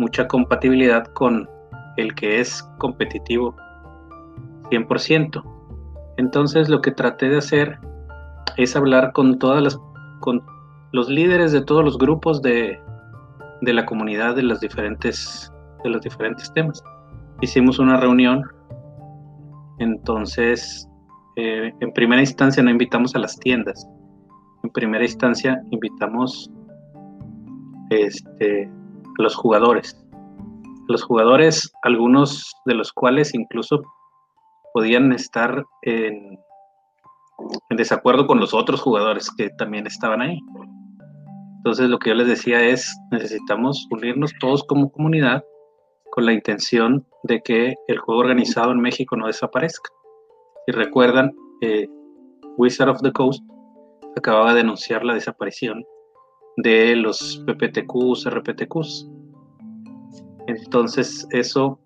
mucha 0.00 0.26
compatibilidad 0.26 1.04
con 1.12 1.48
el 1.96 2.16
que 2.16 2.40
es 2.40 2.68
competitivo 2.78 3.54
100%. 4.72 5.40
Entonces 6.16 6.68
lo 6.68 6.80
que 6.80 6.90
traté 6.90 7.28
de 7.28 7.38
hacer 7.38 7.78
es 8.56 8.74
hablar 8.74 9.12
con 9.12 9.38
todas 9.38 9.62
las 9.62 9.80
con 10.18 10.42
los 10.90 11.08
líderes 11.08 11.52
de 11.52 11.62
todos 11.62 11.84
los 11.84 11.96
grupos 11.96 12.42
de, 12.42 12.80
de 13.62 13.72
la 13.72 13.86
comunidad 13.86 14.36
de 14.36 14.42
los 14.42 14.60
diferentes 14.60 15.50
de 15.82 15.90
los 15.90 16.02
diferentes 16.02 16.52
temas. 16.52 16.82
Hicimos 17.40 17.80
una 17.80 17.96
reunión 17.96 18.44
entonces, 19.78 20.88
eh, 21.36 21.72
en 21.80 21.92
primera 21.92 22.20
instancia 22.20 22.62
no 22.62 22.70
invitamos 22.70 23.14
a 23.14 23.18
las 23.18 23.38
tiendas. 23.38 23.86
En 24.62 24.70
primera 24.70 25.04
instancia 25.04 25.60
invitamos 25.70 26.50
este, 27.90 28.70
a 29.18 29.22
los 29.22 29.34
jugadores. 29.34 29.98
Los 30.88 31.02
jugadores, 31.02 31.72
algunos 31.82 32.54
de 32.66 32.74
los 32.74 32.92
cuales 32.92 33.34
incluso 33.34 33.82
podían 34.72 35.12
estar 35.12 35.64
en, 35.82 36.38
en 37.70 37.76
desacuerdo 37.76 38.26
con 38.26 38.38
los 38.38 38.54
otros 38.54 38.80
jugadores 38.80 39.30
que 39.36 39.50
también 39.50 39.86
estaban 39.86 40.20
ahí. 40.22 40.38
Entonces 41.64 41.88
lo 41.88 42.00
que 42.00 42.10
yo 42.10 42.16
les 42.16 42.26
decía 42.26 42.60
es, 42.60 42.92
necesitamos 43.12 43.86
unirnos 43.92 44.32
todos 44.40 44.64
como 44.64 44.90
comunidad 44.90 45.44
con 46.10 46.26
la 46.26 46.32
intención 46.32 47.06
de 47.22 47.40
que 47.40 47.74
el 47.86 47.98
juego 47.98 48.20
organizado 48.20 48.72
en 48.72 48.80
México 48.80 49.16
no 49.16 49.28
desaparezca. 49.28 49.88
Si 50.66 50.72
recuerdan, 50.72 51.32
eh, 51.60 51.86
Wizard 52.56 52.88
of 52.88 53.00
the 53.02 53.12
Coast 53.12 53.40
acababa 54.16 54.54
de 54.54 54.62
anunciar 54.62 55.04
la 55.04 55.14
desaparición 55.14 55.84
de 56.56 56.96
los 56.96 57.40
PPTQs, 57.46 58.28
RPTQs. 58.28 59.08
Entonces 60.48 61.28
eso, 61.30 61.78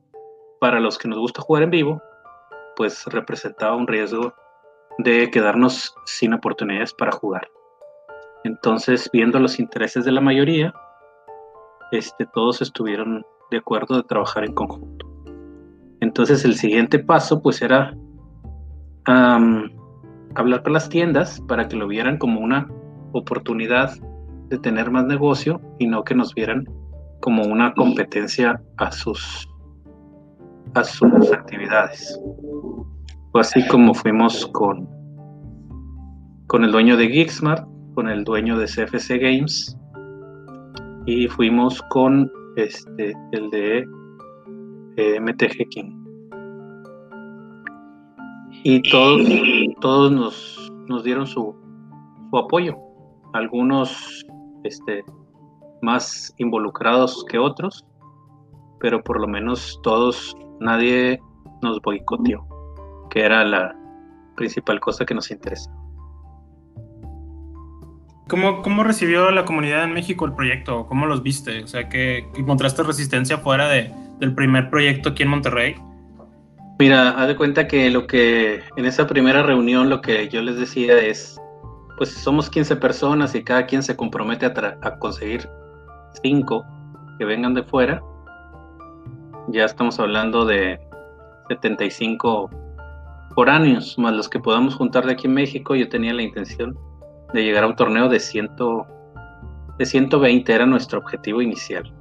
para 0.59 0.81
los 0.81 0.97
que 0.97 1.09
nos 1.09 1.19
gusta 1.19 1.43
jugar 1.43 1.65
en 1.65 1.71
vivo, 1.71 2.01
pues 2.77 3.05
representaba 3.09 3.77
un 3.77 3.87
riesgo 3.87 4.33
de 4.97 5.31
quedarnos 5.31 5.95
sin 6.07 6.33
oportunidades 6.33 6.95
para 6.95 7.13
jugar. 7.13 7.47
Entonces, 8.47 9.11
viendo 9.13 9.41
los 9.41 9.59
intereses 9.59 10.05
de 10.05 10.13
la 10.13 10.21
mayoría, 10.21 10.73
este, 11.91 12.27
todos 12.33 12.63
estuvieron 12.63 13.27
de 13.51 13.59
acuerdo 13.59 13.97
de 13.97 14.05
trabajar 14.05 14.45
en 14.45 14.55
conjunto. 14.55 15.05
Entonces 16.01 16.45
el 16.45 16.55
siguiente 16.55 17.01
paso 17.01 17.43
pues 17.43 17.61
era 17.61 17.97
hablar 19.05 20.63
con 20.63 20.73
las 20.73 20.89
tiendas 20.89 21.41
para 21.49 21.67
que 21.67 21.77
lo 21.77 21.89
vieran 21.89 22.19
como 22.19 22.41
una 22.41 22.69
oportunidad 23.13 23.91
de 24.49 24.59
tener 24.59 24.93
más 24.93 25.07
negocio 25.07 25.61
y 25.81 25.89
no 25.89 26.05
que 26.05 26.15
nos 26.15 26.33
vieran 26.33 26.69
como 27.21 27.43
una 27.43 27.75
competencia 27.75 28.63
a 28.77 28.93
sus 28.93 29.49
a 30.75 30.85
sus 30.85 31.33
actividades. 31.33 32.21
Fue 33.33 33.41
así 33.41 33.67
como 33.67 33.93
fuimos 33.93 34.47
con 34.47 34.89
con 36.47 36.63
el 36.63 36.71
dueño 36.71 36.97
de 36.97 37.09
Geeksmart, 37.09 37.67
con 37.97 38.09
el 38.09 38.25
dueño 38.25 38.59
de 38.59 38.67
CFC 38.67 39.19
Games 39.19 39.77
y 41.07 41.27
fuimos 41.29 41.81
con 41.89 42.31
este 42.57 43.15
el 43.33 43.51
de 43.51 43.89
eh, 44.99 45.19
MTG 45.19 45.69
King. 45.71 46.05
Y 48.65 48.83
todos, 48.91 49.23
todos 49.81 50.13
nos, 50.13 50.73
nos 50.89 51.05
dieron 51.05 51.27
su, 51.27 51.57
su 52.31 52.37
apoyo. 52.39 52.77
Algunos 53.33 54.25
este, 54.65 55.03
más 55.81 56.35
involucrados 56.37 57.25
que 57.31 57.39
otros, 57.39 57.85
pero 58.79 59.03
por 59.03 59.21
lo 59.21 59.27
menos 59.27 59.81
todos, 59.83 60.37
nadie 60.61 61.19
nos 61.63 61.81
boicoteó, 61.81 62.47
que 63.11 63.21
era 63.21 63.43
la 63.45 63.75
principal 64.37 64.81
cosa 64.81 65.07
que 65.07 65.15
nos 65.15 65.31
interesa. 65.31 65.76
¿Cómo, 68.29 68.61
¿Cómo, 68.63 68.83
recibió 68.83 69.31
la 69.31 69.45
comunidad 69.45 69.85
en 69.85 69.93
México 69.93 70.25
el 70.25 70.33
proyecto? 70.33 70.87
¿Cómo 70.87 71.07
los 71.07 71.23
viste? 71.23 71.63
O 71.63 71.69
sea, 71.69 71.89
que 71.89 72.29
encontraste 72.37 72.83
resistencia 72.83 73.39
fuera 73.39 73.69
de, 73.69 73.93
del 74.19 74.35
primer 74.35 74.69
proyecto 74.69 75.11
aquí 75.11 75.23
en 75.23 75.29
Monterrey? 75.29 75.77
Mira, 76.81 77.11
haz 77.11 77.29
de 77.29 77.37
cuenta 77.37 77.69
que 77.69 77.89
lo 77.89 78.09
que 78.09 78.63
en 78.77 78.85
esa 78.85 79.07
primera 79.07 79.45
reunión 79.45 79.89
lo 79.89 80.01
que 80.01 80.29
yo 80.29 80.43
les 80.43 80.59
decía 80.59 80.99
es, 80.99 81.41
pues 81.99 82.11
somos 82.11 82.51
15 82.51 82.75
personas 82.77 83.33
y 83.37 83.45
cada 83.45 83.65
quien 83.65 83.85
se 83.85 83.95
compromete 83.95 84.47
a, 84.47 84.77
a 84.83 84.99
conseguir 84.99 85.49
5 86.23 86.67
que 87.19 87.25
vengan 87.25 87.55
de 87.55 87.63
fuera. 87.63 88.03
Ya 89.49 89.67
estamos 89.67 90.01
hablando 90.01 90.45
de 90.45 90.81
75 91.49 92.51
por 93.37 93.49
años, 93.49 93.97
más 93.99 94.15
los 94.15 94.29
que 94.29 94.41
podamos 94.41 94.75
juntar 94.75 95.07
de 95.07 95.13
aquí 95.13 95.29
en 95.29 95.35
México. 95.35 95.77
Yo 95.77 95.89
tenía 95.89 96.13
la 96.13 96.23
intención 96.23 96.77
de 97.33 97.45
llegar 97.45 97.65
a 97.65 97.69
un 97.69 97.77
torneo 97.77 98.09
de, 98.09 98.21
100, 98.21 98.51
de 99.79 99.87
120, 99.87 100.53
era 100.53 100.67
nuestro 100.67 100.99
objetivo 100.99 101.43
inicial. 101.43 101.93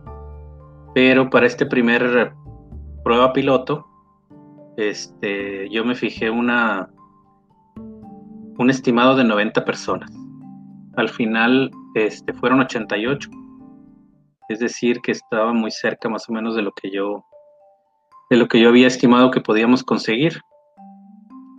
Pero 0.93 1.29
para 1.29 1.45
este 1.45 1.65
primer 1.65 2.33
prueba 3.03 3.33
piloto, 3.33 3.85
este, 4.77 5.69
yo 5.69 5.83
me 5.85 5.95
fijé 5.95 6.29
una, 6.29 6.89
un 8.57 8.69
estimado 8.69 9.15
de 9.15 9.23
90 9.23 9.65
personas. 9.65 10.11
Al 10.95 11.09
final 11.09 11.71
este, 11.95 12.33
fueron 12.33 12.61
88. 12.61 13.29
Es 14.49 14.59
decir, 14.59 15.01
que 15.01 15.11
estaba 15.11 15.53
muy 15.53 15.71
cerca 15.71 16.07
más 16.07 16.29
o 16.29 16.33
menos 16.33 16.55
de 16.55 16.61
lo 16.61 16.71
que 16.71 16.91
yo 16.91 17.23
de 18.29 18.37
lo 18.37 18.47
que 18.47 18.59
yo 18.59 18.69
había 18.69 18.87
estimado 18.87 19.31
que 19.31 19.41
podíamos 19.41 19.83
conseguir. 19.83 20.41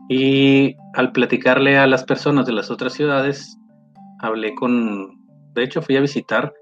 Y 0.08 0.76
al 0.94 1.12
platicarle 1.12 1.78
a 1.78 1.86
las 1.86 2.04
personas 2.04 2.46
de 2.46 2.52
las 2.52 2.70
otras 2.70 2.92
ciudades, 2.92 3.58
hablé 4.20 4.54
con, 4.54 5.18
de 5.54 5.64
hecho 5.64 5.82
fui 5.82 5.96
a 5.96 6.00
visitar 6.00 6.54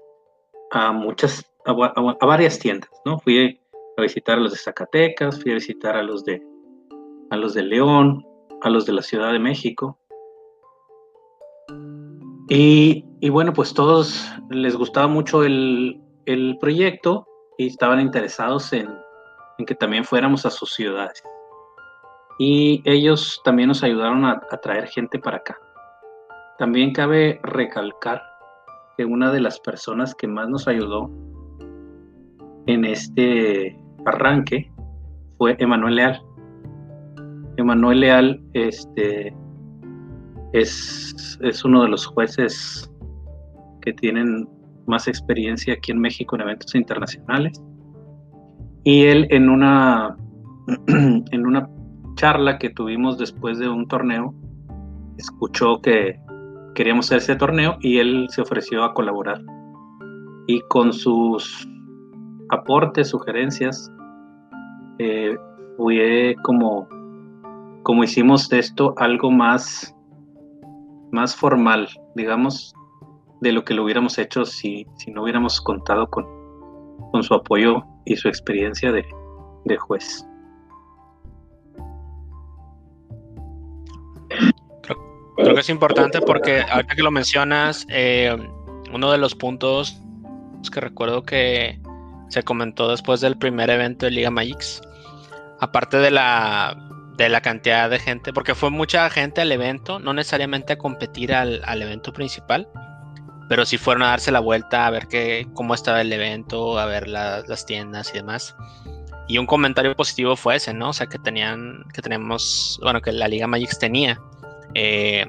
a 0.71 0.91
muchas, 0.91 1.45
a, 1.65 2.25
varias 2.25 2.59
tiendas, 2.59 2.89
¿no? 3.05 3.19
Fui 3.19 3.59
a 3.97 4.01
visitar 4.01 4.37
a 4.37 4.41
los 4.41 4.51
de 4.51 4.57
Zacatecas, 4.57 5.41
fui 5.41 5.51
a 5.51 5.55
visitar 5.55 5.95
a 5.95 6.03
los 6.03 6.23
de, 6.23 6.41
a 7.29 7.37
los 7.37 7.53
de 7.53 7.63
León, 7.63 8.25
a 8.61 8.69
los 8.69 8.85
de 8.85 8.93
la 8.93 9.01
Ciudad 9.01 9.31
de 9.31 9.39
México. 9.39 9.99
Y, 12.49 13.05
y 13.21 13.29
bueno, 13.29 13.53
pues 13.53 13.73
todos 13.73 14.31
les 14.49 14.75
gustaba 14.75 15.07
mucho 15.07 15.43
el, 15.43 15.99
el 16.25 16.57
proyecto 16.59 17.27
y 17.57 17.67
estaban 17.67 17.99
interesados 17.99 18.71
en, 18.73 18.87
en, 19.57 19.65
que 19.65 19.75
también 19.75 20.03
fuéramos 20.03 20.45
a 20.45 20.51
sus 20.51 20.73
ciudades. 20.73 21.23
Y 22.37 22.81
ellos 22.85 23.41
también 23.45 23.69
nos 23.69 23.83
ayudaron 23.83 24.25
a, 24.25 24.39
traer 24.61 24.87
gente 24.87 25.19
para 25.19 25.37
acá. 25.37 25.57
También 26.57 26.93
cabe 26.93 27.39
recalcar 27.43 28.21
que 28.97 29.05
una 29.05 29.31
de 29.31 29.41
las 29.41 29.59
personas 29.59 30.13
que 30.15 30.27
más 30.27 30.49
nos 30.49 30.67
ayudó 30.67 31.09
en 32.67 32.85
este 32.85 33.77
arranque 34.05 34.71
fue 35.37 35.55
Emanuel 35.59 35.95
Leal. 35.95 36.21
Emanuel 37.57 37.99
Leal 38.01 38.41
este, 38.53 39.35
es, 40.53 41.37
es 41.41 41.63
uno 41.63 41.83
de 41.83 41.89
los 41.89 42.05
jueces 42.05 42.89
que 43.81 43.93
tienen 43.93 44.47
más 44.87 45.07
experiencia 45.07 45.73
aquí 45.73 45.91
en 45.91 45.99
México 45.99 46.35
en 46.35 46.41
eventos 46.41 46.75
internacionales. 46.75 47.61
Y 48.83 49.05
él 49.05 49.27
en 49.29 49.49
una, 49.49 50.15
en 50.87 51.45
una 51.45 51.67
charla 52.15 52.57
que 52.57 52.69
tuvimos 52.69 53.17
después 53.17 53.59
de 53.59 53.69
un 53.69 53.87
torneo, 53.87 54.33
escuchó 55.17 55.81
que 55.81 56.19
queríamos 56.73 57.07
hacer 57.07 57.17
ese 57.19 57.35
torneo 57.35 57.77
y 57.81 57.99
él 57.99 58.27
se 58.29 58.41
ofreció 58.41 58.83
a 58.83 58.93
colaborar. 58.93 59.41
Y 60.47 60.61
con 60.61 60.93
sus 60.93 61.67
aportes, 62.49 63.09
sugerencias, 63.09 63.91
eh, 64.99 65.35
como, 66.43 66.87
como 67.83 68.03
hicimos 68.03 68.51
esto 68.51 68.93
algo 68.97 69.31
más, 69.31 69.95
más 71.11 71.35
formal, 71.35 71.87
digamos, 72.15 72.73
de 73.41 73.51
lo 73.51 73.63
que 73.63 73.73
lo 73.73 73.83
hubiéramos 73.83 74.17
hecho 74.17 74.45
si, 74.45 74.85
si 74.97 75.11
no 75.11 75.23
hubiéramos 75.23 75.59
contado 75.61 76.07
con, 76.07 76.25
con 77.11 77.23
su 77.23 77.33
apoyo 77.33 77.83
y 78.05 78.15
su 78.15 78.27
experiencia 78.27 78.91
de, 78.91 79.05
de 79.65 79.77
juez. 79.77 80.24
Creo, 85.37 85.53
que 85.53 85.61
es 85.61 85.69
importante 85.69 86.21
porque 86.21 86.61
ahorita 86.61 86.95
que 86.95 87.03
lo 87.03 87.11
mencionas, 87.11 87.85
eh, 87.89 88.35
uno 88.91 89.11
de 89.11 89.17
los 89.17 89.35
puntos 89.35 89.99
que 90.69 90.79
recuerdo 90.81 91.23
que 91.23 91.79
se 92.29 92.43
comentó 92.43 92.89
después 92.89 93.21
del 93.21 93.37
primer 93.37 93.69
evento 93.69 94.05
de 94.05 94.11
Liga 94.11 94.31
Magix. 94.31 94.81
Aparte 95.59 95.97
de 95.97 96.11
la, 96.11 96.75
de 97.17 97.29
la 97.29 97.41
cantidad 97.41 97.89
de 97.89 97.99
gente, 97.99 98.33
porque 98.33 98.55
fue 98.55 98.69
mucha 98.69 99.09
gente 99.09 99.41
al 99.41 99.51
evento, 99.51 99.99
no 99.99 100.13
necesariamente 100.13 100.73
a 100.73 100.77
competir 100.77 101.33
al, 101.33 101.81
evento 101.81 102.11
principal, 102.11 102.67
pero 103.47 103.65
sí 103.65 103.77
fueron 103.77 104.03
a 104.03 104.07
darse 104.07 104.31
la 104.31 104.39
vuelta 104.39 104.85
a 104.85 104.89
ver 104.89 105.07
qué, 105.07 105.47
cómo 105.53 105.73
estaba 105.73 106.01
el 106.01 106.11
evento, 106.11 106.77
a 106.77 106.85
ver 106.85 107.07
las 107.07 107.65
tiendas 107.65 108.09
y 108.13 108.17
demás. 108.17 108.55
Y 109.27 109.37
un 109.39 109.47
comentario 109.47 109.95
positivo 109.95 110.35
fue 110.35 110.57
ese, 110.57 110.73
¿no? 110.73 110.89
O 110.89 110.93
sea, 110.93 111.07
que 111.07 111.17
tenían, 111.17 111.83
que 111.93 112.01
tenemos, 112.01 112.79
bueno, 112.83 113.01
que 113.01 113.11
la 113.11 113.27
Liga 113.27 113.47
Magix 113.47 113.79
tenía 113.79 114.19
eh, 114.75 115.25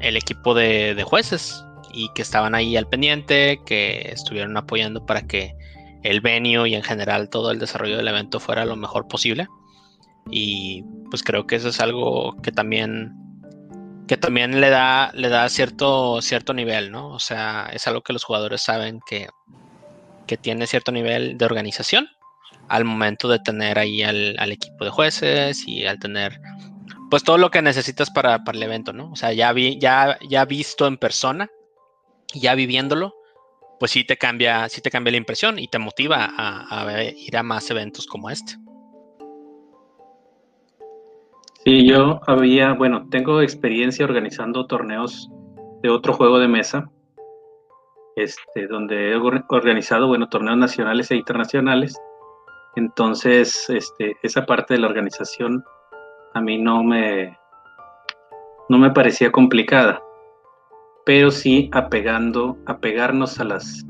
el 0.00 0.16
equipo 0.16 0.54
de, 0.54 1.02
jueces 1.04 1.64
y 1.92 2.08
que 2.14 2.22
estaban 2.22 2.54
ahí 2.54 2.76
al 2.76 2.88
pendiente, 2.88 3.60
que 3.66 4.10
estuvieron 4.12 4.56
apoyando 4.56 5.04
para 5.04 5.22
que 5.22 5.54
el 6.02 6.20
venio 6.20 6.66
y 6.66 6.74
en 6.74 6.82
general 6.82 7.28
todo 7.28 7.50
el 7.50 7.58
desarrollo 7.58 7.96
del 7.96 8.08
evento 8.08 8.40
fuera 8.40 8.64
lo 8.64 8.76
mejor 8.76 9.08
posible. 9.08 9.48
Y 10.30 10.84
pues 11.10 11.22
creo 11.22 11.46
que 11.46 11.56
eso 11.56 11.68
es 11.68 11.80
algo 11.80 12.36
que 12.42 12.52
también 12.52 13.14
que 14.06 14.16
también 14.16 14.60
le 14.60 14.70
da 14.70 15.12
le 15.14 15.28
da 15.28 15.48
cierto 15.48 16.20
cierto 16.20 16.52
nivel, 16.52 16.90
¿no? 16.90 17.08
O 17.08 17.18
sea, 17.18 17.70
es 17.72 17.86
algo 17.86 18.02
que 18.02 18.12
los 18.12 18.24
jugadores 18.24 18.62
saben 18.62 19.00
que 19.08 19.28
que 20.26 20.36
tiene 20.36 20.66
cierto 20.66 20.92
nivel 20.92 21.38
de 21.38 21.44
organización 21.44 22.08
al 22.70 22.84
momento 22.84 23.28
de 23.28 23.40
tener 23.40 23.80
ahí 23.80 24.02
al, 24.04 24.52
equipo 24.52 24.84
de 24.84 24.90
jueces 24.90 25.66
y 25.66 25.86
al 25.86 25.98
tener 25.98 26.40
pues 27.10 27.24
todo 27.24 27.38
lo 27.38 27.50
que 27.50 27.60
necesitas 27.60 28.10
para, 28.10 28.44
para 28.44 28.56
el 28.56 28.62
evento, 28.62 28.92
¿no? 28.92 29.10
O 29.10 29.16
sea, 29.16 29.32
ya 29.32 29.52
vi, 29.52 29.78
ya, 29.78 30.18
ya 30.28 30.44
visto 30.44 30.86
en 30.86 30.96
persona, 30.96 31.50
ya 32.32 32.54
viviéndolo, 32.54 33.14
pues 33.80 33.90
sí 33.90 34.04
te 34.04 34.16
cambia, 34.16 34.68
sí 34.68 34.80
te 34.80 34.90
cambia 34.90 35.10
la 35.10 35.16
impresión 35.16 35.58
y 35.58 35.66
te 35.66 35.78
motiva 35.78 36.30
a, 36.36 37.02
ir 37.02 37.36
a 37.36 37.42
más 37.42 37.70
eventos 37.70 38.06
como 38.06 38.30
este. 38.30 38.54
Sí, 41.64 41.86
yo 41.86 42.20
había, 42.26 42.74
bueno, 42.74 43.08
tengo 43.10 43.42
experiencia 43.42 44.04
organizando 44.04 44.66
torneos 44.66 45.28
de 45.82 45.90
otro 45.90 46.12
juego 46.12 46.38
de 46.38 46.48
mesa, 46.48 46.90
este, 48.16 48.66
donde 48.66 49.12
he 49.12 49.16
organizado, 49.16 50.06
bueno, 50.06 50.28
torneos 50.28 50.58
nacionales 50.58 51.10
e 51.10 51.16
internacionales. 51.16 51.98
Entonces, 52.76 53.68
este, 53.68 54.16
esa 54.22 54.46
parte 54.46 54.74
de 54.74 54.80
la 54.80 54.86
organización 54.86 55.64
a 56.34 56.40
mí 56.40 56.58
no 56.58 56.82
me, 56.82 57.36
no 58.68 58.78
me 58.78 58.90
parecía 58.90 59.30
complicada 59.32 60.02
pero 61.04 61.30
sí 61.30 61.68
apegando, 61.72 62.56
apegarnos 62.66 63.40
a 63.40 63.44
las, 63.44 63.84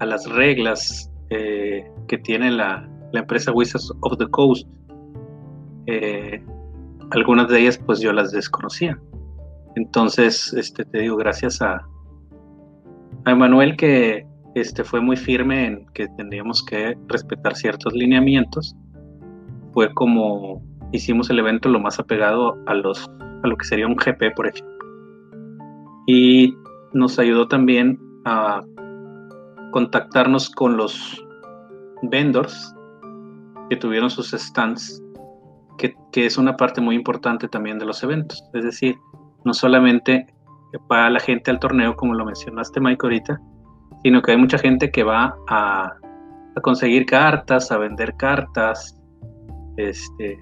a 0.00 0.06
las 0.06 0.28
reglas 0.28 1.10
eh, 1.30 1.90
que 2.08 2.18
tiene 2.18 2.50
la, 2.50 2.88
empresa 3.14 3.52
Wizards 3.52 3.92
of 4.00 4.18
the 4.18 4.26
Coast, 4.28 4.66
eh, 5.86 6.42
algunas 7.10 7.48
de 7.48 7.60
ellas 7.60 7.78
pues 7.78 8.00
yo 8.00 8.12
las 8.12 8.32
desconocía. 8.32 8.98
Entonces, 9.76 10.52
este, 10.54 10.84
te 10.84 10.98
digo, 10.98 11.16
gracias 11.16 11.60
a, 11.60 11.86
a 13.24 13.30
Emanuel 13.30 13.76
que 13.76 14.26
este, 14.54 14.82
fue 14.84 15.00
muy 15.00 15.16
firme 15.16 15.66
en 15.66 15.86
que 15.94 16.08
tendríamos 16.16 16.62
que 16.64 16.96
respetar 17.08 17.54
ciertos 17.54 17.92
lineamientos, 17.92 18.74
fue 19.72 19.92
como 19.94 20.62
hicimos 20.92 21.30
el 21.30 21.38
evento 21.38 21.68
lo 21.68 21.80
más 21.80 21.98
apegado 21.98 22.58
a, 22.66 22.74
los, 22.74 23.10
a 23.42 23.48
lo 23.48 23.56
que 23.56 23.64
sería 23.64 23.86
un 23.86 23.96
GP, 23.96 24.34
por 24.36 24.46
ejemplo. 24.46 24.72
Y 26.06 26.54
nos 26.92 27.18
ayudó 27.18 27.48
también 27.48 27.98
a 28.24 28.60
contactarnos 29.72 30.50
con 30.50 30.76
los 30.76 31.24
vendors 32.02 32.74
que 33.70 33.76
tuvieron 33.76 34.10
sus 34.10 34.30
stands, 34.32 35.02
que, 35.78 35.94
es 36.14 36.36
una 36.36 36.56
parte 36.56 36.80
muy 36.80 36.94
importante 36.94 37.48
también 37.48 37.78
de 37.78 37.86
los 37.86 38.02
eventos. 38.02 38.44
Es 38.52 38.64
decir, 38.64 38.96
no 39.44 39.54
solamente 39.54 40.26
para 40.88 41.10
la 41.10 41.20
gente 41.20 41.50
al 41.50 41.58
torneo, 41.58 41.96
como 41.96 42.14
lo 42.14 42.24
mencionaste 42.24 42.80
Mike 42.80 43.00
ahorita, 43.02 43.40
sino 44.02 44.20
que 44.20 44.32
hay 44.32 44.36
mucha 44.36 44.58
gente 44.58 44.90
que 44.90 45.02
va 45.02 45.34
a, 45.48 45.94
conseguir 46.62 47.06
cartas, 47.06 47.72
a 47.72 47.78
vender 47.78 48.14
cartas, 48.16 48.98
este, 49.78 50.38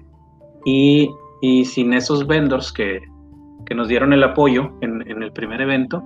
y, 0.65 1.09
sin 1.65 1.93
esos 1.93 2.27
vendors 2.27 2.71
que, 2.71 3.01
nos 3.73 3.87
dieron 3.87 4.11
el 4.11 4.21
apoyo 4.21 4.69
en, 4.81 5.01
el 5.01 5.31
primer 5.31 5.61
evento, 5.61 6.03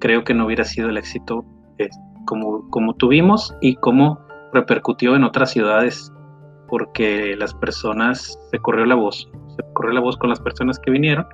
creo 0.00 0.24
que 0.24 0.34
no 0.34 0.46
hubiera 0.46 0.64
sido 0.64 0.88
el 0.88 0.96
éxito 0.96 1.44
eh, 1.78 1.88
como, 2.26 2.68
como 2.70 2.94
tuvimos 2.94 3.54
y 3.60 3.76
como 3.76 4.18
repercutió 4.52 5.14
en 5.14 5.22
otras 5.22 5.52
ciudades 5.52 6.12
porque 6.68 7.36
las 7.36 7.54
personas, 7.54 8.38
se 8.50 8.58
corrió 8.58 8.84
la 8.84 8.96
voz, 8.96 9.30
se 9.56 9.62
corrió 9.74 9.92
la 9.92 10.00
voz 10.00 10.16
con 10.16 10.30
las 10.30 10.40
personas 10.40 10.78
que 10.78 10.90
vinieron, 10.90 11.26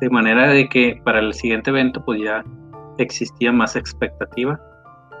de 0.00 0.10
manera 0.10 0.48
de 0.48 0.68
que 0.68 1.00
para 1.04 1.20
el 1.20 1.32
siguiente 1.32 1.70
evento 1.70 2.04
pues 2.04 2.20
ya 2.20 2.44
existía 2.98 3.52
más 3.52 3.76
expectativa 3.76 4.60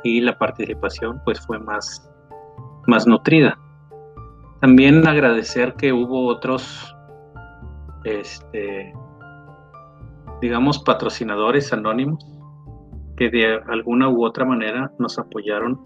y 0.04 0.20
la 0.20 0.36
participación 0.36 1.20
pues 1.24 1.40
fue 1.46 1.58
más, 1.58 2.10
más 2.86 3.06
nutrida. 3.06 3.58
También 4.60 5.06
agradecer 5.06 5.74
que 5.74 5.92
hubo 5.92 6.26
otros, 6.26 6.94
este, 8.04 8.92
digamos, 10.40 10.78
patrocinadores 10.78 11.72
anónimos 11.72 12.24
que 13.16 13.30
de 13.30 13.60
alguna 13.68 14.08
u 14.08 14.24
otra 14.24 14.44
manera 14.44 14.92
nos 14.98 15.18
apoyaron 15.18 15.80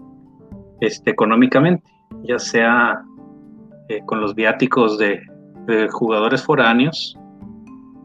este, 0.81 1.11
económicamente, 1.11 1.85
ya 2.25 2.39
sea 2.39 3.03
eh, 3.89 4.01
con 4.07 4.21
los 4.21 4.35
viáticos 4.35 4.99
de, 4.99 5.23
jugadores 5.93 6.43
foráneos 6.43 7.16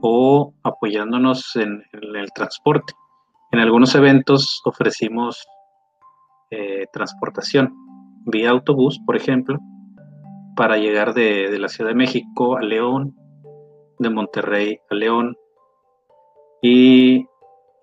o 0.02 0.54
apoyándonos 0.62 1.56
en, 1.56 1.82
el 1.94 2.32
transporte. 2.36 2.94
En 3.52 3.60
algunos 3.60 3.96
eventos 3.96 4.62
ofrecimos 4.66 5.44
eh, 6.52 6.86
transportación 6.94 7.74
vía 8.26 8.52
autobús, 8.52 9.00
por 9.04 9.16
ejemplo, 9.16 9.58
para 10.56 10.78
llegar 10.78 11.14
de, 11.14 11.58
la 11.60 11.68
Ciudad 11.68 11.90
de 11.90 11.96
México 11.96 12.58
a 12.58 12.62
León, 12.62 13.16
de 14.00 14.10
Monterrey 14.10 14.80
a 14.90 14.96
León. 14.96 15.36
Y, 16.62 17.26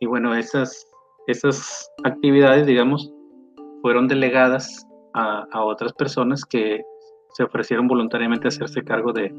y 0.00 0.06
bueno, 0.06 0.34
esas, 0.34 0.86
esas 1.26 1.90
actividades, 2.04 2.66
digamos, 2.66 3.12
fueron 3.82 4.08
delegadas 4.08 4.86
a, 5.14 5.64
otras 5.64 5.92
personas 5.92 6.44
que 6.44 6.82
se 7.34 7.42
ofrecieron 7.42 7.88
voluntariamente 7.88 8.46
a 8.46 8.48
hacerse 8.48 8.82
cargo 8.82 9.12
de, 9.12 9.32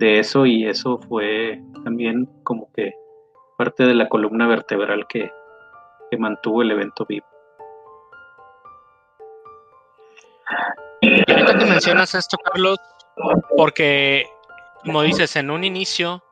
eso 0.00 0.46
y 0.46 0.66
eso 0.66 0.98
fue 0.98 1.60
también 1.84 2.28
como 2.44 2.70
que 2.72 2.92
parte 3.58 3.84
de 3.84 3.94
la 3.94 4.08
columna 4.08 4.46
vertebral 4.46 5.06
que, 5.08 5.30
mantuvo 6.18 6.62
el 6.62 6.72
evento 6.72 7.06
vivo. 7.08 7.24
Ahorita 11.28 11.58
que 11.58 11.64
mencionas 11.64 12.14
esto, 12.14 12.36
Carlos, 12.38 12.78
porque 13.56 14.26
como 14.84 15.02
dices, 15.02 15.36
en 15.36 15.50
un 15.50 15.64
inicio 15.64 16.22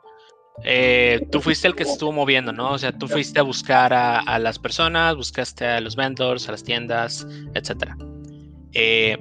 eh, 0.64 1.26
tú 1.30 1.40
fuiste 1.40 1.68
el 1.68 1.74
que 1.74 1.84
se 1.84 1.92
estuvo 1.92 2.12
moviendo, 2.12 2.52
¿no? 2.52 2.72
O 2.72 2.78
sea, 2.78 2.92
tú 2.92 3.06
fuiste 3.06 3.38
a 3.38 3.42
buscar 3.42 3.92
a, 3.92 4.38
las 4.38 4.58
personas, 4.58 5.14
buscaste 5.14 5.66
a 5.66 5.80
los 5.80 5.94
vendors, 5.94 6.48
a 6.48 6.52
las 6.52 6.64
tiendas, 6.64 7.26
etc. 7.54 7.94
Eh, 8.72 9.16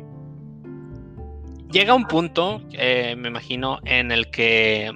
llega 1.71 1.93
un 1.93 2.05
punto, 2.05 2.61
eh, 2.71 3.15
me 3.17 3.27
imagino, 3.27 3.79
en 3.85 4.11
el 4.11 4.29
que 4.31 4.91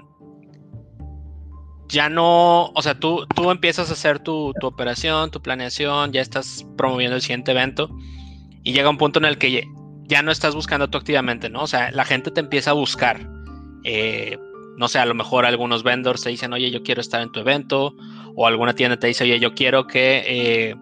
ya 1.87 2.09
no, 2.09 2.67
o 2.67 2.81
sea, 2.81 2.99
tú, 2.99 3.25
tú 3.35 3.51
empiezas 3.51 3.89
a 3.89 3.93
hacer 3.93 4.19
tu, 4.19 4.53
operación, 4.61 5.29
tu 5.29 5.41
planeación, 5.41 6.11
ya 6.11 6.21
estás 6.21 6.65
promoviendo 6.77 7.17
el 7.17 7.21
siguiente 7.21 7.51
evento 7.51 7.89
y 8.63 8.73
llega 8.73 8.89
un 8.89 8.97
punto 8.97 9.19
en 9.19 9.25
el 9.25 9.37
que 9.37 9.67
ya 10.11 10.21
no 10.21 10.31
estás 10.33 10.53
buscando 10.53 10.89
tú 10.89 10.97
activamente, 10.97 11.49
¿no? 11.49 11.61
O 11.61 11.67
sea, 11.67 11.89
la 11.91 12.03
gente 12.03 12.31
te 12.31 12.41
empieza 12.41 12.71
a 12.71 12.73
buscar. 12.73 13.29
Eh, 13.85 14.37
no 14.75 14.89
sé, 14.89 14.99
a 14.99 15.05
lo 15.05 15.13
mejor 15.13 15.45
algunos 15.45 15.83
vendors 15.83 16.21
te 16.21 16.29
dicen, 16.29 16.51
oye, 16.51 16.69
yo 16.69 16.83
quiero 16.83 16.99
estar 16.99 17.21
en 17.21 17.31
tu 17.31 17.39
evento, 17.39 17.95
o 18.35 18.45
alguna 18.45 18.75
tienda 18.75 18.99
te 18.99 19.07
dice, 19.07 19.23
oye, 19.23 19.39
yo 19.39 19.55
quiero 19.55 19.87
que 19.87 20.23
eh, 20.27 20.75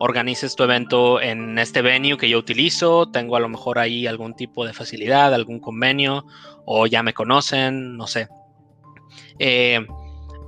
organices 0.00 0.56
tu 0.56 0.64
evento 0.64 1.20
en 1.20 1.56
este 1.60 1.82
venue 1.82 2.18
que 2.18 2.28
yo 2.28 2.36
utilizo, 2.36 3.08
tengo 3.12 3.36
a 3.36 3.40
lo 3.40 3.48
mejor 3.48 3.78
ahí 3.78 4.08
algún 4.08 4.34
tipo 4.34 4.66
de 4.66 4.72
facilidad, 4.72 5.32
algún 5.32 5.60
convenio, 5.60 6.24
o 6.64 6.88
ya 6.88 7.04
me 7.04 7.14
conocen, 7.14 7.96
no 7.96 8.08
sé. 8.08 8.26
Eh, 9.38 9.86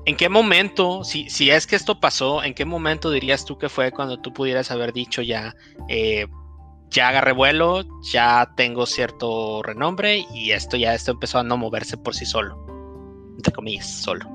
¿En 0.04 0.16
qué 0.16 0.28
momento, 0.28 1.04
si, 1.04 1.30
si, 1.30 1.50
es 1.50 1.68
que 1.68 1.76
esto 1.76 2.00
pasó, 2.00 2.42
en 2.42 2.54
qué 2.54 2.64
momento 2.64 3.12
dirías 3.12 3.44
tú 3.44 3.56
que 3.56 3.68
fue 3.68 3.92
cuando 3.92 4.18
tú 4.20 4.32
pudieras 4.32 4.72
haber 4.72 4.92
dicho 4.92 5.22
ya, 5.22 5.54
eh, 5.88 6.26
ya 6.90 7.08
agarré 7.08 7.32
vuelo, 7.32 7.84
ya 8.02 8.52
tengo 8.56 8.86
cierto 8.86 9.62
renombre 9.62 10.24
y 10.32 10.52
esto 10.52 10.76
ya 10.76 10.94
esto 10.94 11.12
empezó 11.12 11.38
a 11.38 11.42
no 11.42 11.56
moverse 11.56 11.96
por 11.96 12.14
sí 12.14 12.24
solo? 12.24 12.66
entre 13.36 13.52
comillas, 13.52 13.86
solo. 13.86 14.26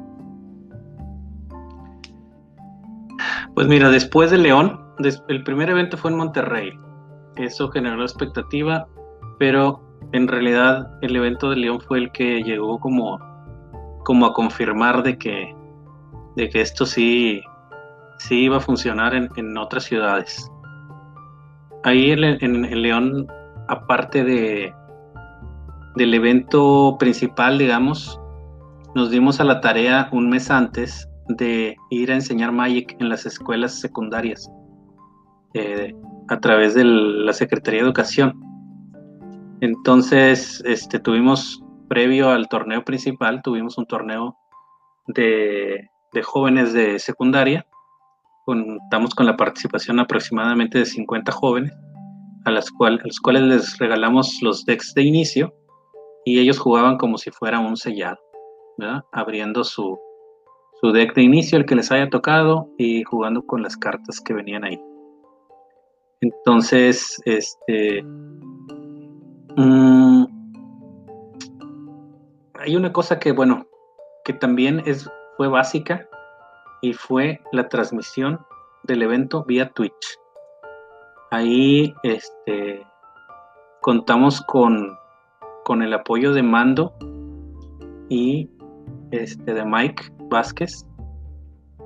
Pues 3.54 3.68
mira, 3.68 3.90
después 3.90 4.32
de 4.32 4.38
León, 4.38 4.80
el 5.28 5.44
primer 5.44 5.70
evento 5.70 5.98
fue 5.98 6.12
en 6.12 6.18
Monterrey. 6.18 6.72
Eso 7.36 7.70
generó 7.70 8.02
expectativa, 8.04 8.88
pero 9.40 9.82
en 10.14 10.28
realidad 10.28 10.92
el 11.02 11.16
evento 11.16 11.50
de 11.50 11.58
León 11.58 11.82
fue 11.82 12.00
el 12.00 12.12
que 12.12 12.42
llegó 12.44 12.80
como, 12.80 13.20
como 14.06 14.26
a 14.26 14.34
confirmar 14.34 15.04
de 15.04 15.18
que, 15.18 15.56
de 16.36 16.50
que 16.50 16.62
esto 16.62 16.86
sí, 16.86 17.42
sí 18.18 18.44
iba 18.44 18.58
a 18.58 18.62
funcionar 18.62 19.14
en, 19.14 19.58
otras 19.58 19.84
ciudades. 19.84 20.50
Ahí 21.84 22.12
en, 22.12 22.82
León, 22.82 23.28
aparte 23.68 24.24
de, 24.24 24.74
del 25.96 26.14
evento 26.14 26.96
principal, 27.00 27.58
digamos, 27.58 28.20
nos 28.96 29.10
dimos 29.10 29.40
a 29.40 29.44
la 29.44 29.62
tarea 29.62 30.10
un 30.12 30.30
mes 30.30 30.52
antes 30.52 31.10
de 31.28 31.76
ir 31.90 32.12
a 32.12 32.16
enseñar 32.16 32.52
Magic 32.52 32.96
en 33.00 33.10
las 33.10 33.26
escuelas 33.26 33.80
secundarias 33.80 34.50
eh, 35.54 35.94
a 36.30 36.40
través 36.40 36.76
de 36.76 36.84
la 36.84 37.34
Secretaría 37.34 37.82
de 37.82 37.86
Educación. 37.88 38.40
Entonces, 39.62 40.62
este, 40.66 41.00
tuvimos, 41.00 41.64
previo 41.88 42.30
al 42.30 42.48
torneo 42.48 42.86
principal, 42.86 43.42
tuvimos 43.42 43.78
un 43.78 43.86
torneo 43.86 44.38
de, 45.08 45.90
jóvenes 46.24 46.74
de 46.74 47.00
secundaria. 47.00 47.66
Contamos 48.46 49.14
con 49.14 49.26
la 49.26 49.38
participación 49.38 50.00
aproximadamente 50.00 50.80
de 50.80 50.86
50 50.86 51.32
jóvenes, 51.32 51.74
a, 52.46 52.52
las 52.52 52.72
los 53.04 53.20
cuales 53.20 53.44
les 53.44 53.78
regalamos 53.78 54.40
los 54.42 54.66
decks 54.66 54.94
de 54.96 55.04
inicio 55.04 55.54
y 56.26 56.40
ellos 56.40 56.58
jugaban 56.60 56.98
como 56.98 57.18
si 57.18 57.30
fuera 57.32 57.60
un 57.60 57.78
sellado 57.78 58.18
abriendo 59.12 59.64
su, 59.64 60.00
deck 60.94 61.14
de 61.14 61.24
inicio, 61.24 61.58
el 61.58 61.66
que 61.66 61.76
les 61.76 61.92
haya 61.92 62.10
tocado, 62.10 62.70
y 62.78 63.04
jugando 63.04 63.46
con 63.46 63.62
las 63.62 63.78
cartas 63.78 64.20
que 64.20 64.34
venían 64.34 64.64
ahí. 64.64 64.82
Entonces, 66.22 67.22
este. 67.26 68.04
Mm, 69.56 70.26
hay 72.56 72.76
una 72.76 72.94
cosa 72.94 73.20
que, 73.20 73.32
bueno, 73.32 73.66
que 74.24 74.34
también 74.34 74.82
es, 74.86 75.10
fue 75.38 75.48
básica 75.48 76.08
y 76.82 76.94
fue 76.94 77.40
la 77.52 77.70
transmisión 77.70 78.40
del 78.84 79.04
evento 79.04 79.44
vía 79.44 79.70
Twitch. 79.72 80.20
Ahí 81.30 81.94
este, 82.04 82.86
contamos 83.82 84.42
con, 84.42 84.98
con 85.64 85.82
el 85.82 85.94
apoyo 85.94 86.34
de 86.34 86.44
Mando 86.44 86.94
y 88.10 88.50
este, 89.12 89.54
de 89.54 89.66
Mike 89.66 90.04
Vázquez, 90.30 90.86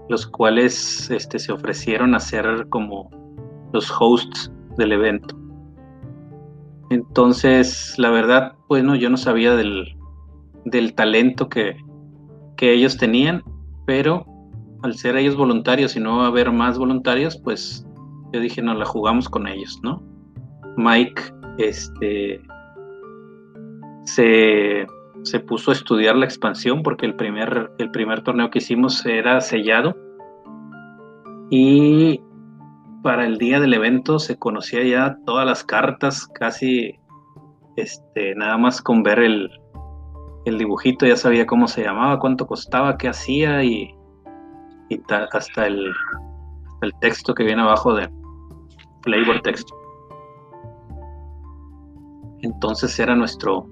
los 0.09 0.25
cuales 0.25 1.09
este, 1.11 1.37
se 1.37 1.51
ofrecieron 1.51 2.15
a 2.15 2.19
ser 2.19 2.67
como 2.69 3.09
los 3.73 3.91
hosts 3.99 4.51
del 4.77 4.93
evento. 4.93 5.35
Entonces, 6.89 7.95
la 7.97 8.09
verdad, 8.09 8.53
bueno, 8.69 8.95
yo 8.95 9.09
no 9.09 9.17
sabía 9.17 9.55
del, 9.55 9.95
del 10.65 10.93
talento 10.93 11.49
que, 11.49 11.75
que 12.57 12.73
ellos 12.73 12.97
tenían, 12.97 13.43
pero 13.85 14.25
al 14.83 14.95
ser 14.95 15.17
ellos 15.17 15.35
voluntarios 15.35 15.95
y 15.95 15.99
no 15.99 16.23
haber 16.23 16.51
más 16.51 16.77
voluntarios, 16.77 17.37
pues 17.37 17.85
yo 18.33 18.39
dije, 18.39 18.61
no, 18.61 18.73
la 18.73 18.85
jugamos 18.85 19.29
con 19.29 19.47
ellos, 19.47 19.79
¿no? 19.83 20.03
Mike, 20.77 21.21
este, 21.57 22.41
se, 24.03 24.85
se 25.23 25.39
puso 25.39 25.71
a 25.71 25.73
estudiar 25.73 26.15
la 26.15 26.25
expansión 26.25 26.83
porque 26.83 27.05
el 27.05 27.15
primer, 27.15 27.71
el 27.77 27.91
primer 27.91 28.21
torneo 28.23 28.49
que 28.49 28.59
hicimos 28.59 29.05
era 29.05 29.41
sellado 29.41 29.95
y 31.49 32.19
para 33.03 33.25
el 33.25 33.37
día 33.37 33.59
del 33.59 33.73
evento 33.73 34.19
se 34.19 34.37
conocía 34.37 34.83
ya 34.83 35.17
todas 35.25 35.45
las 35.45 35.63
cartas, 35.63 36.27
casi 36.27 36.95
este, 37.75 38.35
nada 38.35 38.57
más 38.57 38.81
con 38.81 39.03
ver 39.03 39.19
el, 39.19 39.49
el 40.45 40.57
dibujito 40.57 41.05
ya 41.05 41.15
sabía 41.15 41.45
cómo 41.45 41.67
se 41.67 41.83
llamaba, 41.83 42.19
cuánto 42.19 42.47
costaba, 42.47 42.97
qué 42.97 43.07
hacía 43.07 43.63
y, 43.63 43.93
hasta 45.31 45.67
el, 45.67 45.91
el 46.81 46.93
texto 47.01 47.33
que 47.33 47.43
viene 47.43 47.61
abajo 47.61 47.93
de 47.93 48.09
flavor 49.03 49.41
text. 49.41 49.69
Entonces 52.41 52.99
era 52.99 53.15
nuestro 53.15 53.67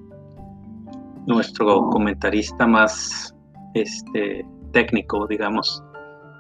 nuestro 1.28 1.90
comentarista 1.90 2.68
más 2.68 3.34
este, 3.74 4.46
técnico, 4.72 5.26
digamos. 5.28 5.84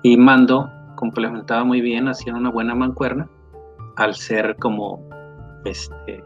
Y 0.04 0.18
Mando 0.18 0.70
complementaba 0.96 1.64
muy 1.64 1.82
bien, 1.82 2.08
hacía 2.08 2.34
una 2.34 2.52
buena 2.52 2.76
mancuerna 2.76 3.30
al 3.96 4.14
ser 4.16 4.56
como 4.58 5.00
este 5.66 6.24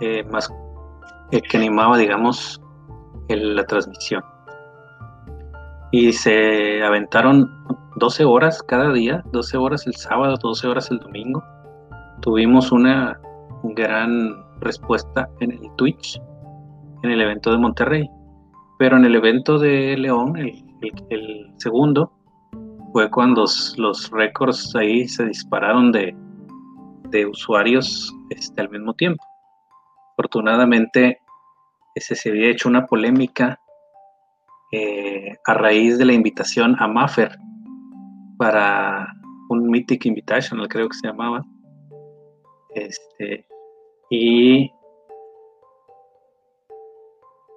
eh, 0.00 0.24
más 0.24 0.52
el 1.30 1.42
que 1.42 1.56
animaba, 1.56 1.96
digamos, 1.96 2.60
la 3.28 3.64
transmisión. 3.64 4.22
Y 5.92 6.12
se 6.14 6.82
aventaron 6.82 7.50
12 7.96 8.24
horas 8.24 8.62
cada 8.62 8.92
día, 8.92 9.22
12 9.32 9.58
horas 9.58 9.86
el 9.86 9.94
sábado, 9.94 10.36
12 10.42 10.66
horas 10.66 10.90
el 10.90 10.98
domingo. 10.98 11.44
Tuvimos 12.22 12.72
una 12.72 13.20
gran 13.62 14.42
respuesta 14.60 15.28
en 15.40 15.52
el 15.52 15.70
Twitch, 15.76 16.18
en 17.02 17.10
el 17.10 17.20
evento 17.20 17.52
de 17.52 17.58
Monterrey. 17.58 18.10
Pero 18.78 18.96
en 18.96 19.04
el 19.04 19.14
evento 19.14 19.58
de 19.58 19.96
León, 19.98 20.34
el, 20.38 21.52
segundo, 21.58 22.10
fue 22.92 23.10
cuando 23.10 23.44
los 23.76 24.10
récords 24.10 24.74
ahí 24.74 25.06
se 25.06 25.26
dispararon 25.26 25.92
de, 25.92 26.16
de 27.10 27.26
usuarios 27.26 28.10
este, 28.30 28.62
al 28.62 28.70
mismo 28.70 28.94
tiempo. 28.94 29.22
Afortunadamente, 30.14 31.20
ese 31.94 32.14
se 32.14 32.30
había 32.30 32.50
hecho 32.50 32.70
una 32.70 32.86
polémica 32.86 33.60
eh, 34.72 35.36
a 35.46 35.54
raíz 35.54 35.98
de 35.98 36.06
la 36.06 36.12
invitación 36.12 36.76
a 36.78 36.88
Maffer 36.88 37.38
para 38.38 39.12
un 39.48 39.68
Mythic 39.68 40.06
Invitational, 40.06 40.68
creo 40.68 40.88
que 40.88 40.96
se 40.96 41.06
llamaba. 41.06 41.44
Este, 42.74 43.46
y, 44.10 44.70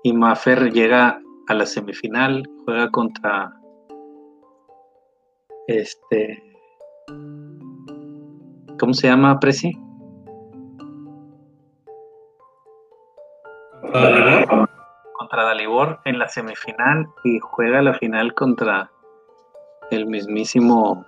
y 0.04 0.14
Maffer 0.14 0.72
llega 0.72 1.20
a 1.48 1.54
la 1.54 1.66
semifinal, 1.66 2.44
juega 2.66 2.92
contra 2.92 3.54
este 5.68 6.44
¿cómo 8.80 8.94
se 8.94 9.08
llama 9.08 9.40
Preci? 9.40 9.78
Contra 15.26 15.44
Dalibor 15.44 16.00
en 16.06 16.20
la 16.20 16.28
semifinal 16.28 17.08
y 17.24 17.40
juega 17.40 17.82
la 17.82 17.96
final 17.96 18.36
contra 18.36 18.92
el 19.90 20.06
mismísimo 20.06 21.04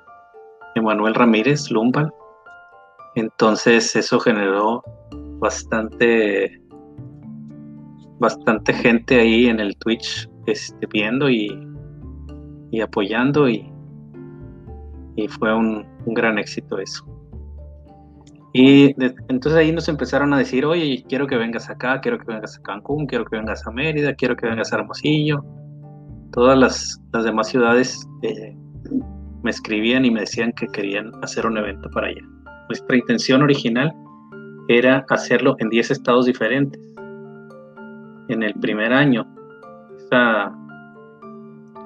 Emanuel 0.73 1.13
Ramírez 1.13 1.69
Lumbal. 1.69 2.11
Entonces 3.13 3.95
eso 3.95 4.19
generó 4.19 4.83
bastante 5.39 6.59
bastante 8.19 8.73
gente 8.73 9.19
ahí 9.19 9.49
en 9.49 9.59
el 9.59 9.77
Twitch 9.77 10.27
este, 10.47 10.87
viendo 10.87 11.29
y, 11.29 11.55
y 12.71 12.81
apoyando 12.81 13.47
y, 13.47 13.71
y 15.15 15.27
fue 15.27 15.53
un 15.53 15.85
gran 16.07 16.39
éxito 16.39 16.79
eso. 16.79 17.05
Y 18.59 18.95
entonces 19.29 19.53
ahí 19.53 19.71
nos 19.71 19.87
empezaron 19.87 20.33
a 20.33 20.39
decir, 20.39 20.65
oye, 20.65 21.05
quiero 21.07 21.27
que 21.27 21.37
vengas 21.37 21.69
acá, 21.69 22.01
quiero 22.01 22.17
que 22.17 22.25
vengas 22.25 22.57
a 22.57 22.61
Cancún, 22.63 23.05
quiero 23.05 23.23
que 23.23 23.37
vengas 23.37 23.67
a 23.67 23.69
Mérida, 23.69 24.15
quiero 24.15 24.35
que 24.35 24.47
vengas 24.47 24.73
a 24.73 24.77
Hermosillo. 24.77 25.45
Todas 26.31 26.57
las, 26.57 26.99
demás 27.23 27.49
ciudades 27.49 28.09
eh, 28.23 28.57
me 29.43 29.51
escribían 29.51 30.05
y 30.05 30.09
me 30.09 30.21
decían 30.21 30.51
que 30.53 30.65
querían 30.69 31.11
hacer 31.21 31.45
un 31.45 31.59
evento 31.59 31.87
para 31.91 32.07
allá. 32.07 32.23
Nuestra 32.67 32.97
intención 32.97 33.43
original 33.43 33.93
era 34.69 35.05
hacerlo 35.11 35.55
en 35.59 35.69
10 35.69 35.91
estados 35.91 36.25
diferentes. 36.25 36.81
En 38.27 38.41
el 38.41 38.55
primer 38.55 38.91
año, 38.91 39.27
esa, 39.99 40.51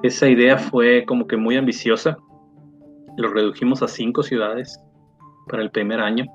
esa 0.04 0.30
idea 0.30 0.58
fue 0.58 1.04
como 1.06 1.28
que 1.28 1.36
muy 1.36 1.58
ambiciosa. 1.58 2.18
Lo 3.18 3.28
redujimos 3.28 3.84
a 3.84 3.90
5 3.90 4.24
ciudades 4.24 4.80
para 5.50 5.64
el 5.64 5.70
primer 5.70 6.00
año 6.00 6.32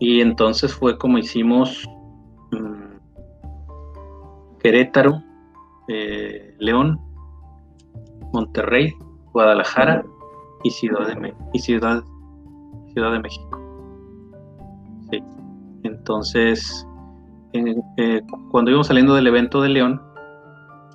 y 0.00 0.22
entonces 0.22 0.74
fue 0.74 0.98
como 0.98 1.18
hicimos 1.18 1.86
mm, 2.50 2.96
Querétaro, 4.58 5.22
eh, 5.88 6.56
León, 6.58 6.98
Monterrey, 8.32 8.94
Guadalajara 9.32 10.04
y 10.64 10.70
Ciudad 10.70 11.06
de, 11.06 11.34
y 11.52 11.58
Ciudad, 11.58 12.02
Ciudad 12.92 13.12
de 13.12 13.20
México. 13.20 13.60
Sí. 15.10 15.22
Entonces, 15.82 16.86
eh, 17.52 18.22
cuando 18.50 18.70
íbamos 18.70 18.86
saliendo 18.86 19.14
del 19.14 19.26
evento 19.26 19.60
de 19.60 19.68
León, 19.68 20.00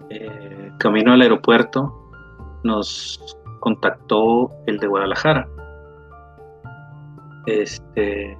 eh, 0.09 0.71
camino 0.79 1.13
al 1.13 1.21
aeropuerto, 1.21 1.93
nos 2.63 3.37
contactó 3.59 4.51
el 4.65 4.79
de 4.79 4.87
Guadalajara. 4.87 5.47
Este, 7.45 8.37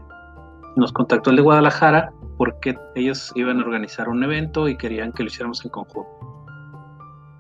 nos 0.76 0.92
contactó 0.92 1.30
el 1.30 1.38
de 1.38 1.42
Guadalajara 1.42 2.12
porque 2.38 2.78
ellos 2.96 3.32
iban 3.36 3.60
a 3.60 3.64
organizar 3.64 4.10
un 4.10 4.24
evento 4.24 4.68
y 4.68 4.78
querían 4.78 5.12
que 5.12 5.24
lo 5.24 5.28
hiciéramos 5.28 5.64
en 5.64 5.72
conjunto. 5.72 6.10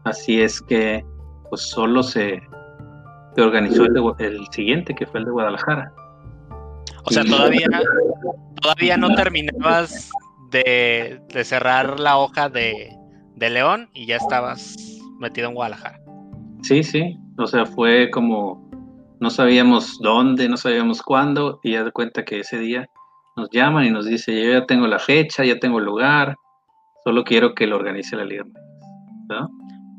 Así 0.06 0.42
es 0.42 0.62
que 0.62 1.06
pues 1.50 1.62
solo 1.62 2.04
se, 2.04 2.42
organizó 3.38 3.86
el, 3.86 4.48
siguiente, 4.52 4.96
que 4.96 5.06
fue 5.06 5.20
el 5.20 5.26
de 5.26 5.32
Guadalajara. 5.32 5.92
O 7.04 7.12
sea, 7.12 7.24
todavía, 7.24 7.68
todavía 8.62 8.98
no 8.98 9.14
terminabas 9.16 10.10
de, 10.52 11.22
cerrar 11.44 12.00
la 12.00 12.18
hoja 12.18 12.50
de, 12.50 12.96
de 13.36 13.50
León 13.50 13.90
y 13.94 14.06
ya 14.06 14.16
estabas 14.16 14.76
metido 15.20 15.50
en 15.50 15.56
Guadalajara. 15.56 16.00
Sí, 16.62 16.84
sí. 16.84 17.18
O 17.38 17.46
sea, 17.46 17.66
fue 17.66 18.10
como 18.10 18.66
no 19.20 19.30
sabíamos 19.30 20.00
dónde, 20.00 20.50
no 20.50 20.58
sabíamos 20.58 21.02
cuándo, 21.02 21.60
y 21.64 21.74
ya 21.74 21.84
de 21.84 21.92
cuenta 21.92 22.24
que 22.26 22.40
ese 22.40 22.60
día 22.60 22.90
nos 23.36 23.50
llaman 23.52 23.86
y 23.86 23.92
nos 23.92 24.06
dice, 24.06 24.34
yo 24.34 24.60
ya 24.60 24.66
tengo 24.66 24.88
la 24.88 25.00
fecha, 25.00 25.44
ya 25.44 25.60
tengo 25.60 25.80
el 25.80 25.86
lugar, 25.86 26.36
solo 27.04 27.24
quiero 27.24 27.54
que 27.54 27.68
lo 27.68 27.76
organice 27.76 28.16
la 28.16 28.26
liga. 28.26 28.46
¿no? 29.30 29.50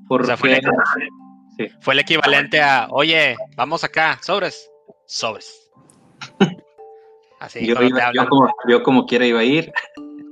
o 0.08 0.24
sea, 0.24 0.36
fue, 0.36 0.60
el, 1.92 1.98
equivalente 1.98 2.60
a, 2.60 2.88
oye, 2.90 3.36
vamos 3.56 3.84
acá, 3.84 4.18
sobres, 4.22 4.70
sobres. 5.06 5.70
Así, 7.40 7.66
yo, 7.66 7.74
yo, 8.68 8.82
como, 8.82 9.04
quiera 9.06 9.26
iba 9.26 9.40
a 9.40 9.44
ir. 9.44 9.70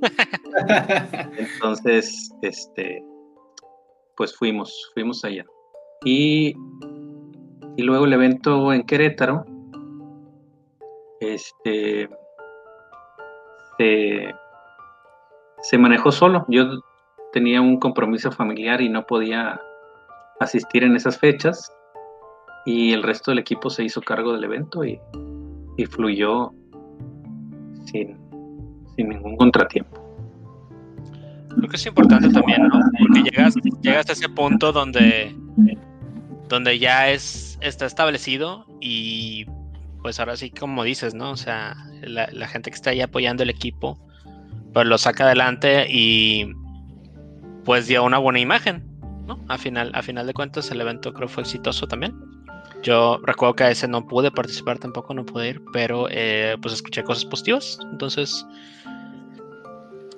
Entonces, 1.36 2.30
este, 2.40 3.02
pues 4.16 4.34
fuimos, 4.34 4.90
fuimos 4.94 5.24
allá. 5.24 5.44
Y, 6.04 6.54
y 7.76 7.82
luego 7.82 8.06
el 8.06 8.12
evento 8.14 8.72
en 8.72 8.84
Querétaro, 8.84 9.44
este, 11.20 12.08
se, 13.78 15.78
manejó 15.78 16.12
solo. 16.12 16.44
Yo 16.48 16.80
tenía 17.32 17.60
un 17.60 17.78
compromiso 17.78 18.30
familiar 18.30 18.80
y 18.80 18.88
no 18.88 19.06
podía 19.06 19.60
asistir 20.40 20.84
en 20.84 20.96
esas 20.96 21.18
fechas 21.18 21.72
y 22.66 22.92
el 22.92 23.02
resto 23.02 23.30
del 23.30 23.38
equipo 23.38 23.70
se 23.70 23.84
hizo 23.84 24.00
cargo 24.00 24.32
del 24.32 24.44
evento 24.44 24.84
y, 24.84 25.00
fluyó 25.90 26.52
sin, 27.86 28.16
ningún 28.96 29.36
contratiempo. 29.36 30.00
Creo 31.56 31.68
que 31.68 31.76
es 31.76 31.86
importante 31.86 32.28
también, 32.30 32.68
¿no? 32.68 32.80
Porque 32.98 33.22
llegas, 33.22 33.54
llegas 33.80 34.08
a 34.08 34.12
ese 34.12 34.28
punto 34.28 34.72
donde, 34.72 35.34
donde 36.48 36.78
ya 36.78 37.10
es, 37.10 37.58
está 37.60 37.86
establecido 37.86 38.66
y 38.80 39.46
pues 40.04 40.20
ahora 40.20 40.36
sí, 40.36 40.50
como 40.50 40.84
dices, 40.84 41.14
¿no? 41.14 41.30
O 41.30 41.36
sea, 41.38 41.74
la, 42.02 42.46
gente 42.46 42.70
que 42.70 42.74
está 42.74 42.90
ahí 42.90 43.00
apoyando 43.00 43.42
el 43.42 43.48
equipo, 43.48 43.98
pues 44.74 44.86
lo 44.86 44.98
saca 44.98 45.24
adelante 45.24 45.86
y, 45.88 46.52
pues 47.64 47.86
dio 47.86 48.04
una 48.04 48.18
buena 48.18 48.38
imagen, 48.38 48.84
¿no? 49.26 49.40
A 49.48 49.56
final, 49.56 49.90
a 49.94 50.02
final 50.02 50.26
de 50.26 50.34
cuentas 50.34 50.70
el 50.70 50.82
evento 50.82 51.14
creo 51.14 51.26
fue 51.26 51.44
exitoso 51.44 51.88
también. 51.88 52.14
Yo 52.82 53.18
recuerdo 53.22 53.56
que 53.56 53.64
a 53.64 53.70
ese 53.70 53.88
no 53.88 54.06
pude 54.06 54.30
participar 54.30 54.78
tampoco, 54.78 55.14
no 55.14 55.24
pude 55.24 55.48
ir, 55.48 55.62
pero 55.72 56.06
eh, 56.10 56.58
pues 56.60 56.74
escuché 56.74 57.02
cosas 57.02 57.24
positivas, 57.24 57.78
entonces 57.90 58.46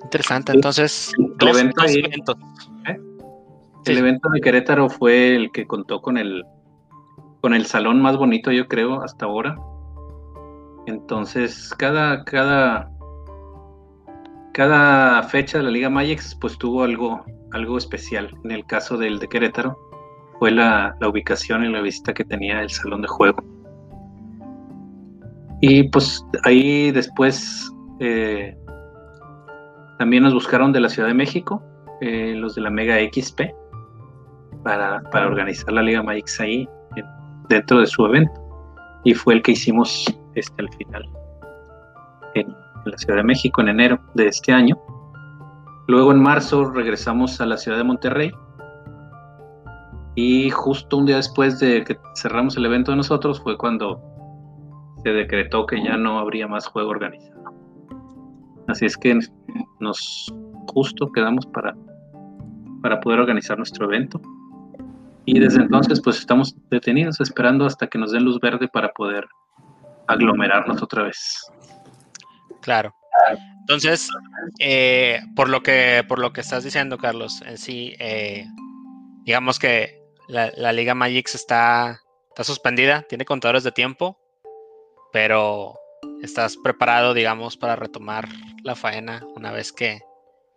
interesante. 0.03 0.51
Entonces, 0.51 1.13
el 1.39 1.47
evento 1.47 1.85
¿eh? 2.89 2.99
El 3.85 3.97
evento 3.97 4.27
de 4.33 4.41
Querétaro 4.41 4.89
fue 4.89 5.37
el 5.37 5.49
que 5.53 5.65
contó 5.65 6.01
con 6.01 6.17
el 6.17 6.43
con 7.39 7.53
el 7.53 7.65
salón 7.67 8.01
más 8.01 8.17
bonito, 8.17 8.51
yo 8.51 8.67
creo, 8.67 9.01
hasta 9.01 9.27
ahora. 9.27 9.55
Entonces, 10.87 11.73
cada, 11.77 12.23
cada, 12.23 12.89
cada 14.53 15.21
fecha 15.23 15.57
de 15.57 15.65
la 15.65 15.69
Liga 15.69 15.89
Mayex 15.89 16.33
pues 16.39 16.57
tuvo 16.57 16.83
algo, 16.83 17.25
algo 17.51 17.77
especial. 17.77 18.33
En 18.45 18.51
el 18.51 18.65
caso 18.65 18.97
del 18.97 19.19
de 19.19 19.27
Querétaro, 19.27 19.77
fue 20.39 20.49
la, 20.51 20.95
ubicación 21.05 21.65
y 21.65 21.69
la 21.69 21.81
visita 21.81 22.13
que 22.13 22.23
tenía 22.23 22.61
el 22.61 22.69
salón 22.69 23.01
de 23.01 23.09
juego. 23.09 23.43
Y 25.59 25.83
pues 25.89 26.25
ahí 26.45 26.91
después 26.91 27.69
eh, 27.99 28.57
también 29.99 30.23
nos 30.23 30.33
buscaron 30.33 30.71
de 30.71 30.79
la 30.79 30.87
Ciudad 30.87 31.09
de 31.09 31.15
México, 31.15 31.61
eh, 31.99 32.33
los 32.37 32.55
de 32.55 32.61
la 32.61 32.69
Mega 32.69 32.95
XP, 32.95 33.41
para, 34.63 35.01
para 35.11 35.27
organizar 35.27 35.73
la 35.73 35.81
Liga 35.81 36.01
Mayex 36.01 36.39
ahí 36.39 36.69
dentro 37.49 37.81
de 37.81 37.87
su 37.87 38.05
evento. 38.05 38.41
Y 39.03 39.13
fue 39.13 39.33
el 39.33 39.41
que 39.41 39.51
hicimos 39.51 40.05
este, 40.37 40.61
al 40.61 40.69
final 40.73 41.09
en, 42.35 42.55
la 42.85 42.97
Ciudad 42.97 43.17
de 43.17 43.23
México 43.23 43.61
en 43.61 43.69
enero 43.69 43.99
de 44.13 44.27
este 44.27 44.53
año. 44.53 44.77
Luego 45.87 46.11
en 46.11 46.21
marzo 46.21 46.65
regresamos 46.71 47.41
a 47.41 47.45
la 47.45 47.57
ciudad 47.57 47.77
de 47.77 47.83
Monterrey 47.83 48.31
y 50.15 50.49
justo 50.51 50.97
un 50.97 51.05
día 51.05 51.17
después 51.17 51.59
de 51.59 51.83
que 51.83 51.97
cerramos 52.15 52.55
el 52.55 52.65
evento 52.65 52.91
de 52.91 52.97
nosotros 52.97 53.41
fue 53.41 53.57
cuando 53.57 54.01
se 55.03 55.09
decretó 55.09 55.65
que 55.65 55.83
ya 55.83 55.97
no 55.97 56.19
habría 56.19 56.47
más 56.47 56.67
juego 56.67 56.91
organizado. 56.91 57.53
Así 58.67 58.85
es 58.85 58.95
que 58.97 59.19
nos 59.79 60.33
justo 60.67 61.11
quedamos 61.11 61.45
para, 61.47 61.75
para 62.81 62.99
poder 62.99 63.19
organizar 63.19 63.57
nuestro 63.57 63.85
evento. 63.85 64.21
Y 65.25 65.39
desde 65.39 65.61
entonces 65.61 66.01
pues 66.01 66.19
estamos 66.19 66.55
detenidos 66.69 67.19
esperando 67.19 67.65
hasta 67.65 67.87
que 67.87 67.97
nos 67.97 68.11
den 68.11 68.23
luz 68.23 68.39
verde 68.39 68.67
para 68.69 68.89
poder 68.93 69.27
aglomerarnos 70.07 70.81
otra 70.81 71.03
vez. 71.03 71.45
Claro. 72.61 72.93
Entonces, 73.61 74.09
eh, 74.59 75.19
por 75.35 75.49
lo 75.49 75.61
que 75.61 76.03
por 76.07 76.19
lo 76.19 76.31
que 76.31 76.41
estás 76.41 76.63
diciendo, 76.63 76.97
Carlos, 76.97 77.41
en 77.45 77.57
sí, 77.57 77.95
eh, 77.99 78.45
digamos 79.23 79.59
que 79.59 80.01
la, 80.27 80.71
Liga 80.71 80.93
Magix 80.93 81.35
está, 81.35 82.01
está 82.29 82.43
suspendida, 82.43 83.03
tiene 83.03 83.25
contadores 83.25 83.63
de 83.63 83.71
tiempo, 83.71 84.17
pero 85.11 85.75
estás 86.21 86.57
preparado, 86.57 87.13
digamos, 87.13 87.57
para 87.57 87.75
retomar 87.75 88.27
la 88.63 88.75
faena 88.75 89.25
una 89.35 89.51
vez 89.51 89.71
que, 89.71 89.99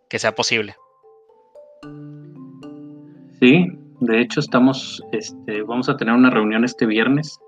que 0.08 0.18
sea 0.18 0.34
posible. 0.34 0.76
Sí, 3.40 3.66
de 4.00 4.20
hecho 4.20 4.40
estamos, 4.40 5.02
este, 5.12 5.62
vamos 5.62 5.88
a 5.88 5.96
tener 5.96 6.14
una 6.14 6.30
reunión 6.30 6.64
este 6.64 6.86
viernes 6.86 7.38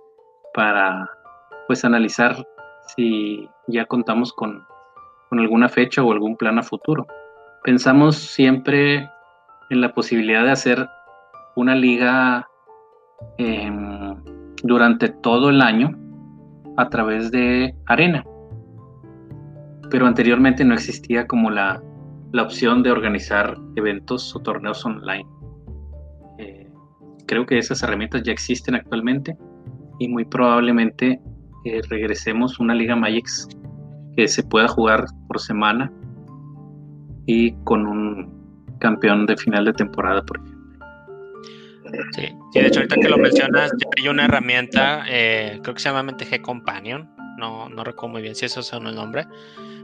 para 0.55 1.09
pues 1.67 1.85
analizar 1.85 2.47
si 2.87 3.49
ya 3.69 3.87
contamos 3.87 4.33
con, 4.33 4.65
alguna 5.31 5.69
fecha 5.69 6.03
o 6.03 6.13
algún 6.13 6.37
plan 6.37 6.59
a 6.59 6.63
futuro. 6.63 7.07
Pensamos 7.65 8.17
siempre 8.17 9.09
en 9.71 9.81
la 9.81 9.95
posibilidad 9.95 10.45
de 10.45 10.51
hacer 10.51 10.87
una 11.57 11.75
liga 11.75 12.47
em, 13.39 14.23
durante 14.63 15.09
todo 15.09 15.49
el 15.49 15.63
año 15.63 15.91
a 16.77 16.89
través 16.91 17.31
de 17.31 17.75
arena. 17.87 18.25
Pero 19.91 20.07
anteriormente 20.07 20.65
no 20.65 20.75
existía 20.75 21.27
como 21.27 21.51
la, 21.51 21.83
opción 22.39 22.83
de 22.83 22.91
organizar 22.91 23.57
eventos 23.77 24.35
o 24.35 24.41
torneos 24.41 24.85
online. 24.85 25.27
Eh, 26.39 26.71
creo 27.27 27.45
que 27.47 27.59
esas 27.59 27.83
herramientas 27.83 28.23
ya 28.23 28.33
existen 28.33 28.75
actualmente 28.75 29.37
y 29.99 30.09
muy 30.09 30.25
probablemente 30.25 31.21
regresemos 31.89 32.59
una 32.59 32.75
Liga 32.75 32.97
Magix 32.97 33.49
que 34.17 34.29
se 34.29 34.43
pueda 34.43 34.69
jugar 34.69 35.07
por 35.29 35.41
semana 35.41 35.93
y 37.27 37.53
con 37.65 37.87
un 37.87 38.77
campeón 38.79 39.27
de 39.27 39.37
final 39.37 39.65
de 39.65 39.73
temporada, 39.73 40.23
por 40.25 40.39
ejemplo. 40.39 40.53
Sí, 42.13 42.29
de 42.55 42.67
hecho 42.67 42.81
ahorita 42.81 42.97
que 42.97 43.09
lo 43.09 43.19
mencionas, 43.19 43.71
ya 43.79 43.89
hay 43.99 44.09
una 44.09 44.25
herramienta, 44.25 45.05
eh, 45.09 45.59
creo 45.63 45.75
que 45.75 45.81
se 45.81 45.91
llama 45.91 46.11
MTG 46.13 46.41
Companion, 46.41 47.11
no, 47.39 47.69
no 47.69 47.85
recuerdo 47.85 48.13
muy 48.15 48.23
bien 48.23 48.35
si 48.35 48.47
eso 48.47 48.61
es 48.61 48.73
el 48.73 48.95
nombre, 48.95 49.27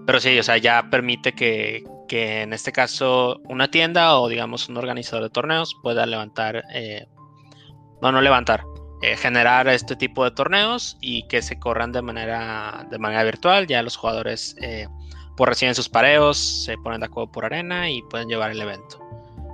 pero 0.07 0.21
sí, 0.21 0.39
o 0.39 0.43
sea, 0.43 0.57
ya 0.57 0.89
permite 0.91 1.33
que, 1.33 1.85
que 2.09 2.43
en 2.43 2.55
este 2.55 2.73
caso 2.73 3.41
una 3.45 3.71
tienda 3.71 4.19
o 4.19 4.29
digamos 4.29 4.69
un 4.69 4.79
organizador 4.79 5.25
de 5.25 5.31
torneos 5.31 5.77
pueda 5.83 6.07
levantar, 6.07 6.65
eh, 6.73 7.07
no, 8.01 8.11
no 8.11 8.23
levantar, 8.23 8.63
eh, 9.01 9.17
generar 9.17 9.69
este 9.69 9.95
tipo 9.95 10.25
de 10.25 10.33
torneos 10.33 10.97
y 11.01 11.27
que 11.29 11.41
se 11.41 11.59
corran 11.59 11.93
de 11.93 12.03
manera, 12.03 12.87
de 12.91 12.99
manera 12.99 13.23
virtual. 13.25 13.67
Ya 13.67 13.83
los 13.83 13.97
jugadores 13.97 14.57
eh, 14.61 14.89
pues 15.37 15.49
reciben 15.49 15.75
sus 15.75 15.89
pareos, 15.89 16.37
se 16.37 16.77
ponen 16.79 17.01
de 17.01 17.07
acuerdo 17.07 17.31
por 17.31 17.45
arena 17.45 17.89
y 17.89 18.03
pueden 18.03 18.29
llevar 18.29 18.51
el 18.51 18.61
evento. 18.61 19.01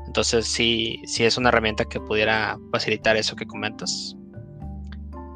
Entonces 0.07 0.47
sí, 0.47 1.03
sí 1.07 1.25
es 1.25 1.37
una 1.37 1.51
herramienta 1.51 1.85
que 1.85 2.01
pudiera 2.01 2.57
facilitar 2.73 3.17
eso 3.17 3.37
que 3.37 3.47
comentas. 3.47 4.17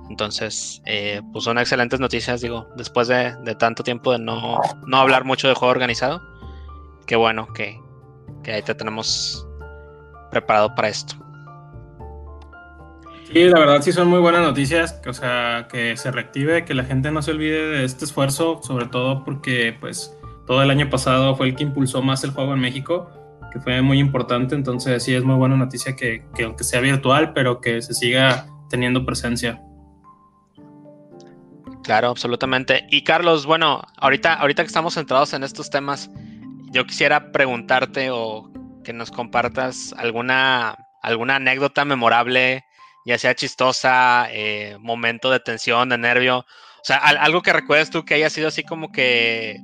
Entonces, 0.08 0.80
eh, 0.86 1.20
pues 1.32 1.44
son 1.44 1.58
excelentes 1.58 2.00
noticias, 2.00 2.40
digo, 2.40 2.66
después 2.76 3.08
de, 3.08 3.34
tanto 3.58 3.82
tiempo 3.82 4.12
de 4.12 4.18
no, 4.18 4.58
no, 4.86 4.96
hablar 4.96 5.24
mucho 5.24 5.48
de 5.48 5.54
juego 5.54 5.70
organizado. 5.70 6.22
Qué 7.06 7.14
bueno 7.14 7.52
que, 7.52 7.78
que 8.42 8.52
ahí 8.52 8.62
te 8.62 8.74
tenemos 8.74 9.46
preparado 10.30 10.74
para 10.74 10.88
esto. 10.88 11.14
Sí, 13.32 13.44
la 13.44 13.58
verdad 13.58 13.82
sí 13.82 13.92
son 13.92 14.08
muy 14.08 14.20
buenas 14.20 14.40
noticias, 14.40 14.98
o 15.06 15.12
sea, 15.12 15.68
que 15.70 15.98
se 15.98 16.10
reactive, 16.10 16.64
que 16.64 16.72
la 16.72 16.84
gente 16.84 17.10
no 17.10 17.20
se 17.20 17.32
olvide 17.32 17.68
de 17.68 17.84
este 17.84 18.06
esfuerzo, 18.06 18.60
sobre 18.62 18.86
todo 18.86 19.22
porque 19.22 19.76
pues 19.78 20.16
todo 20.46 20.62
el 20.62 20.70
año 20.70 20.88
pasado 20.88 21.36
fue 21.36 21.48
el 21.48 21.54
que 21.54 21.64
impulsó 21.64 22.00
más 22.00 22.24
el 22.24 22.30
juego 22.30 22.54
en 22.54 22.60
México, 22.60 23.10
que 23.52 23.60
fue 23.60 23.82
muy 23.82 23.98
importante, 23.98 24.54
entonces 24.54 25.02
sí 25.02 25.14
es 25.14 25.24
muy 25.24 25.34
buena 25.34 25.56
noticia 25.56 25.94
que, 25.94 26.24
que 26.34 26.44
aunque 26.44 26.64
sea 26.64 26.80
virtual, 26.80 27.34
pero 27.34 27.60
que 27.60 27.82
se 27.82 27.92
siga 27.92 28.46
teniendo 28.70 29.04
presencia. 29.04 29.60
Claro, 31.84 32.08
absolutamente. 32.08 32.86
Y 32.90 33.04
Carlos, 33.04 33.44
bueno, 33.44 33.82
ahorita, 33.98 34.34
ahorita 34.34 34.62
que 34.62 34.68
estamos 34.68 34.94
centrados 34.94 35.34
en 35.34 35.44
estos 35.44 35.68
temas, 35.68 36.10
yo 36.70 36.86
quisiera 36.86 37.30
preguntarte 37.30 38.08
o 38.10 38.50
que 38.84 38.94
nos 38.94 39.10
compartas 39.10 39.94
alguna, 39.98 40.76
alguna 41.02 41.36
anécdota 41.36 41.84
memorable 41.84 42.64
ya 43.08 43.16
sea 43.16 43.34
chistosa, 43.34 44.28
eh, 44.30 44.76
momento 44.80 45.30
de 45.30 45.40
tensión, 45.40 45.88
de 45.88 45.96
nervio. 45.96 46.40
O 46.40 46.84
sea, 46.84 46.98
algo 46.98 47.40
que 47.40 47.54
recuerdes 47.54 47.88
tú 47.88 48.04
que 48.04 48.12
haya 48.12 48.28
sido 48.28 48.48
así 48.48 48.64
como 48.64 48.92
que, 48.92 49.58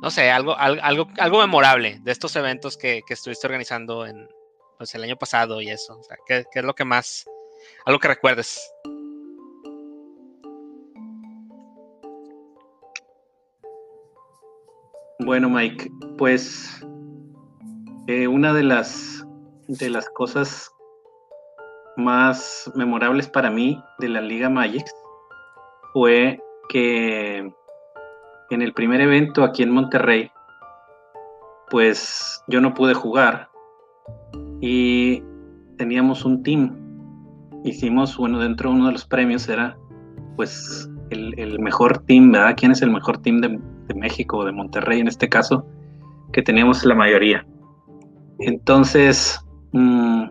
no 0.00 0.12
sé, 0.12 0.30
algo, 0.30 0.56
algo, 0.56 1.08
algo 1.18 1.40
memorable 1.40 1.98
de 2.02 2.12
estos 2.12 2.36
eventos 2.36 2.76
que, 2.76 3.02
estuviste 3.08 3.48
organizando 3.48 4.06
en 4.06 4.28
pues, 4.78 4.94
el 4.94 5.02
año 5.02 5.16
pasado 5.16 5.60
y 5.60 5.70
eso. 5.70 5.98
O 5.98 6.04
sea, 6.04 6.16
¿qué, 6.24 6.44
es 6.54 6.64
lo 6.64 6.76
que 6.76 6.84
más, 6.84 7.28
algo 7.84 7.98
que 7.98 8.06
recuerdes? 8.06 8.62
Bueno, 15.18 15.50
Mike, 15.50 15.90
pues 16.16 16.80
eh, 18.06 18.28
una 18.28 18.52
de 18.52 18.62
las 18.62 19.26
de 19.66 19.88
las 19.88 20.08
cosas 20.10 20.73
más 21.96 22.70
memorables 22.74 23.28
para 23.28 23.50
mí 23.50 23.82
de 23.98 24.08
la 24.08 24.20
Liga 24.20 24.48
Magix 24.48 24.92
fue 25.92 26.40
que 26.68 27.52
en 28.50 28.62
el 28.62 28.72
primer 28.72 29.00
evento 29.00 29.44
aquí 29.44 29.62
en 29.62 29.70
Monterrey, 29.70 30.30
pues 31.70 32.42
yo 32.48 32.60
no 32.60 32.74
pude 32.74 32.94
jugar 32.94 33.48
y 34.60 35.22
teníamos 35.76 36.24
un 36.24 36.42
team. 36.42 36.76
Hicimos, 37.64 38.16
bueno, 38.16 38.38
dentro 38.40 38.70
de 38.70 38.76
uno 38.76 38.86
de 38.86 38.92
los 38.92 39.06
premios 39.06 39.48
era 39.48 39.76
pues 40.36 40.88
el, 41.10 41.58
mejor 41.60 41.98
team, 41.98 42.32
¿verdad? 42.32 42.54
¿Quién 42.56 42.72
es 42.72 42.82
el 42.82 42.90
mejor 42.90 43.18
team 43.18 43.40
de, 43.40 43.60
México 43.94 44.38
o 44.38 44.44
de 44.44 44.52
Monterrey 44.52 45.00
en 45.00 45.08
este 45.08 45.28
caso? 45.28 45.66
Que 46.32 46.42
teníamos 46.42 46.84
la 46.84 46.94
mayoría. 46.94 47.46
Entonces, 48.40 49.40
mm, 49.72 50.24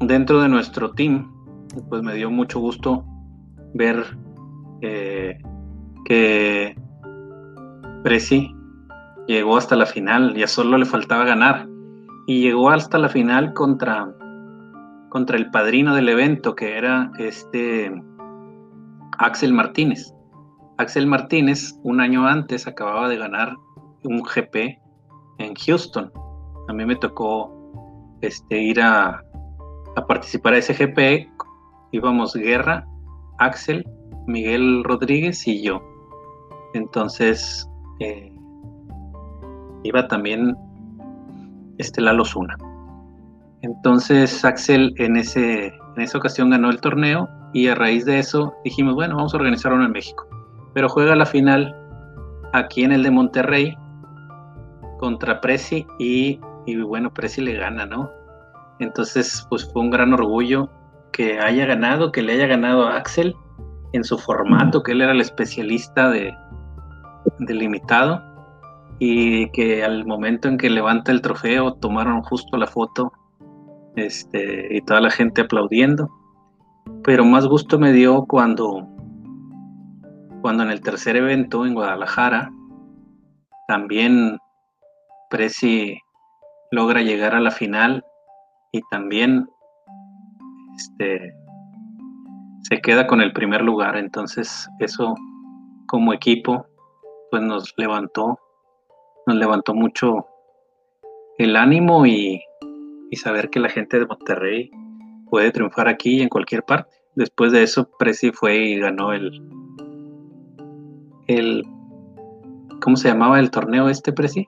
dentro 0.00 0.40
de 0.40 0.48
nuestro 0.48 0.92
team, 0.92 1.32
pues 1.88 2.02
me 2.02 2.14
dio 2.14 2.30
mucho 2.30 2.60
gusto 2.60 3.04
ver 3.74 4.04
eh, 4.80 5.38
que 6.04 6.76
Preci 8.02 8.54
llegó 9.26 9.56
hasta 9.56 9.76
la 9.76 9.86
final, 9.86 10.34
ya 10.34 10.46
solo 10.46 10.78
le 10.78 10.86
faltaba 10.86 11.24
ganar. 11.24 11.68
Y 12.28 12.40
llegó 12.40 12.70
hasta 12.70 12.98
la 12.98 13.08
final 13.08 13.52
contra, 13.54 14.12
contra 15.10 15.36
el 15.36 15.50
padrino 15.50 15.94
del 15.94 16.08
evento, 16.08 16.56
que 16.56 16.76
era 16.76 17.12
este 17.18 17.92
Axel 19.18 19.52
Martínez. 19.52 20.12
Axel 20.78 21.06
Martínez, 21.06 21.78
un 21.84 22.00
año 22.00 22.26
antes, 22.26 22.66
acababa 22.66 23.08
de 23.08 23.16
ganar 23.16 23.54
un 24.02 24.22
GP 24.22 24.78
en 25.38 25.54
Houston. 25.54 26.12
A 26.68 26.72
mí 26.72 26.84
me 26.84 26.96
tocó 26.96 27.52
este, 28.22 28.60
ir 28.60 28.80
a, 28.80 29.22
a 29.96 30.06
participar 30.06 30.54
a 30.54 30.58
ese 30.58 30.74
GP. 30.74 31.28
Íbamos 31.92 32.34
Guerra, 32.34 32.86
Axel, 33.38 33.84
Miguel 34.26 34.84
Rodríguez 34.84 35.46
y 35.46 35.62
yo. 35.62 35.82
Entonces, 36.74 37.68
eh, 38.00 38.32
iba 39.82 40.06
también 40.08 40.56
este 41.78 42.00
Lalo. 42.00 42.24
Entonces 43.62 44.44
Axel 44.44 44.94
en, 44.98 45.16
ese, 45.16 45.66
en 45.66 46.02
esa 46.02 46.18
ocasión 46.18 46.50
ganó 46.50 46.70
el 46.70 46.80
torneo 46.80 47.28
y 47.52 47.68
a 47.68 47.74
raíz 47.74 48.04
de 48.04 48.18
eso 48.18 48.54
dijimos, 48.64 48.94
bueno, 48.94 49.16
vamos 49.16 49.34
a 49.34 49.38
organizar 49.38 49.72
uno 49.72 49.84
en 49.84 49.92
México. 49.92 50.26
Pero 50.74 50.88
juega 50.88 51.16
la 51.16 51.26
final 51.26 51.74
aquí 52.52 52.84
en 52.84 52.92
el 52.92 53.02
de 53.02 53.10
Monterrey 53.10 53.76
contra 54.98 55.40
Prezi 55.40 55.86
y, 55.98 56.40
y 56.66 56.76
bueno, 56.76 57.12
Prezi 57.12 57.40
le 57.40 57.54
gana, 57.54 57.86
¿no? 57.86 58.10
Entonces, 58.78 59.46
pues 59.48 59.70
fue 59.72 59.82
un 59.82 59.90
gran 59.90 60.12
orgullo 60.12 60.70
que 61.12 61.38
haya 61.40 61.66
ganado, 61.66 62.12
que 62.12 62.22
le 62.22 62.34
haya 62.34 62.46
ganado 62.46 62.86
a 62.86 62.96
Axel 62.96 63.34
en 63.92 64.04
su 64.04 64.18
formato, 64.18 64.82
que 64.82 64.92
él 64.92 65.00
era 65.00 65.12
el 65.12 65.20
especialista 65.20 66.10
de, 66.10 66.34
delimitado 67.38 68.22
y 68.98 69.50
que 69.50 69.84
al 69.84 70.06
momento 70.06 70.48
en 70.48 70.58
que 70.58 70.70
levanta 70.70 71.12
el 71.12 71.20
trofeo 71.20 71.74
tomaron 71.74 72.22
justo 72.22 72.56
la 72.56 72.66
foto 72.66 73.12
este, 73.94 74.76
y 74.76 74.80
toda 74.82 75.00
la 75.00 75.10
gente 75.10 75.42
aplaudiendo. 75.42 76.08
Pero 77.02 77.24
más 77.24 77.46
gusto 77.46 77.78
me 77.78 77.92
dio 77.92 78.24
cuando, 78.26 78.86
cuando 80.40 80.62
en 80.62 80.70
el 80.70 80.80
tercer 80.80 81.16
evento 81.16 81.66
en 81.66 81.74
Guadalajara 81.74 82.50
también 83.68 84.38
Prezi 85.30 85.98
logra 86.70 87.02
llegar 87.02 87.34
a 87.34 87.40
la 87.40 87.50
final 87.50 88.04
y 88.76 88.82
también 88.90 89.48
este, 90.76 91.34
se 92.62 92.80
queda 92.80 93.06
con 93.06 93.20
el 93.20 93.32
primer 93.32 93.62
lugar. 93.62 93.96
Entonces 93.96 94.68
eso 94.78 95.14
como 95.86 96.12
equipo 96.12 96.66
pues 97.30 97.42
nos 97.42 97.72
levantó, 97.76 98.38
nos 99.26 99.36
levantó 99.36 99.74
mucho 99.74 100.26
el 101.38 101.56
ánimo 101.56 102.06
y, 102.06 102.42
saber 103.14 103.48
que 103.48 103.60
la 103.60 103.70
gente 103.70 103.98
de 103.98 104.04
Monterrey 104.04 104.70
puede 105.30 105.50
triunfar 105.50 105.88
aquí 105.88 106.18
y 106.18 106.22
en 106.22 106.28
cualquier 106.28 106.62
parte. 106.62 106.94
Después 107.14 107.50
de 107.50 107.62
eso, 107.62 107.88
Prezi 107.98 108.30
fue 108.30 108.56
y 108.56 108.78
ganó 108.78 109.14
el, 109.14 109.42
el 111.26 111.64
¿cómo 112.82 112.94
se 112.96 113.08
llamaba 113.08 113.40
el 113.40 113.50
torneo 113.50 113.88
este, 113.88 114.12
Prezi? 114.12 114.46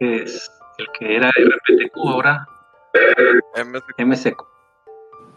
Es 0.00 0.50
el 0.76 0.86
que 0.98 1.16
era 1.16 1.30
RPTQ 1.30 1.96
ahora. 1.96 2.46
MSQ. 3.98 4.36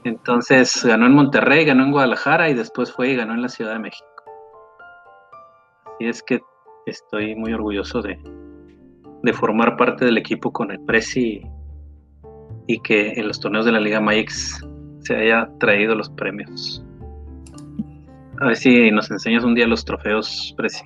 Entonces 0.04 0.84
ganó 0.84 1.06
en 1.06 1.14
Monterrey, 1.14 1.66
ganó 1.66 1.84
en 1.84 1.91
Guadalajara 1.91 2.49
y 2.49 2.54
después 2.54 2.91
fue 2.91 3.10
y 3.10 3.16
ganó 3.16 3.34
en 3.34 3.41
la 3.41 3.49
Ciudad 3.49 3.74
de 3.74 3.80
México. 3.80 4.08
Así 5.86 6.08
es 6.08 6.24
que 6.24 6.41
estoy 6.86 7.36
muy 7.36 7.54
orgulloso 7.54 8.02
de, 8.02 8.18
formar 9.34 9.78
parte 9.78 10.06
del 10.06 10.18
equipo 10.18 10.52
con 10.52 10.72
el 10.72 10.80
Prezi 10.86 11.41
y, 12.68 12.80
que 12.80 13.12
en 13.12 13.28
los 13.28 13.39
torneos 13.39 13.66
de 13.66 13.72
la 13.72 13.80
Liga 13.80 14.02
Mayx 14.02 14.66
se 15.02 15.16
haya 15.16 15.47
traído 15.60 15.93
los 15.93 16.10
premios. 16.10 16.84
A 18.39 18.47
ver 18.47 18.56
si 18.56 18.89
nos 18.89 19.12
enseñas 19.12 19.43
un 19.43 19.54
día 19.54 19.68
los 19.68 19.86
trofeos, 19.86 20.56
Prezi. 20.58 20.86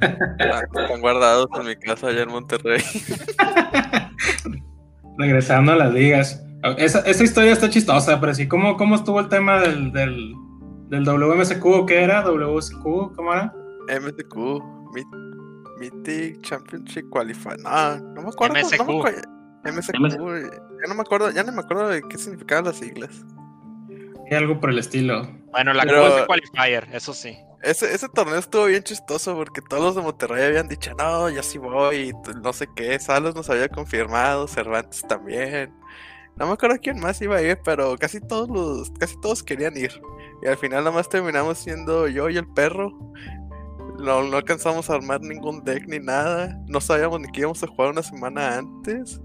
Están 0.00 1.00
guardados 1.00 1.48
en 1.60 1.66
mi 1.66 1.76
casa 1.76 2.08
allá 2.08 2.22
en 2.22 2.30
Monterrey. 2.30 2.80
Regresando 5.18 5.72
a 5.72 5.76
las 5.76 5.92
ligas. 5.92 6.44
Esa, 6.76 7.22
historia 7.22 7.52
está 7.52 7.68
chistosa, 7.68 8.20
Prezi. 8.20 8.48
¿Cómo, 8.48 8.76
¿Cómo 8.76 8.94
estuvo 8.94 9.20
el 9.20 9.28
tema 9.28 9.60
del, 9.60 9.92
del, 9.92 10.34
del 10.88 11.04
WMSQ? 11.04 11.86
¿Qué 11.86 12.02
era? 12.02 12.22
¿WSQ? 12.22 12.82
¿Cómo 13.14 13.32
era? 13.32 13.52
MSQ. 13.88 14.62
Mythic 15.78 16.42
Championship 16.42 17.08
Qualifier. 17.10 17.60
No, 17.60 17.98
no 17.98 18.22
me 18.22 18.28
acuerdo. 18.28 18.54
MSQ. 18.54 18.78
No 18.80 19.02
me 19.62 19.72
MSQ. 19.72 19.92
Ya 19.92 20.88
no 20.88 20.94
me 20.94 21.00
acuerdo, 21.00 21.30
ya 21.30 21.42
no 21.42 21.52
me 21.52 21.60
acuerdo 21.60 21.88
de 21.88 22.02
qué 22.02 22.18
significaban 22.18 22.64
las 22.64 22.76
siglas. 22.76 23.24
Y 24.30 24.34
algo 24.34 24.60
por 24.60 24.70
el 24.70 24.78
estilo. 24.78 25.28
Bueno, 25.50 25.72
la 25.72 25.84
Pero... 25.84 26.26
Qualifier, 26.26 26.88
eso 26.92 27.14
sí. 27.14 27.36
Ese, 27.62 27.92
ese 27.92 28.08
torneo 28.08 28.38
estuvo 28.38 28.66
bien 28.66 28.82
chistoso 28.82 29.34
porque 29.34 29.60
todos 29.60 29.82
los 29.82 29.96
de 29.96 30.02
Monterrey 30.02 30.44
habían 30.44 30.68
dicho, 30.68 30.92
no, 30.96 31.28
ya 31.28 31.42
sí 31.42 31.58
voy, 31.58 32.14
no 32.40 32.52
sé 32.52 32.68
qué, 32.76 32.98
Salos 33.00 33.34
nos 33.34 33.50
había 33.50 33.68
confirmado, 33.68 34.46
Cervantes 34.46 35.02
también. 35.08 35.74
No 36.36 36.46
me 36.46 36.52
acuerdo 36.52 36.76
quién 36.80 37.00
más 37.00 37.20
iba 37.20 37.36
a 37.36 37.42
ir, 37.42 37.58
pero 37.64 37.96
casi 37.98 38.20
todos 38.20 38.48
los, 38.48 38.92
casi 38.92 39.20
todos 39.20 39.42
querían 39.42 39.76
ir. 39.76 40.00
Y 40.40 40.46
al 40.46 40.56
final 40.56 40.84
nada 40.84 40.94
más 40.94 41.08
terminamos 41.08 41.58
siendo 41.58 42.06
yo 42.06 42.30
y 42.30 42.36
el 42.36 42.46
perro. 42.46 42.96
No, 43.98 44.22
no 44.22 44.36
alcanzamos 44.36 44.88
a 44.88 44.94
armar 44.94 45.20
ningún 45.20 45.64
deck 45.64 45.88
ni 45.88 45.98
nada. 45.98 46.56
No 46.68 46.80
sabíamos 46.80 47.20
ni 47.20 47.26
que 47.32 47.40
íbamos 47.40 47.60
a 47.64 47.66
jugar 47.66 47.90
una 47.90 48.04
semana 48.04 48.58
antes. 48.58 49.20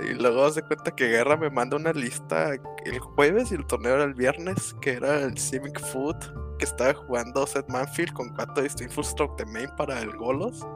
Y 0.00 0.12
luego 0.12 0.50
se 0.50 0.60
cuenta 0.60 0.94
que 0.94 1.08
Guerra 1.08 1.38
me 1.38 1.48
manda 1.48 1.78
una 1.78 1.92
lista 1.92 2.50
el 2.84 2.98
jueves 2.98 3.50
y 3.50 3.54
el 3.54 3.66
torneo 3.66 3.94
era 3.94 4.04
el 4.04 4.14
viernes, 4.14 4.74
que 4.82 4.92
era 4.92 5.20
el 5.20 5.38
Civic 5.38 5.80
Food, 5.80 6.16
que 6.60 6.66
estaba 6.66 6.92
jugando 6.92 7.46
Seth 7.46 7.68
Manfield 7.70 8.12
con 8.12 8.28
cuatro 8.34 8.62
distintos 8.62 9.08
Stroke 9.08 9.42
de 9.42 9.50
main 9.50 9.70
para 9.78 9.98
el 10.00 10.14
Golos. 10.14 10.66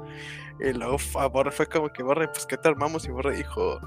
Y 0.59 0.73
luego 0.73 0.97
a 1.21 1.27
Borre 1.27 1.51
fue 1.51 1.67
como 1.67 1.93
que 1.93 2.03
Borre, 2.03 2.27
pues 2.29 2.47
¿qué 2.47 2.57
te 2.57 2.69
armamos? 2.69 3.05
Y 3.05 3.11
Borre 3.11 3.37
dijo, 3.37 3.79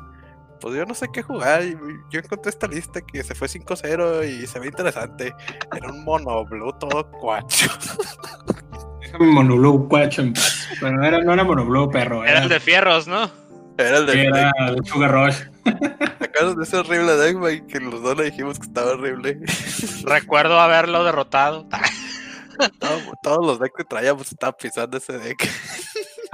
pues 0.62 0.76
yo 0.76 0.86
no 0.86 0.94
sé 0.94 1.08
qué 1.12 1.24
jugar. 1.24 1.64
Y 1.64 1.76
yo 2.12 2.20
encontré 2.20 2.52
esta 2.52 2.68
lista 2.68 3.02
que 3.02 3.24
se 3.24 3.34
fue 3.34 3.48
5-0 3.48 4.30
y 4.30 4.46
se 4.46 4.60
ve 4.60 4.68
interesante. 4.68 5.34
Era 5.76 5.92
un 5.92 6.04
mono 6.04 6.46
blue 6.46 6.72
todo 6.74 7.10
cuacho. 7.10 7.68
Monoblue 9.20 9.88
Cuacho 9.88 10.22
en 10.22 10.34
Pero 10.80 11.04
era, 11.04 11.24
no 11.24 11.34
era 11.34 11.44
Monoblue, 11.44 11.90
perro. 11.90 12.26
Era, 12.26 12.44
el 12.44 12.50
de 12.50 12.60
fierros, 12.60 13.08
¿no? 13.08 13.32
Era 13.78 13.98
el 13.98 14.06
de, 14.06 14.26
era 14.26 14.52
el 14.70 14.86
Sugar 14.86 15.12
Rush. 15.12 15.42
¿Acaso 16.20 16.56
de 16.56 16.64
ese 16.64 16.78
horrible 16.78 17.16
deck, 17.16 17.38
y 17.52 17.68
Que 17.68 17.80
los 17.80 18.02
dos 18.02 18.18
le 18.18 18.26
dijimos 18.26 18.60
que 18.60 18.66
estaba 18.66 18.92
horrible. 18.92 19.40
Recuerdo 20.04 20.60
haberlo 20.60 21.04
derrotado. 21.04 21.68
todos, 23.22 23.46
los 23.46 23.60
decks 23.60 23.76
que 23.78 23.84
traíamos 23.84 24.32
estaban 24.32 24.56
pisando 24.60 24.98
ese 24.98 25.18
deck. 25.18 25.48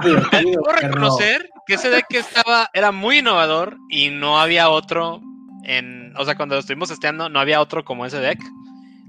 Debo 0.02 0.72
reconocer 0.72 1.48
que 1.66 1.74
ese 1.74 1.90
deck 1.90 2.06
estaba, 2.10 2.68
era 2.72 2.90
muy 2.90 3.18
innovador 3.18 3.76
y 3.88 4.10
no 4.10 4.40
había 4.40 4.68
otro 4.68 5.20
en. 5.64 6.14
O 6.16 6.24
sea, 6.24 6.36
cuando 6.36 6.58
estuvimos 6.58 6.88
testeando, 6.88 7.28
no 7.28 7.40
había 7.40 7.60
otro 7.60 7.84
como 7.84 8.06
ese 8.06 8.18
deck. 8.18 8.40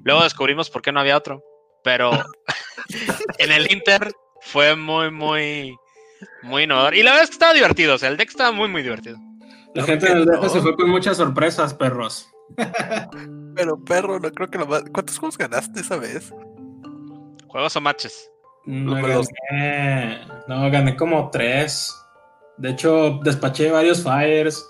Luego 0.04 0.24
descubrimos 0.24 0.70
por 0.70 0.82
qué 0.82 0.92
no 0.92 1.00
había 1.00 1.18
otro. 1.18 1.42
Pero 1.84 2.12
en 3.38 3.52
el 3.52 3.72
Inter 3.72 4.12
fue 4.42 4.76
muy, 4.76 5.12
muy, 5.12 5.76
muy 6.44 6.64
innovador. 6.64 6.96
Y 6.96 7.04
la 7.04 7.12
verdad 7.12 7.24
es 7.24 7.30
que 7.30 7.36
estaba 7.36 7.54
divertido. 7.54 7.96
O 7.96 7.98
sea, 7.98 8.10
el 8.10 8.18
deck 8.18 8.30
estaba 8.30 8.52
muy, 8.52 8.68
muy 8.68 8.84
divertido. 8.84 9.18
La 9.74 9.84
gente 9.84 10.08
del 10.08 10.26
deck 10.26 10.48
se 10.50 10.62
fue 10.62 10.76
con 10.76 10.90
muchas 10.90 11.18
sorpresas, 11.18 11.74
perros. 11.74 12.30
Pero, 13.56 13.84
perro, 13.84 14.20
no 14.20 14.32
creo 14.32 14.50
que 14.50 14.58
lo 14.58 14.68
más. 14.68 14.84
¿Cuántos 14.92 15.18
juegos 15.18 15.38
ganaste 15.38 15.80
esa 15.80 15.98
vez? 15.98 16.34
¿Juegos 17.48 17.76
o 17.76 17.82
matches? 17.82 18.30
No, 18.66 18.96
gané, 18.96 20.22
no, 20.48 20.72
gané 20.72 20.96
como 20.96 21.30
tres. 21.30 21.96
De 22.58 22.72
hecho, 22.72 23.20
despaché 23.24 23.72
varios 23.72 24.04
fires. 24.04 24.66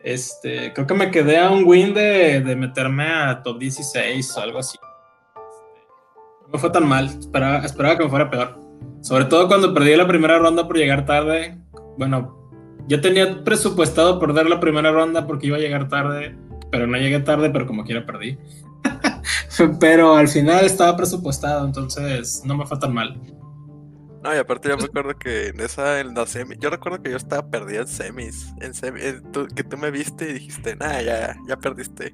Este, 0.00 0.72
creo 0.72 0.86
que 0.86 0.94
me 0.94 1.10
quedé 1.10 1.38
a 1.38 1.50
un 1.50 1.64
win 1.64 1.92
de, 1.92 2.40
de 2.40 2.56
meterme 2.56 3.04
a 3.04 3.42
top 3.42 3.58
16 3.58 4.36
o 4.36 4.40
algo 4.40 4.58
así 4.60 4.78
no 6.52 6.58
fue 6.58 6.70
tan 6.70 6.86
mal. 6.86 7.06
Esperaba, 7.06 7.58
esperaba 7.58 7.96
que 7.96 8.04
me 8.04 8.10
fuera 8.10 8.30
peor. 8.30 8.58
Sobre 9.00 9.26
todo 9.26 9.48
cuando 9.48 9.72
perdí 9.72 9.94
la 9.96 10.08
primera 10.08 10.38
ronda 10.38 10.66
por 10.66 10.76
llegar 10.76 11.06
tarde. 11.06 11.58
Bueno, 11.96 12.36
yo 12.88 13.00
tenía 13.00 13.44
presupuestado 13.44 14.18
perder 14.18 14.48
la 14.48 14.60
primera 14.60 14.92
ronda 14.92 15.26
porque 15.26 15.48
iba 15.48 15.56
a 15.56 15.60
llegar 15.60 15.88
tarde, 15.88 16.36
pero 16.70 16.86
no 16.86 16.96
llegué 16.96 17.20
tarde, 17.20 17.50
pero 17.50 17.66
como 17.66 17.84
quiera 17.84 18.06
perdí. 18.06 18.38
pero 19.80 20.14
al 20.14 20.28
final 20.28 20.64
estaba 20.64 20.96
presupuestado, 20.96 21.66
entonces 21.66 22.42
no 22.44 22.56
me 22.56 22.66
fue 22.66 22.78
tan 22.78 22.94
mal. 22.94 23.20
No, 24.26 24.34
y 24.34 24.38
aparte 24.38 24.68
yo 24.68 24.76
me 24.76 24.82
acuerdo 24.82 25.16
que 25.16 25.46
en 25.50 25.60
esa, 25.60 26.00
en 26.00 26.12
la 26.12 26.26
semi, 26.26 26.56
yo 26.58 26.68
recuerdo 26.68 27.00
que 27.00 27.12
yo 27.12 27.16
estaba 27.16 27.48
perdido 27.48 27.82
en 27.82 27.86
semis, 27.86 28.52
en 28.60 28.74
semis, 28.74 29.22
que 29.54 29.62
tú 29.62 29.76
me 29.78 29.92
viste 29.92 30.28
y 30.28 30.32
dijiste, 30.32 30.74
nada, 30.74 31.00
ya, 31.00 31.36
ya 31.46 31.56
perdiste. 31.56 32.12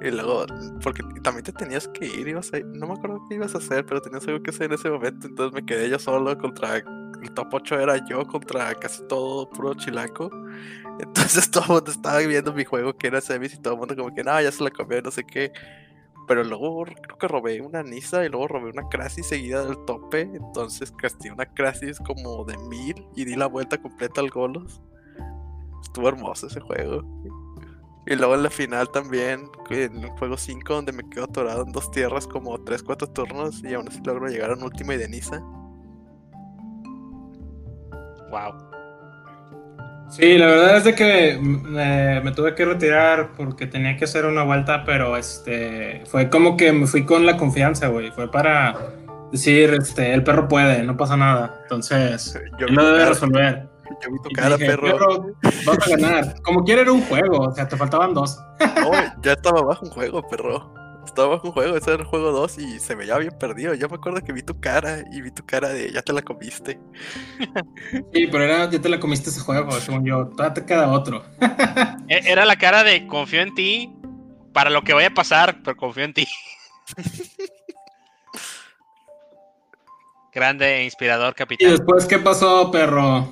Y 0.00 0.10
luego, 0.10 0.46
porque 0.82 1.02
también 1.22 1.44
te 1.44 1.52
tenías 1.52 1.88
que 1.88 2.06
ir, 2.06 2.26
ibas 2.26 2.54
a, 2.54 2.60
no 2.60 2.86
me 2.86 2.94
acuerdo 2.94 3.20
qué 3.28 3.34
ibas 3.34 3.54
a 3.54 3.58
hacer, 3.58 3.84
pero 3.84 4.00
tenías 4.00 4.26
algo 4.26 4.42
que 4.42 4.48
hacer 4.48 4.68
en 4.68 4.78
ese 4.78 4.88
momento, 4.88 5.26
entonces 5.26 5.52
me 5.52 5.66
quedé 5.66 5.90
yo 5.90 5.98
solo 5.98 6.38
contra 6.38 6.76
el 6.76 7.30
top 7.34 7.48
8 7.52 7.80
era 7.80 8.02
yo 8.06 8.26
contra 8.26 8.74
casi 8.76 9.06
todo 9.06 9.50
puro 9.50 9.74
chilaco. 9.74 10.30
Entonces 11.00 11.50
todo 11.50 11.64
el 11.64 11.70
mundo 11.72 11.90
estaba 11.90 12.18
viendo 12.20 12.54
mi 12.54 12.64
juego 12.64 12.96
que 12.96 13.08
era 13.08 13.20
semis 13.20 13.52
y 13.52 13.60
todo 13.60 13.74
el 13.74 13.78
mundo 13.78 13.94
como 13.94 14.14
que, 14.14 14.24
no, 14.24 14.40
ya 14.40 14.50
se 14.50 14.64
la 14.64 14.70
comió, 14.70 15.02
no 15.02 15.10
sé 15.10 15.22
qué. 15.24 15.52
Pero 16.28 16.44
luego 16.44 16.84
creo 16.84 17.18
que 17.18 17.28
robé 17.28 17.60
una 17.60 17.82
Nisa 17.82 18.24
y 18.24 18.28
luego 18.28 18.48
robé 18.48 18.70
una 18.70 18.88
Crasis 18.88 19.26
seguida 19.26 19.64
del 19.64 19.76
tope. 19.84 20.22
Entonces 20.22 20.92
casté 20.92 21.30
una 21.30 21.46
Crasis 21.46 21.98
como 21.98 22.44
de 22.44 22.56
mil 22.68 23.06
y 23.16 23.24
di 23.24 23.34
la 23.34 23.46
vuelta 23.46 23.78
completa 23.78 24.20
al 24.20 24.30
Golos. 24.30 24.80
Estuvo 25.82 26.08
hermoso 26.08 26.46
ese 26.46 26.60
juego. 26.60 27.02
Y 28.06 28.16
luego 28.16 28.34
en 28.34 28.42
la 28.42 28.50
final 28.50 28.90
también, 28.90 29.48
en 29.70 29.96
el 29.98 30.10
juego 30.10 30.36
5, 30.36 30.74
donde 30.74 30.92
me 30.92 31.08
quedo 31.08 31.24
atorado 31.24 31.64
en 31.64 31.72
dos 31.72 31.90
tierras 31.92 32.26
como 32.26 32.58
3-4 32.58 33.12
turnos 33.12 33.62
y 33.62 33.74
aún 33.74 33.86
así 33.86 34.00
logro 34.04 34.26
llegar 34.26 34.50
a 34.50 34.54
un 34.54 34.64
último 34.64 34.92
y 34.92 34.96
de 34.96 35.08
Nisa. 35.08 35.40
Wow. 38.30 38.71
Sí, 40.12 40.36
la 40.36 40.46
verdad 40.46 40.76
es 40.76 40.84
de 40.84 40.94
que 40.94 41.38
me, 41.40 42.32
tuve 42.32 42.54
que 42.54 42.66
retirar 42.66 43.30
porque 43.34 43.66
tenía 43.66 43.96
que 43.96 44.04
hacer 44.04 44.26
una 44.26 44.42
vuelta, 44.42 44.84
pero 44.84 45.16
este 45.16 46.02
fue 46.04 46.28
como 46.28 46.58
que 46.58 46.70
me 46.70 46.86
fui 46.86 47.06
con 47.06 47.24
la 47.24 47.38
confianza, 47.38 47.88
güey. 47.88 48.10
Fue 48.10 48.30
para 48.30 48.76
decir, 49.32 49.72
este, 49.72 50.12
el 50.12 50.22
perro 50.22 50.48
puede, 50.48 50.82
no 50.82 50.98
pasa 50.98 51.16
nada. 51.16 51.60
Entonces, 51.62 52.38
yo 52.58 52.66
lo 52.66 52.84
debe 52.92 53.06
resolver. 53.06 53.66
Yo 54.02 54.12
vi 54.12 54.18
tu 54.22 54.28
cara, 54.34 54.58
perro. 54.58 55.34
Vas 55.64 55.78
a 55.78 55.90
ganar. 55.96 56.34
Como 56.42 56.62
quiera 56.62 56.82
era 56.82 56.92
un 56.92 57.02
juego, 57.04 57.48
o 57.48 57.52
sea, 57.54 57.66
te 57.66 57.78
faltaban 57.78 58.12
dos. 58.12 58.38
no, 58.60 58.90
ya 59.22 59.32
estaba 59.32 59.62
bajo 59.62 59.86
un 59.86 59.92
juego, 59.92 60.28
perro. 60.28 60.74
Estaba 61.12 61.28
bajo 61.28 61.48
un 61.48 61.52
juego, 61.52 61.76
ese 61.76 61.92
era 61.92 62.00
el 62.00 62.08
juego 62.08 62.32
2 62.32 62.56
y 62.56 62.80
se 62.80 62.94
veía 62.94 63.18
bien 63.18 63.36
perdido. 63.38 63.74
Yo 63.74 63.86
me 63.90 63.96
acuerdo 63.96 64.22
que 64.22 64.32
vi 64.32 64.42
tu 64.42 64.58
cara 64.58 65.04
y 65.12 65.20
vi 65.20 65.30
tu 65.30 65.44
cara 65.44 65.68
de 65.68 65.92
ya 65.92 66.00
te 66.00 66.14
la 66.14 66.22
comiste. 66.22 66.80
Sí, 68.14 68.28
pero 68.28 68.44
era 68.44 68.70
ya 68.70 68.80
te 68.80 68.88
la 68.88 68.98
comiste 68.98 69.28
ese 69.28 69.40
juego, 69.40 69.70
según 69.72 70.06
yo. 70.06 70.28
Todavía 70.28 70.54
te 70.54 70.64
queda 70.64 70.90
otro. 70.90 71.22
E, 72.08 72.32
era 72.32 72.46
la 72.46 72.56
cara 72.56 72.82
de 72.82 73.06
confío 73.06 73.42
en 73.42 73.54
ti 73.54 73.94
para 74.54 74.70
lo 74.70 74.80
que 74.80 74.94
vaya 74.94 75.08
a 75.08 75.14
pasar, 75.14 75.60
pero 75.62 75.76
confío 75.76 76.04
en 76.04 76.14
ti. 76.14 76.26
Grande 80.32 80.78
e 80.78 80.84
inspirador, 80.84 81.34
capitán. 81.34 81.68
¿Y 81.68 81.72
después 81.72 82.06
qué 82.06 82.18
pasó, 82.20 82.70
perro? 82.70 83.28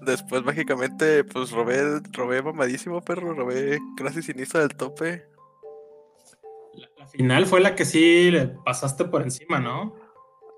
Después 0.00 0.42
mágicamente, 0.42 1.22
pues 1.22 1.52
robé, 1.52 2.00
robé 2.10 2.42
mamadísimo, 2.42 3.00
perro, 3.00 3.32
robé 3.32 3.78
casi 3.96 4.22
siniestra 4.22 4.62
del 4.62 4.76
tope. 4.76 5.35
La, 6.76 7.06
final 7.06 7.46
fue 7.46 7.60
la 7.60 7.74
que 7.74 7.84
sí 7.84 8.30
le 8.30 8.48
pasaste 8.48 9.04
por 9.04 9.22
encima, 9.22 9.58
¿no? 9.58 9.94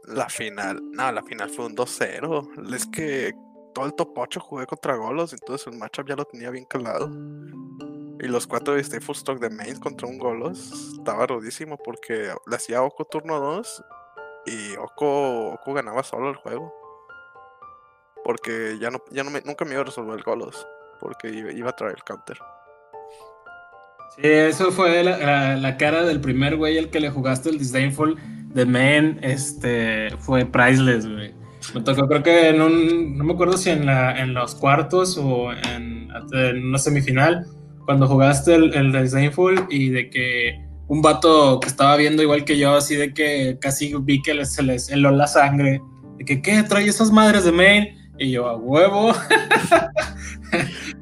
La 0.05 0.29
final, 0.29 0.81
no, 0.91 1.13
la 1.13 1.23
final 1.23 1.51
fue 1.51 1.67
un 1.67 1.77
2-0. 1.77 2.75
Es 2.75 2.87
que 2.87 3.35
todo 3.75 3.87
el 3.87 3.95
top 3.95 4.17
8 4.17 4.41
jugué 4.41 4.67
contra 4.67 4.97
Golos, 4.97 5.33
entonces 5.33 5.67
el 5.67 5.79
matchup 5.79 6.09
ya 6.09 6.17
lo 6.17 6.25
tenía 6.25 6.51
bien 6.51 6.65
calado. 6.65 7.11
Y 8.21 8.27
los 8.27 8.47
cuatro 8.47 8.75
de 8.75 8.81
Stay 8.81 9.01
Full 9.01 9.15
Stock 9.15 9.39
de 9.39 9.51
main 9.51 9.79
contra 9.79 10.09
un 10.09 10.19
Golos 10.19 10.95
estaba 10.99 11.27
rudísimo 11.27 11.77
porque 11.77 12.33
le 12.47 12.57
hacía 12.57 12.83
Oko 12.83 13.05
turno 13.05 13.39
2 13.39 13.85
y 14.47 14.77
Oko, 14.77 15.53
Oko 15.53 15.73
ganaba 15.75 16.03
solo 16.03 16.31
el 16.31 16.37
juego. 16.37 16.75
Porque 18.25 18.77
ya 18.81 18.91
no, 18.91 18.99
ya 19.11 19.23
no 19.23 19.31
me, 19.31 19.41
nunca 19.43 19.65
me 19.65 19.73
iba 19.73 19.83
a 19.83 19.85
resolver 19.85 20.19
el 20.19 20.25
Golos, 20.25 20.67
porque 21.01 21.29
iba 21.29 21.71
a 21.71 21.77
traer 21.77 21.95
el 21.97 22.03
counter. 22.03 22.39
Sí, 24.17 24.23
eso 24.25 24.73
fue 24.73 25.03
la, 25.05 25.77
cara 25.77 26.05
del 26.05 26.21
primer 26.21 26.57
güey 26.57 26.77
el 26.77 26.89
que 26.91 27.01
le 27.01 27.11
jugaste 27.11 27.51
el 27.51 27.59
Disdainful 27.59 28.17
de 28.55 28.67
Men, 28.67 29.19
este, 29.23 30.11
fue 30.19 30.45
priceless, 30.45 31.07
güey. 31.07 31.33
Me 31.75 31.83
tocó, 31.83 32.09
creo 32.09 32.23
que 32.23 32.49
en 32.49 32.63
un, 32.63 33.19
no 33.19 33.25
me 33.25 33.35
acuerdo 33.35 33.57
si 33.57 33.71
en, 33.71 33.87
la, 33.87 34.19
en 34.19 34.35
los 34.35 34.55
cuartos 34.55 35.19
o 35.19 35.53
en, 35.53 36.09
una 36.65 36.79
semifinal, 36.79 37.47
cuando 37.85 38.09
jugaste 38.09 38.55
el, 38.55 38.75
el 38.75 38.93
Disdainful 38.93 39.67
y 39.71 39.91
de 39.91 40.11
que 40.11 40.69
un 40.89 41.03
vato 41.03 41.61
que 41.61 41.69
estaba 41.69 41.97
viendo 41.97 42.23
igual 42.23 42.45
que 42.45 42.59
yo, 42.59 42.75
así 42.75 42.97
de 42.97 43.13
que 43.13 43.59
casi 43.61 43.95
vi 44.01 44.23
que 44.23 44.45
se 44.47 44.63
les 44.63 44.91
heló 44.91 45.11
la 45.11 45.27
sangre, 45.27 45.81
de 46.17 46.25
que, 46.25 46.43
¿qué? 46.43 46.63
Trae 46.63 46.87
esas 46.87 47.13
madres 47.13 47.45
de 47.45 47.53
main. 47.53 47.89
Y 48.19 48.33
yo, 48.33 48.49
a 48.49 48.57
huevo. 48.57 49.13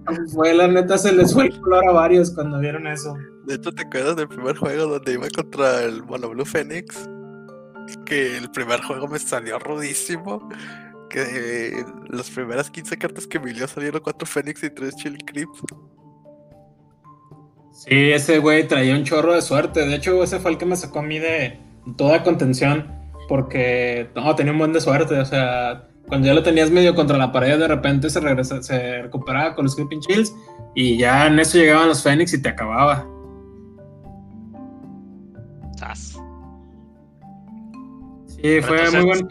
fue 0.35 0.55
la 0.55 0.69
neta, 0.69 0.99
se 0.99 1.13
les 1.13 1.33
fue 1.33 1.47
el 1.47 1.61
color 1.61 1.89
a 1.89 1.93
varios 1.93 2.31
cuando 2.33 2.59
vieron 2.59 2.87
eso. 2.87 3.15
De 3.47 3.55
hecho, 3.55 3.73
¿te 3.73 3.83
acuerdas 3.83 4.17
del 4.17 4.29
primer 4.29 4.57
juego 4.57 4.87
donde 4.87 5.13
iba 5.13 5.29
contra 5.35 5.83
el 5.83 6.03
Mono 6.03 6.29
Blue 6.31 6.45
Phoenix? 6.45 7.09
Que 8.05 8.37
el 8.37 8.51
primer 8.51 8.81
juego 8.83 9.07
me 9.07 9.19
salió 9.19 9.59
rudísimo. 9.59 10.49
Que 11.09 11.85
las 12.09 12.29
primeras 12.31 12.71
15 12.71 12.99
cartas 12.99 13.27
que 13.27 13.39
me 13.39 13.53
dio 13.53 13.69
salieron 13.69 14.01
4 14.03 14.27
Phoenix 14.27 14.63
y 14.65 14.71
3 14.71 14.97
Chill 14.97 15.19
Creeps. 15.25 15.63
Sí, 17.73 18.11
ese 18.11 18.39
güey 18.39 18.67
traía 18.67 18.97
un 18.97 19.05
chorro 19.05 19.35
de 19.35 19.43
suerte. 19.43 19.87
De 19.87 19.95
hecho, 19.95 20.23
ese 20.23 20.41
fue 20.41 20.51
el 20.51 20.59
que 20.59 20.67
me 20.67 20.77
sacó 20.77 21.01
a 21.01 21.03
mí 21.03 21.19
de 21.21 21.61
toda 21.97 22.25
contención. 22.25 22.93
Porque 23.29 24.11
no, 24.17 24.35
tenía 24.35 24.53
un 24.53 24.59
buen 24.59 24.73
de 24.73 24.81
suerte. 24.81 25.19
O 25.21 25.25
sea, 25.25 25.89
cuando 26.09 26.27
ya 26.27 26.35
lo 26.35 26.43
tenías 26.43 26.71
medio 26.71 26.95
contra 26.95 27.19
la 27.19 27.33
pared, 27.33 27.59
de 27.59 27.69
repente 27.69 28.11
se, 28.11 28.21
regresa, 28.21 28.63
se 28.63 29.03
recuperaba 29.03 29.55
con 29.55 29.65
los 29.65 29.75
Creeping 29.75 30.01
Chills 30.01 30.35
y 30.75 30.99
ya 30.99 31.27
en 31.27 31.39
eso 31.39 31.59
llegaban 31.59 31.89
los 31.89 32.03
Fénix 32.03 32.33
y 32.35 32.43
te 32.43 32.49
acababa. 32.49 33.07
Sí, 38.27 38.61
fue 38.61 38.91
muy 38.91 39.05
bueno. 39.05 39.29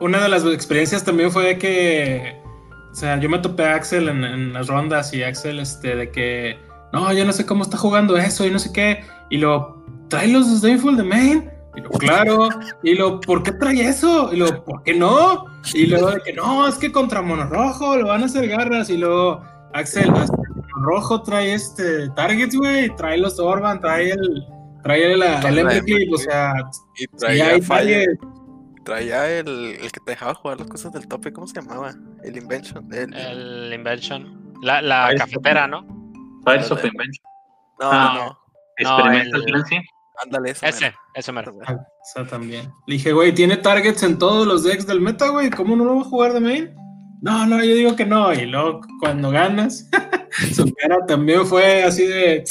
Una 0.00 0.22
de 0.22 0.28
las 0.28 0.44
experiencias 0.46 1.04
también 1.04 1.30
fue 1.30 1.44
de 1.44 1.58
que, 1.58 2.36
o 2.92 2.94
sea, 2.94 3.18
yo 3.18 3.28
me 3.28 3.38
topé 3.38 3.64
a 3.64 3.74
Axel 3.74 4.08
en, 4.08 4.52
las 4.52 4.68
rondas 4.68 5.12
y 5.12 5.22
Axel, 5.22 5.58
este, 5.58 5.96
de 5.96 6.10
que, 6.10 6.58
no, 6.92 7.12
yo 7.12 7.24
no 7.24 7.32
sé 7.32 7.44
cómo 7.46 7.62
está 7.62 7.76
jugando 7.76 8.16
eso 8.16 8.46
y 8.46 8.50
no 8.50 8.58
sé 8.58 8.72
qué, 8.72 9.04
y 9.30 9.38
lo, 9.38 9.84
trae 10.08 10.28
los 10.28 10.46
Full 10.60 10.96
de 10.96 11.02
main. 11.02 11.50
Y 11.76 11.80
lo, 11.80 11.90
claro. 11.90 12.48
Y 12.82 12.94
lo, 12.94 13.20
¿por 13.20 13.42
qué 13.42 13.52
trae 13.52 13.88
eso? 13.88 14.32
Y 14.32 14.36
lo, 14.36 14.64
¿por 14.64 14.82
qué 14.82 14.94
no? 14.94 15.46
Y 15.72 15.86
luego 15.86 16.10
de 16.10 16.20
que 16.20 16.32
no, 16.32 16.68
es 16.68 16.76
que 16.76 16.92
contra 16.92 17.22
Mono 17.22 17.46
Rojo 17.46 17.96
lo 17.96 18.08
van 18.08 18.22
a 18.22 18.26
hacer 18.26 18.48
garras. 18.48 18.90
Y 18.90 18.98
luego, 18.98 19.42
Axel, 19.72 20.10
Mono 20.10 20.28
Rojo 20.74 21.22
trae 21.22 21.54
este 21.54 22.08
targets, 22.10 22.54
güey. 22.54 22.94
Trae 22.96 23.18
los 23.18 23.40
Orban, 23.40 23.80
trae 23.80 24.12
el, 24.12 24.46
trae 24.82 25.12
el, 25.12 25.22
el, 25.22 26.14
o 26.14 26.18
sea, 26.18 26.54
y 26.96 27.06
traía, 27.16 27.54
el, 27.54 28.18
traía 28.84 29.38
el, 29.38 29.48
el, 29.48 29.92
que 29.92 30.00
te 30.04 30.12
dejaba 30.12 30.34
jugar 30.34 30.60
las 30.60 30.68
cosas 30.68 30.92
del 30.92 31.08
tope, 31.08 31.32
¿cómo 31.32 31.46
se 31.46 31.60
llamaba? 31.60 31.94
El 32.22 32.36
Invention. 32.36 32.88
El, 32.92 33.72
Invention. 33.72 34.54
La, 34.62 34.80
la 34.80 35.12
cafetera, 35.16 35.66
¿no? 35.66 35.84
Fires 36.44 36.70
of 36.70 36.84
Invention. 36.84 37.24
No, 37.80 37.92
no, 37.92 38.14
no. 38.14 38.38
Experimental 38.76 39.44
Ándale, 40.22 40.50
ese. 40.50 40.68
Ese, 40.68 40.94
ese 41.14 41.32
mero. 41.32 41.52
Ah, 41.66 41.76
esa 42.02 42.26
también. 42.26 42.70
Le 42.86 42.94
dije, 42.94 43.12
güey, 43.12 43.34
tiene 43.34 43.56
targets 43.56 44.02
en 44.02 44.18
todos 44.18 44.46
los 44.46 44.62
decks 44.62 44.86
del 44.86 45.00
meta, 45.00 45.28
güey. 45.28 45.50
¿Cómo 45.50 45.76
no 45.76 45.84
lo 45.84 45.96
va 45.96 46.00
a 46.02 46.04
jugar 46.04 46.32
de 46.32 46.40
main? 46.40 46.74
No, 47.20 47.46
no, 47.46 47.64
yo 47.64 47.74
digo 47.74 47.96
que 47.96 48.04
no. 48.04 48.32
Y 48.32 48.46
luego, 48.46 48.80
cuando 49.00 49.30
ganas, 49.30 49.88
su 50.54 50.72
cara 50.74 51.04
también 51.06 51.46
fue 51.46 51.82
así 51.82 52.06
de 52.06 52.44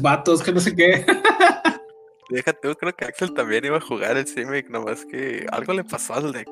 vatos, 0.00 0.42
que 0.42 0.52
no 0.52 0.60
sé 0.60 0.74
qué. 0.74 1.06
Déjate, 2.30 2.68
yo 2.68 2.76
creo 2.76 2.94
que 2.94 3.06
Axel 3.06 3.32
también 3.32 3.64
iba 3.64 3.78
a 3.78 3.80
jugar 3.80 4.18
el 4.18 4.26
Simic, 4.26 4.68
nomás 4.68 5.06
que 5.06 5.46
algo 5.50 5.72
le 5.72 5.82
pasó 5.82 6.14
al 6.14 6.32
deck, 6.32 6.48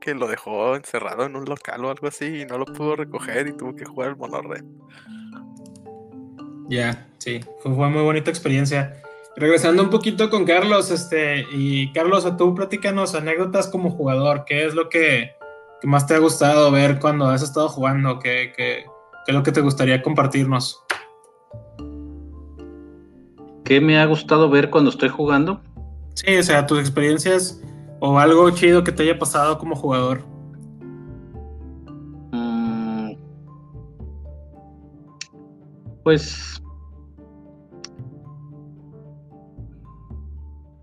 que 0.00 0.12
lo 0.12 0.26
dejó 0.26 0.74
encerrado 0.74 1.24
en 1.24 1.36
un 1.36 1.44
local 1.44 1.84
o 1.84 1.90
algo 1.90 2.08
así 2.08 2.40
y 2.40 2.46
no 2.46 2.58
lo 2.58 2.64
pudo 2.64 2.96
recoger 2.96 3.46
y 3.46 3.52
tuvo 3.52 3.76
que 3.76 3.84
jugar 3.84 4.10
el 4.10 4.16
mono 4.16 4.42
red. 4.42 4.64
Ya, 6.68 7.06
sí, 7.18 7.40
fue, 7.62 7.74
fue 7.74 7.90
muy 7.90 8.02
bonita 8.02 8.30
experiencia. 8.30 9.00
Regresando 9.36 9.82
un 9.82 9.90
poquito 9.90 10.28
con 10.28 10.44
Carlos, 10.44 10.90
este, 10.90 11.46
y 11.52 11.92
Carlos, 11.92 12.26
a 12.26 12.36
tú 12.36 12.54
platícanos 12.54 13.14
anécdotas 13.14 13.68
como 13.68 13.90
jugador, 13.90 14.44
¿qué 14.44 14.66
es 14.66 14.74
lo 14.74 14.88
que, 14.88 15.32
más 15.84 16.06
te 16.06 16.14
ha 16.14 16.18
gustado 16.18 16.70
ver 16.70 16.98
cuando 16.98 17.26
has 17.28 17.42
estado 17.42 17.68
jugando? 17.68 18.18
¿Qué, 18.18 18.52
qué, 18.56 18.84
es 19.26 19.34
lo 19.34 19.42
que 19.42 19.52
te 19.52 19.60
gustaría 19.60 20.02
compartirnos? 20.02 20.82
¿Qué 23.64 23.80
me 23.80 23.98
ha 23.98 24.06
gustado 24.06 24.50
ver 24.50 24.68
cuando 24.68 24.90
estoy 24.90 25.08
jugando? 25.08 25.60
Sí, 26.14 26.36
o 26.36 26.42
sea, 26.42 26.66
tus 26.66 26.80
experiencias 26.80 27.62
o 28.00 28.18
algo 28.18 28.50
chido 28.50 28.82
que 28.82 28.92
te 28.92 29.04
haya 29.04 29.18
pasado 29.18 29.58
como 29.58 29.76
jugador. 29.76 30.22
Mm. 32.32 33.12
pues 36.02 36.59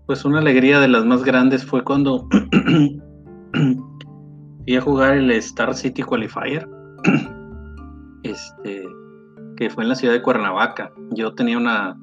Pues 0.08 0.24
una 0.24 0.38
alegría 0.38 0.80
de 0.80 0.88
las 0.88 1.04
más 1.04 1.22
grandes 1.22 1.66
fue 1.66 1.84
cuando 1.84 2.26
fui 3.52 4.74
a 4.74 4.80
jugar 4.80 5.18
el 5.18 5.30
Star 5.32 5.74
City 5.74 6.02
Qualifier, 6.02 6.66
este, 8.22 8.88
que 9.58 9.68
fue 9.68 9.82
en 9.82 9.90
la 9.90 9.94
ciudad 9.94 10.14
de 10.14 10.22
Cuernavaca. 10.22 10.90
Yo 11.10 11.34
tenía 11.34 11.58
una, 11.58 11.94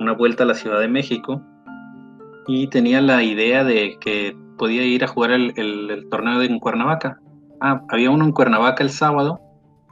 una 0.00 0.14
vuelta 0.14 0.42
a 0.42 0.48
la 0.48 0.54
Ciudad 0.54 0.80
de 0.80 0.88
México 0.88 1.40
y 2.48 2.66
tenía 2.70 3.00
la 3.00 3.22
idea 3.22 3.62
de 3.62 3.96
que 4.00 4.36
podía 4.58 4.84
ir 4.84 5.04
a 5.04 5.06
jugar 5.06 5.30
el, 5.30 6.08
torneo 6.10 6.42
en 6.42 6.58
Cuernavaca. 6.58 7.20
ah, 7.60 7.82
había 7.90 8.10
uno 8.10 8.24
en 8.24 8.32
Cuernavaca 8.32 8.82
el 8.82 8.90
sábado 8.90 9.38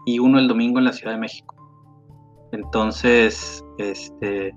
y 0.04 0.18
uno 0.18 0.40
el 0.40 0.48
domingo 0.48 0.80
en 0.80 0.86
la 0.86 0.92
Ciudad 0.92 1.12
de 1.12 1.20
México. 1.20 1.54
Entonces, 2.50 3.64
este, 3.78 4.52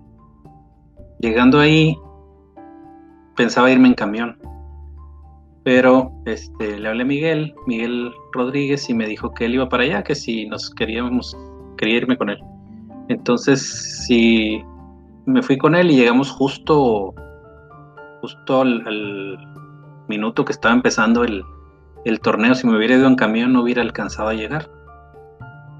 llegando 1.20 1.60
ahí, 1.60 1.96
pensaba 3.38 3.72
irme 3.72 3.88
en 3.88 3.94
camión. 3.94 4.38
Pero 5.64 6.12
este, 6.26 6.80
le 6.80 6.90
hablé 6.90 7.04
a 7.04 7.06
Miguel, 7.06 7.56
Miguel 7.68 8.12
Rodríguez, 8.34 8.90
y 8.90 8.94
me 8.94 9.06
dijo 9.06 9.34
que 9.34 9.46
él 9.46 9.56
iba 9.56 9.70
para 9.70 9.84
allá, 9.84 10.04
que 10.04 10.16
si 10.16 10.46
nos 10.48 10.70
queríamos, 10.72 11.38
quería 11.78 11.98
irme 11.98 12.18
con 12.18 12.30
él. 12.30 12.40
Entonces, 13.10 14.06
sí, 14.06 14.62
me 15.26 15.42
fui 15.42 15.58
con 15.58 15.76
él 15.76 15.92
y 15.92 15.98
llegamos 15.98 16.32
justo, 16.32 17.14
justo 18.22 18.62
al, 18.62 19.38
minuto 20.08 20.46
que 20.46 20.54
estaba 20.54 20.74
empezando 20.74 21.24
el, 21.24 21.44
torneo. 22.22 22.56
Si 22.56 22.66
me 22.66 22.78
hubiera 22.78 22.96
ido 22.96 23.08
en 23.08 23.16
camión, 23.16 23.52
no 23.52 23.62
hubiera 23.62 23.82
alcanzado 23.82 24.30
a 24.30 24.34
llegar. 24.34 24.70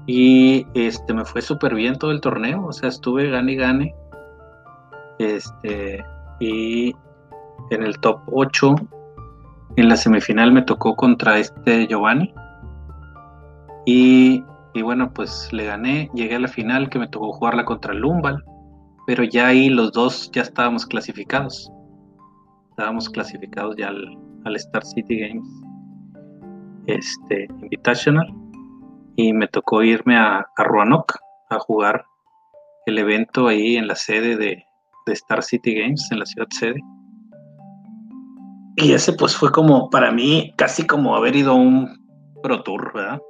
Y 0.06 0.66
este, 0.74 1.14
me 1.14 1.24
fue 1.24 1.40
súper 1.40 1.74
bien 1.74 1.96
todo 1.96 2.10
el 2.10 2.20
torneo, 2.20 2.66
o 2.66 2.72
sea, 2.72 2.90
estuve 2.90 3.30
gane 3.30 3.52
y 3.52 3.56
gane. 3.56 3.94
Este, 5.18 6.04
y 6.40 6.94
en 7.70 7.82
el 7.82 7.98
top 8.00 8.20
8, 8.32 8.74
en 9.76 9.88
la 9.88 9.96
semifinal 9.96 10.52
me 10.52 10.62
tocó 10.62 10.96
contra 10.96 11.38
este 11.38 11.86
Giovanni. 11.86 12.32
Y, 13.86 14.44
y 14.74 14.82
bueno, 14.82 15.12
pues 15.12 15.52
le 15.52 15.64
gané, 15.64 16.10
llegué 16.14 16.36
a 16.36 16.40
la 16.40 16.48
final 16.48 16.90
que 16.90 16.98
me 16.98 17.08
tocó 17.08 17.32
jugarla 17.32 17.64
contra 17.64 17.94
Lumbal 17.94 18.44
pero 19.08 19.24
ya 19.24 19.46
ahí 19.46 19.70
los 19.70 19.92
dos 19.92 20.30
ya 20.32 20.42
estábamos 20.42 20.84
clasificados. 20.84 21.72
Estábamos 22.68 23.08
clasificados 23.08 23.74
ya 23.78 23.88
al, 23.88 24.56
Star 24.56 24.84
City 24.84 25.20
Games 25.20 25.48
este, 26.86 27.48
Invitational 27.62 28.26
y 29.16 29.32
me 29.32 29.48
tocó 29.48 29.82
irme 29.82 30.14
a, 30.18 30.46
a 30.54 30.62
Roanoke 30.62 31.14
a 31.48 31.58
jugar 31.58 32.04
el 32.84 32.98
evento 32.98 33.48
ahí 33.48 33.76
en 33.76 33.86
la 33.86 33.94
sede 33.94 34.36
de, 34.36 34.62
de 35.06 35.12
Star 35.14 35.42
City 35.42 35.80
Games, 35.80 36.06
en 36.10 36.18
la 36.18 36.26
ciudad 36.26 36.48
sede. 36.50 36.82
Y 38.80 38.92
ese 38.92 39.12
pues 39.12 39.36
fue 39.36 39.50
como, 39.50 39.90
para 39.90 40.12
mí, 40.12 40.54
casi 40.56 40.86
como 40.86 41.16
haber 41.16 41.34
ido 41.34 41.50
a 41.50 41.54
un 41.56 41.88
Pro 42.44 42.62
Tour, 42.62 42.92
¿verdad? 42.94 43.20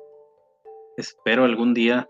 Espero 0.99 1.44
algún 1.44 1.72
día, 1.72 2.07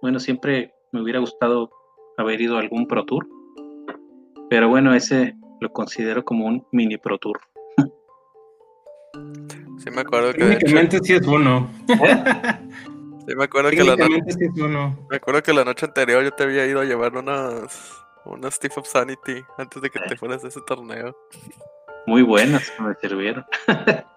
bueno, 0.00 0.18
siempre 0.18 0.74
me 0.90 1.00
hubiera 1.00 1.20
gustado 1.20 1.70
haber 2.16 2.40
ido 2.40 2.56
a 2.56 2.60
algún 2.60 2.88
Pro 2.88 3.04
Tour. 3.04 3.28
Pero 4.50 4.68
bueno, 4.68 4.94
ese 4.94 5.36
lo 5.60 5.72
considero 5.72 6.24
como 6.24 6.46
un 6.46 6.66
mini 6.72 6.98
Pro 6.98 7.18
Tour. 7.18 7.38
Sí, 9.78 9.90
me 9.94 10.00
acuerdo 10.00 10.32
que. 10.32 10.40
Técnicamente 10.40 10.98
sí 11.02 11.14
es 11.14 11.26
uno. 11.26 11.70
Sí, 13.24 13.36
me 13.36 13.44
acuerdo 13.44 13.70
que 13.70 13.84
la 13.84 13.94
noche. 13.94 14.20
Sí 14.30 14.48
Me 15.08 15.16
acuerdo 15.16 15.44
que 15.44 15.52
la 15.52 15.64
noche 15.64 15.86
anterior 15.86 16.24
yo 16.24 16.32
te 16.32 16.42
había 16.42 16.66
ido 16.66 16.80
a 16.80 16.84
llevar 16.84 17.16
unas. 17.16 17.96
Unas 18.24 18.54
Steve 18.54 18.74
of 18.76 18.88
Sanity 18.88 19.44
antes 19.58 19.80
de 19.80 19.90
que 19.90 20.00
te 20.00 20.16
fueras 20.16 20.42
de 20.42 20.48
ese 20.48 20.60
torneo. 20.66 21.16
Muy 22.06 22.22
buenas, 22.22 22.72
me 22.80 22.94
sirvieron. 23.00 23.44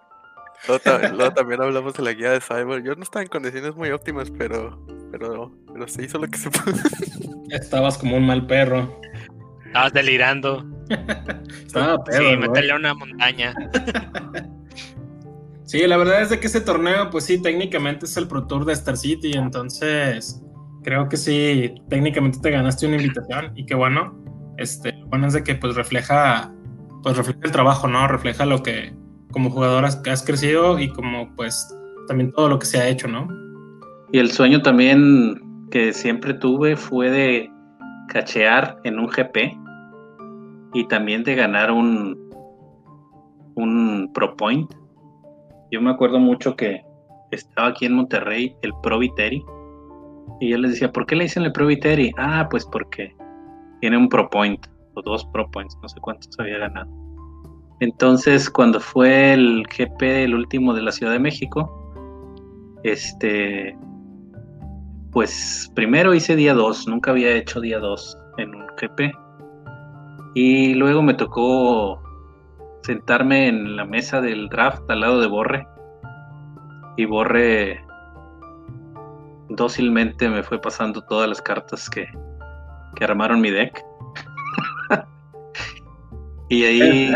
Luego, 0.68 1.34
también 1.34 1.62
hablamos 1.62 1.94
de 1.94 2.04
la 2.04 2.14
guía 2.14 2.32
de 2.32 2.42
Cyber. 2.42 2.82
Yo 2.84 2.96
no 2.96 3.04
estaba 3.04 3.22
en 3.22 3.30
condiciones 3.30 3.76
muy 3.76 3.92
óptimas, 3.92 4.32
pero, 4.32 4.84
pero, 5.12 5.52
pero 5.72 5.88
se 5.88 6.06
hizo 6.06 6.18
lo 6.18 6.28
que 6.28 6.38
se 6.38 6.50
pudo. 6.50 6.76
Estabas 7.50 7.98
como 7.98 8.18
un 8.18 8.26
mal 8.26 8.48
perro. 8.48 9.00
Estabas 9.68 9.94
delirando. 9.94 10.66
Estaba 11.66 12.04
perro. 12.04 12.32
Sí, 12.32 12.38
meterle 12.38 12.72
a 12.72 12.76
una 12.78 12.94
montaña. 12.96 13.54
sí, 15.66 15.86
la 15.86 15.98
verdad 15.98 16.22
es 16.24 16.30
de 16.32 16.40
que 16.40 16.48
ese 16.48 16.62
torneo, 16.62 17.10
pues 17.12 17.26
sí, 17.26 17.40
técnicamente 17.40 18.06
es 18.06 18.18
el 18.18 18.28
Pro 18.28 18.48
Tour 18.48 18.66
de 18.66 18.74
Star 18.74 18.98
City, 18.98 19.34
entonces 19.34 20.42
creo 20.84 21.10
que 21.10 21.18
sí, 21.18 21.76
técnicamente 21.90 22.40
te 22.40 22.52
ganaste 22.52 22.86
una 22.88 22.98
invitación 22.98 23.52
y 23.56 23.66
qué 23.66 23.76
bueno. 23.76 24.24
Este, 24.58 24.94
bueno 25.08 25.28
es 25.28 25.34
de 25.34 25.44
que 25.44 25.56
pues 25.56 25.76
refleja, 25.76 26.54
pues 27.06 27.18
refleja 27.18 27.42
el 27.44 27.52
trabajo, 27.52 27.88
¿no? 27.88 28.08
Refleja 28.08 28.48
lo 28.48 28.64
que, 28.64 28.92
como 29.32 29.52
jugador 29.52 29.86
has, 29.86 30.02
has, 30.10 30.26
crecido 30.26 30.80
y 30.80 30.90
como 30.90 31.30
pues 31.36 31.72
también 32.08 32.32
todo 32.32 32.50
lo 32.50 32.58
que 32.58 32.66
se 32.66 32.80
ha 32.80 32.88
hecho, 32.88 33.08
¿no? 33.08 33.28
Y 34.12 34.18
el 34.18 34.32
sueño 34.32 34.64
también 34.64 35.70
que 35.70 35.94
siempre 35.94 36.34
tuve 36.34 36.76
fue 36.76 37.12
de 37.12 37.52
cachear 38.08 38.80
en 38.86 38.98
un 38.98 39.06
GP 39.06 39.38
y 40.74 40.88
también 40.88 41.24
de 41.24 41.36
ganar 41.36 41.70
un, 41.70 42.18
un 43.54 44.12
Pro 44.12 44.36
Point. 44.36 44.74
Yo 45.70 45.82
me 45.82 45.92
acuerdo 45.92 46.20
mucho 46.20 46.56
que 46.56 46.82
estaba 47.30 47.68
aquí 47.68 47.86
en 47.86 47.94
Monterrey 47.94 48.56
el 48.64 48.74
Pro 48.82 48.98
Viteri 48.98 49.46
y 50.40 50.50
yo 50.50 50.58
les 50.58 50.72
decía, 50.72 50.92
¿por 50.92 51.06
qué 51.06 51.16
le 51.16 51.26
dicen 51.26 51.44
el 51.44 51.52
Pro 51.52 51.68
Viteri? 51.68 52.12
Ah, 52.18 52.48
pues 52.50 52.66
porque 52.66 53.16
tiene 53.80 53.96
un 53.96 54.10
Pro 54.10 54.28
Point 54.28 54.66
o 54.96 55.02
dos 55.02 55.26
Pro 55.26 55.50
Points, 55.52 55.78
no 55.82 55.90
sé 55.90 56.00
cuántos 56.02 56.30
había 56.40 56.58
ganado. 56.58 56.90
Entonces, 57.80 58.50
cuando 58.50 58.80
fue 58.80 59.34
el 59.34 59.66
GP, 59.68 60.24
el 60.24 60.36
último 60.36 60.74
de 60.74 60.82
la 60.82 60.92
Ciudad 60.92 61.12
de 61.12 61.20
México, 61.20 61.70
este, 62.84 63.78
pues 65.12 65.72
primero 65.76 66.14
hice 66.14 66.36
día 66.36 66.54
2, 66.54 66.88
nunca 66.88 67.12
había 67.12 67.32
hecho 67.36 67.62
día 67.62 67.80
2 67.80 68.18
en 68.38 68.56
un 68.56 68.68
GP. 68.78 69.14
Y 70.36 70.74
luego 70.74 71.02
me 71.02 71.14
tocó 71.14 72.02
sentarme 72.84 73.48
en 73.48 73.76
la 73.76 73.86
mesa 73.86 74.20
del 74.20 74.50
draft 74.50 74.90
al 74.90 75.00
lado 75.00 75.22
de 75.22 75.28
Borre. 75.28 75.68
Y 76.98 77.06
Borre 77.06 77.82
dócilmente 79.50 80.30
me 80.30 80.44
fue 80.44 80.60
pasando 80.60 81.02
todas 81.02 81.30
las 81.30 81.42
cartas 81.42 81.90
que, 81.90 82.08
que 82.96 83.04
armaron 83.04 83.42
mi 83.42 83.52
deck. 83.52 83.85
Y 86.50 86.64
ahí 86.64 87.14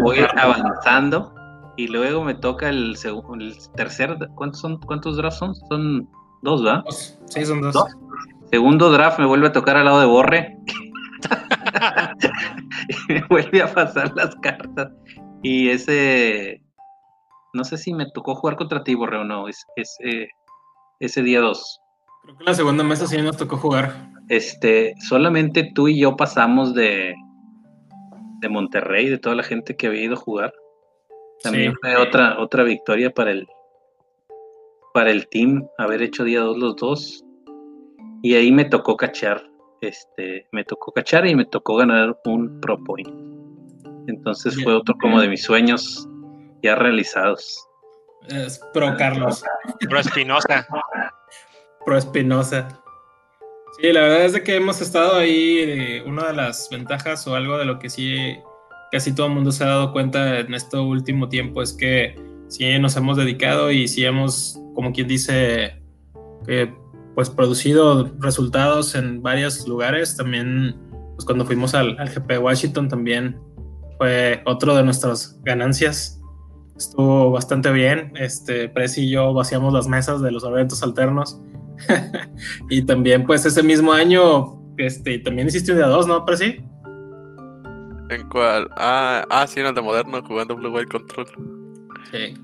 voy 0.00 0.18
avanzando 0.36 1.34
y 1.76 1.88
luego 1.88 2.22
me 2.24 2.34
toca 2.34 2.68
el, 2.68 2.96
el 3.04 3.56
tercer, 3.76 4.16
¿cuántos 4.34 4.60
son? 4.60 4.78
¿Cuántos 4.80 5.16
drafts 5.16 5.38
son? 5.38 5.54
Son 5.54 6.08
dos, 6.42 6.62
¿verdad? 6.62 6.84
Sí, 7.26 7.44
son 7.44 7.60
dos. 7.60 7.84
Segundo 8.50 8.90
draft 8.90 9.18
me 9.18 9.26
vuelve 9.26 9.48
a 9.48 9.52
tocar 9.52 9.76
al 9.76 9.84
lado 9.86 10.00
de 10.00 10.06
Borre. 10.06 10.58
y 13.08 13.12
me 13.12 13.24
vuelve 13.28 13.62
a 13.62 13.72
pasar 13.72 14.12
las 14.16 14.34
cartas. 14.36 14.92
Y 15.42 15.70
ese, 15.70 16.62
no 17.52 17.64
sé 17.64 17.76
si 17.78 17.92
me 17.92 18.10
tocó 18.10 18.34
jugar 18.36 18.56
contra 18.56 18.84
ti, 18.84 18.94
Borre, 18.94 19.18
o 19.18 19.24
no, 19.24 19.48
es, 19.48 19.66
ese 21.00 21.22
día 21.22 21.40
dos. 21.40 21.80
Creo 22.22 22.38
que 22.38 22.44
la 22.44 22.54
segunda 22.54 22.84
mesa 22.84 23.06
sí 23.06 23.20
nos 23.20 23.36
tocó 23.36 23.56
jugar 23.56 24.17
este, 24.28 24.94
solamente 25.08 25.70
tú 25.74 25.88
y 25.88 26.00
yo 26.00 26.16
pasamos 26.16 26.74
de, 26.74 27.14
de 28.40 28.48
Monterrey, 28.48 29.08
de 29.08 29.18
toda 29.18 29.34
la 29.34 29.42
gente 29.42 29.76
que 29.76 29.86
había 29.86 30.04
ido 30.04 30.14
a 30.14 30.18
jugar. 30.18 30.54
También 31.42 31.74
fue 31.80 31.96
otra, 31.96 32.38
otra 32.40 32.64
victoria 32.64 33.10
para 33.10 33.30
el, 33.30 33.46
para 34.92 35.10
el 35.10 35.28
team, 35.28 35.66
haber 35.78 36.02
hecho 36.02 36.24
día 36.24 36.40
dos 36.40 36.58
los 36.58 36.76
dos. 36.76 37.24
Y 38.22 38.34
ahí 38.34 38.50
me 38.50 38.64
tocó 38.64 38.96
cachar, 38.96 39.48
este, 39.80 40.46
me 40.52 40.64
tocó 40.64 40.92
cachar 40.92 41.26
y 41.26 41.34
me 41.34 41.44
tocó 41.44 41.76
ganar 41.76 42.18
un 42.24 42.60
Pro 42.60 42.82
Point. 42.82 43.08
Entonces 44.08 44.60
fue 44.62 44.74
otro 44.74 44.96
como 45.00 45.20
de 45.20 45.28
mis 45.28 45.42
sueños 45.42 46.08
ya 46.62 46.74
realizados. 46.74 47.64
Es 48.28 48.60
Pro 48.74 48.96
Carlos. 48.96 49.44
Pro 49.88 50.00
Espinosa. 50.00 50.66
Pro 51.84 51.96
Espinosa. 51.96 52.68
Sí, 53.76 53.92
la 53.92 54.00
verdad 54.02 54.24
es 54.24 54.32
de 54.32 54.42
que 54.42 54.56
hemos 54.56 54.80
estado 54.80 55.16
ahí. 55.16 55.58
Eh, 55.58 56.02
una 56.06 56.28
de 56.28 56.34
las 56.34 56.68
ventajas 56.70 57.26
o 57.26 57.34
algo 57.34 57.58
de 57.58 57.64
lo 57.64 57.78
que 57.78 57.90
sí 57.90 58.38
casi 58.90 59.14
todo 59.14 59.26
el 59.26 59.34
mundo 59.34 59.52
se 59.52 59.64
ha 59.64 59.68
dado 59.68 59.92
cuenta 59.92 60.40
en 60.40 60.54
este 60.54 60.78
último 60.78 61.28
tiempo 61.28 61.62
es 61.62 61.72
que 61.72 62.16
sí 62.48 62.78
nos 62.78 62.96
hemos 62.96 63.16
dedicado 63.16 63.70
y 63.70 63.86
sí 63.88 64.04
hemos, 64.04 64.60
como 64.74 64.92
quien 64.92 65.08
dice, 65.08 65.82
pues 67.14 67.30
producido 67.30 68.10
resultados 68.20 68.94
en 68.94 69.22
varios 69.22 69.66
lugares. 69.68 70.16
También, 70.16 70.76
pues 71.14 71.24
cuando 71.24 71.44
fuimos 71.44 71.74
al, 71.74 71.96
GP 71.96 72.38
Washington 72.40 72.88
también 72.88 73.38
fue 73.98 74.42
otro 74.46 74.74
de 74.74 74.82
nuestras 74.82 75.38
ganancias. 75.42 76.20
Estuvo 76.76 77.30
bastante 77.30 77.70
bien. 77.72 78.12
Este, 78.16 78.68
Presi 78.68 79.02
y 79.02 79.10
yo 79.10 79.34
vaciamos 79.34 79.74
las 79.74 79.88
mesas 79.88 80.22
de 80.22 80.30
los 80.30 80.44
eventos 80.44 80.82
alternos 80.82 81.40
y 82.70 82.82
también, 82.82 83.24
pues, 83.24 83.44
ese 83.44 83.62
mismo 83.62 83.92
año, 83.92 84.60
este, 84.76 85.18
también 85.18 85.48
hiciste 85.48 85.72
un 85.72 85.78
día 85.78 85.86
dos, 85.86 86.06
¿no, 86.06 86.24
sí 86.36 86.60
¿En 88.10 88.28
cuál? 88.28 88.70
Ah, 88.76 89.24
ah, 89.28 89.46
sí, 89.46 89.60
en 89.60 89.66
el 89.66 89.74
de 89.74 89.82
Moderno, 89.82 90.22
jugando 90.22 90.56
Blue 90.56 90.70
White 90.70 90.88
Control. 90.88 91.26
Sí. 92.10 92.34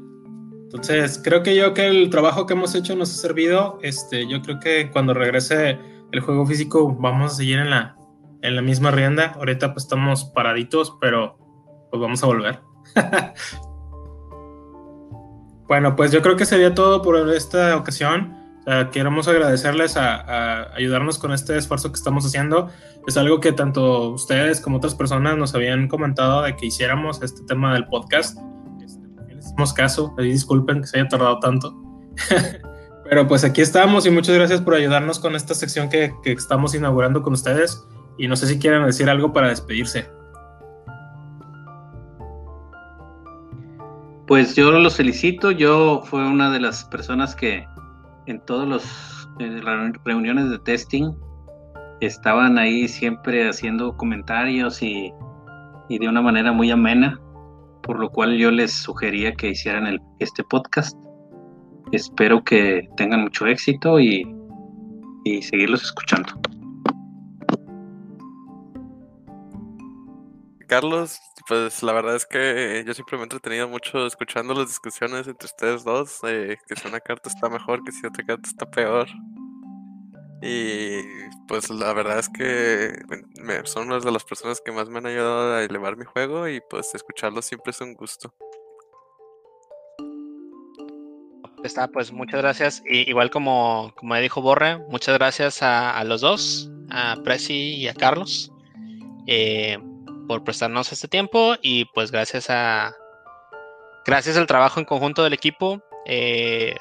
Entonces, 0.64 1.20
creo 1.22 1.42
que 1.42 1.56
yo 1.56 1.72
que 1.72 1.86
el 1.86 2.10
trabajo 2.10 2.46
que 2.46 2.54
hemos 2.54 2.74
hecho 2.74 2.94
nos 2.96 3.10
ha 3.12 3.16
servido. 3.16 3.78
Este, 3.80 4.28
yo 4.28 4.42
creo 4.42 4.60
que 4.60 4.90
cuando 4.90 5.14
regrese 5.14 5.78
el 6.12 6.20
juego 6.20 6.44
físico 6.44 6.94
vamos 6.94 7.32
a 7.32 7.36
seguir 7.36 7.58
en 7.58 7.70
la, 7.70 7.96
en 8.42 8.56
la 8.56 8.62
misma 8.62 8.90
rienda. 8.90 9.32
Ahorita 9.36 9.72
pues 9.72 9.84
estamos 9.84 10.24
paraditos, 10.26 10.96
pero 11.00 11.38
pues 11.90 12.00
vamos 12.00 12.22
a 12.22 12.26
volver. 12.26 12.60
Bueno, 15.66 15.96
pues 15.96 16.12
yo 16.12 16.20
creo 16.20 16.36
que 16.36 16.44
sería 16.44 16.74
todo 16.74 17.00
por 17.00 17.16
esta 17.30 17.74
ocasión. 17.76 18.36
Queremos 18.92 19.28
agradecerles 19.28 19.96
a, 19.96 20.74
ayudarnos 20.74 21.18
con 21.18 21.32
este 21.32 21.56
esfuerzo 21.56 21.90
que 21.90 21.96
estamos 21.96 22.24
haciendo. 22.24 22.70
Es 23.06 23.16
algo 23.16 23.40
que 23.40 23.52
tanto 23.52 24.10
ustedes 24.10 24.60
como 24.60 24.78
otras 24.78 24.94
personas 24.94 25.36
nos 25.36 25.54
habían 25.54 25.88
comentado 25.88 26.42
de 26.42 26.56
que 26.56 26.66
hiciéramos 26.66 27.22
este 27.22 27.42
tema 27.44 27.74
del 27.74 27.86
podcast. 27.86 28.38
Este, 28.82 29.06
hicimos 29.38 29.72
caso, 29.74 30.14
disculpen 30.18 30.80
que 30.80 30.86
se 30.86 30.98
haya 30.98 31.08
tardado 31.08 31.38
tanto. 31.40 31.74
Pero 33.04 33.28
pues 33.28 33.44
aquí 33.44 33.60
estamos 33.60 34.06
y 34.06 34.10
muchas 34.10 34.34
gracias 34.34 34.62
por 34.62 34.74
ayudarnos 34.74 35.18
con 35.18 35.36
esta 35.36 35.52
sección 35.54 35.90
que, 35.90 36.14
que 36.22 36.32
estamos 36.32 36.74
inaugurando 36.74 37.22
con 37.22 37.34
ustedes. 37.34 37.84
Y 38.16 38.28
no 38.28 38.36
sé 38.36 38.46
si 38.46 38.58
quieren 38.58 38.86
decir 38.86 39.10
algo 39.10 39.32
para 39.32 39.48
despedirse. 39.48 40.08
Pues 44.26 44.56
yo 44.56 44.70
los 44.70 44.96
felicito, 44.96 45.50
yo 45.50 46.02
fue 46.06 46.26
una 46.26 46.50
de 46.50 46.60
las 46.60 46.84
personas 46.84 47.34
que 47.34 47.66
en 48.26 48.40
todas 48.46 48.68
las 48.68 49.28
reuniones 50.04 50.50
de 50.50 50.58
testing 50.60 51.12
estaban 52.00 52.58
ahí 52.58 52.88
siempre 52.88 53.48
haciendo 53.48 53.96
comentarios 53.96 54.82
y, 54.82 55.12
de 55.88 56.08
una 56.08 56.22
manera 56.22 56.52
muy 56.52 56.70
amena, 56.70 57.20
por 57.82 58.00
lo 58.00 58.08
cual 58.10 58.36
yo 58.36 58.50
les 58.50 58.72
sugería 58.72 59.34
que 59.34 59.50
hicieran 59.50 59.86
el, 59.86 60.00
este 60.18 60.42
podcast. 60.44 60.96
Espero 61.92 62.42
que 62.42 62.88
tengan 62.96 63.22
mucho 63.22 63.46
éxito 63.46 64.00
y, 64.00 64.26
y 65.24 65.42
seguirlos 65.42 65.82
escuchando. 65.82 66.32
Carlos, 70.74 71.20
pues 71.46 71.84
la 71.84 71.92
verdad 71.92 72.16
es 72.16 72.26
que 72.26 72.82
yo 72.84 72.94
siempre 72.94 73.16
me 73.16 73.22
he 73.22 73.26
entretenido 73.26 73.68
mucho 73.68 74.08
escuchando 74.08 74.54
las 74.54 74.66
discusiones 74.66 75.28
entre 75.28 75.46
ustedes 75.46 75.84
dos, 75.84 76.18
que 76.20 76.58
si 76.74 76.88
una 76.88 76.98
carta 76.98 77.28
está 77.28 77.48
mejor, 77.48 77.84
que 77.84 77.92
si 77.92 78.04
otra 78.04 78.26
carta 78.26 78.48
está 78.48 78.68
peor. 78.68 79.06
Y 80.42 81.00
pues 81.46 81.70
la 81.70 81.92
verdad 81.92 82.18
es 82.18 82.28
que 82.28 82.92
son 83.66 83.86
una 83.86 84.00
de 84.00 84.10
las 84.10 84.24
personas 84.24 84.60
que 84.64 84.72
más 84.72 84.88
me 84.88 84.98
han 84.98 85.06
ayudado 85.06 85.54
a 85.54 85.62
elevar 85.62 85.96
mi 85.96 86.06
juego 86.06 86.48
y 86.48 86.60
pues 86.68 86.92
escucharlos 86.92 87.44
siempre 87.44 87.70
es 87.70 87.80
un 87.80 87.94
gusto. 87.94 88.34
Está, 91.62 91.86
pues 91.86 92.10
muchas 92.10 92.40
gracias. 92.40 92.82
Y, 92.84 93.08
igual 93.08 93.30
como, 93.30 93.92
como 93.94 94.16
dijo 94.16 94.42
Borre, 94.42 94.78
muchas 94.88 95.16
gracias 95.18 95.62
a, 95.62 96.02
los 96.02 96.20
dos, 96.20 96.68
a 96.90 97.14
Prezi 97.22 97.76
y 97.76 97.86
a 97.86 97.94
Carlos. 97.94 98.50
Eh, 99.28 99.78
por 100.26 100.44
prestarnos 100.44 100.92
este 100.92 101.08
tiempo 101.08 101.54
y 101.62 101.86
pues 101.86 102.10
gracias 102.10 102.50
a 102.50 102.94
gracias 104.04 104.36
al 104.36 104.46
trabajo 104.46 104.80
en 104.80 104.86
conjunto 104.86 105.22
del 105.22 105.32
equipo 105.32 105.82
eh, 106.06 106.76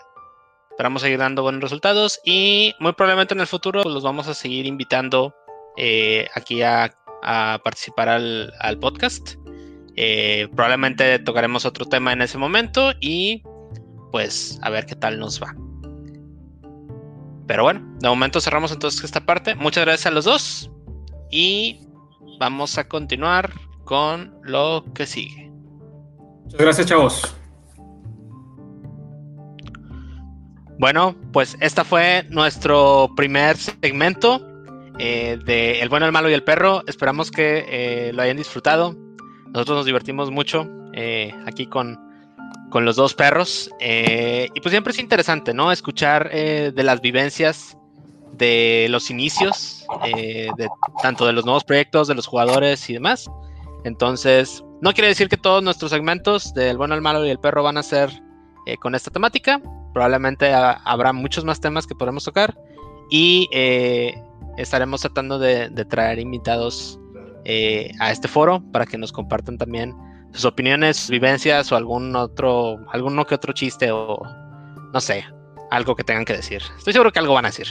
esperamos 0.71 1.03
seguir 1.03 1.19
dando 1.19 1.43
buenos 1.43 1.61
resultados 1.61 2.19
y 2.25 2.73
muy 2.79 2.93
probablemente 2.93 3.33
en 3.33 3.41
el 3.41 3.47
futuro 3.47 3.83
pues, 3.83 3.93
los 3.93 4.03
vamos 4.03 4.27
a 4.27 4.33
seguir 4.33 4.65
invitando 4.65 5.35
eh, 5.77 6.27
aquí 6.35 6.61
a, 6.61 6.93
participar 7.63 8.09
al, 8.09 8.79
podcast. 8.81 9.35
Eh, 9.95 10.47
probablemente 10.55 11.19
tocaremos 11.19 11.65
otro 11.65 11.85
tema 11.85 12.11
en 12.11 12.21
ese 12.21 12.37
momento 12.37 12.91
y 12.99 13.43
pues 14.11 14.59
a 14.61 14.69
ver 14.69 14.85
qué 14.85 14.95
tal 14.95 15.19
nos 15.19 15.41
va. 15.41 15.55
Pero 17.47 17.63
bueno 17.63 17.81
de 17.99 18.09
momento 18.09 18.41
cerramos 18.41 18.71
entonces 18.71 19.03
esta 19.03 19.25
parte. 19.25 19.55
Muchas 19.55 19.85
gracias 19.85 20.07
a 20.07 20.11
los 20.11 20.25
dos 20.25 20.71
y 21.31 21.79
vamos 22.39 22.77
a 22.77 22.87
continuar 22.87 23.51
con 23.83 24.35
lo 24.43 24.85
que 24.93 25.05
sigue. 25.05 25.51
Muchas 26.45 26.59
gracias, 26.59 26.87
chavos. 26.87 27.35
Bueno, 30.79 31.15
pues 31.31 31.55
esta 31.61 31.83
fue 31.83 32.25
nuestro 32.29 33.09
primer 33.15 33.57
segmento 33.57 34.41
eh, 34.99 35.39
de 35.45 35.79
El 35.81 35.89
bueno, 35.89 36.05
el 36.05 36.11
malo 36.11 36.29
y 36.29 36.33
el 36.33 36.43
perro. 36.43 36.83
Esperamos 36.87 37.31
que 37.31 37.65
eh, 37.67 38.11
lo 38.13 38.21
hayan 38.21 38.37
disfrutado. 38.37 38.95
Nosotros 39.53 39.77
nos 39.77 39.85
divertimos 39.85 40.31
mucho 40.31 40.67
eh, 40.93 41.33
aquí 41.45 41.67
con, 41.67 41.99
con, 42.69 42.85
los 42.85 42.95
dos 42.95 43.13
perros. 43.13 43.69
y 43.79 44.59
pues 44.59 44.71
siempre 44.71 44.91
es 44.91 44.99
interesante, 44.99 45.53
¿no? 45.53 45.71
Escuchar 45.71 46.29
de 46.31 46.83
las 46.83 47.01
vivencias 47.01 47.77
de 48.33 48.87
los 48.89 49.09
inicios, 49.09 49.85
eh, 50.05 50.49
de, 50.57 50.67
tanto 51.01 51.25
de 51.25 51.33
los 51.33 51.45
nuevos 51.45 51.63
proyectos, 51.63 52.07
de 52.07 52.15
los 52.15 52.27
jugadores 52.27 52.89
y 52.89 52.93
demás. 52.93 53.29
Entonces, 53.83 54.63
no 54.81 54.93
quiere 54.93 55.09
decir 55.09 55.29
que 55.29 55.37
todos 55.37 55.63
nuestros 55.63 55.91
segmentos 55.91 56.53
del 56.53 56.77
bueno, 56.77 56.95
el 56.95 57.01
malo 57.01 57.25
y 57.25 57.29
el 57.29 57.39
perro 57.39 57.63
van 57.63 57.77
a 57.77 57.83
ser 57.83 58.09
eh, 58.65 58.77
con 58.77 58.95
esta 58.95 59.11
temática. 59.11 59.61
Probablemente 59.93 60.51
habrá 60.53 61.13
muchos 61.13 61.45
más 61.45 61.59
temas 61.59 61.85
que 61.85 61.95
podremos 61.95 62.23
tocar 62.23 62.57
y 63.11 63.47
eh, 63.51 64.15
estaremos 64.57 65.01
tratando 65.01 65.37
de, 65.37 65.69
traer 65.85 66.19
invitados 66.19 66.99
a 67.99 68.11
este 68.11 68.27
foro 68.27 68.63
para 68.71 68.85
que 68.85 68.97
nos 68.97 69.11
compartan 69.11 69.57
también 69.57 69.93
sus 70.31 70.45
opiniones, 70.45 70.97
sus 70.97 71.09
vivencias 71.09 71.71
o 71.71 71.75
algún 71.75 72.15
otro, 72.15 72.79
alguno 72.91 73.25
que 73.25 73.35
otro 73.35 73.53
chiste 73.53 73.91
o 73.91 74.17
no 74.93 75.01
sé, 75.01 75.25
algo 75.69 75.95
que 75.95 76.03
tengan 76.03 76.25
que 76.25 76.33
decir. 76.33 76.61
Estoy 76.77 76.93
seguro 76.93 77.11
que 77.11 77.19
algo 77.19 77.33
van 77.33 77.45
a 77.45 77.49
decir. 77.49 77.67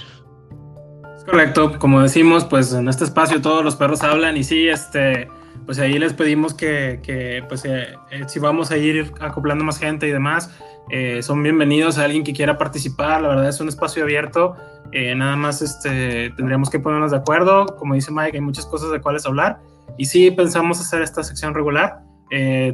Correcto, 1.26 1.78
como 1.78 2.02
decimos, 2.02 2.44
pues 2.44 2.72
en 2.72 2.88
este 2.88 3.04
espacio 3.04 3.40
todos 3.40 3.64
los 3.64 3.76
perros 3.76 4.02
hablan 4.02 4.36
y 4.36 4.44
sí, 4.44 4.68
este, 4.68 5.28
pues 5.66 5.78
ahí 5.78 5.98
les 5.98 6.12
pedimos 6.14 6.52
que, 6.52 7.00
que 7.02 7.44
pues 7.48 7.64
eh, 7.64 7.94
eh, 8.10 8.24
si 8.26 8.40
vamos 8.40 8.70
a 8.70 8.76
ir 8.76 9.12
acoplando 9.20 9.64
más 9.64 9.78
gente 9.78 10.08
y 10.08 10.10
demás, 10.10 10.50
eh, 10.90 11.22
son 11.22 11.42
bienvenidos 11.42 11.98
a 11.98 12.04
alguien 12.04 12.24
que 12.24 12.32
quiera 12.32 12.58
participar, 12.58 13.22
la 13.22 13.28
verdad 13.28 13.48
es 13.48 13.60
un 13.60 13.68
espacio 13.68 14.02
abierto, 14.02 14.56
nada 14.92 15.36
más 15.36 15.62
este, 15.62 16.30
tendríamos 16.36 16.68
que 16.68 16.78
ponernos 16.78 17.12
de 17.12 17.16
acuerdo, 17.16 17.66
como 17.78 17.94
dice 17.94 18.10
Mike, 18.12 18.36
hay 18.36 18.42
muchas 18.42 18.66
cosas 18.66 18.90
de 18.90 19.00
cuales 19.00 19.24
hablar 19.24 19.60
y 19.96 20.06
sí 20.06 20.30
pensamos 20.30 20.80
hacer 20.80 21.02
esta 21.02 21.22
sección 21.22 21.54
regular, 21.54 22.00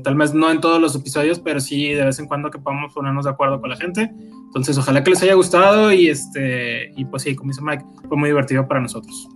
tal 0.02 0.14
vez 0.14 0.35
no 0.35 0.51
en 0.51 0.60
todos 0.60 0.80
los 0.80 0.94
episodios, 0.94 1.40
pero 1.40 1.59
sí 1.59 1.93
de 1.93 2.05
vez 2.05 2.18
en 2.18 2.26
cuando 2.26 2.51
que 2.51 2.59
podamos 2.59 2.93
ponernos 2.93 3.24
de 3.24 3.30
acuerdo 3.30 3.60
con 3.60 3.70
la 3.70 3.76
gente. 3.76 4.10
Entonces, 4.47 4.78
ojalá 4.78 5.02
que 5.02 5.10
les 5.10 5.22
haya 5.22 5.35
gustado 5.35 5.93
y 5.93 6.09
este 6.09 6.93
y 6.97 7.05
pues 7.05 7.24
sí, 7.24 7.35
como 7.35 7.51
dice 7.51 7.62
Mike, 7.62 7.85
fue 8.06 8.16
muy 8.16 8.28
divertido 8.28 8.66
para 8.68 8.80
nosotros. 8.80 9.28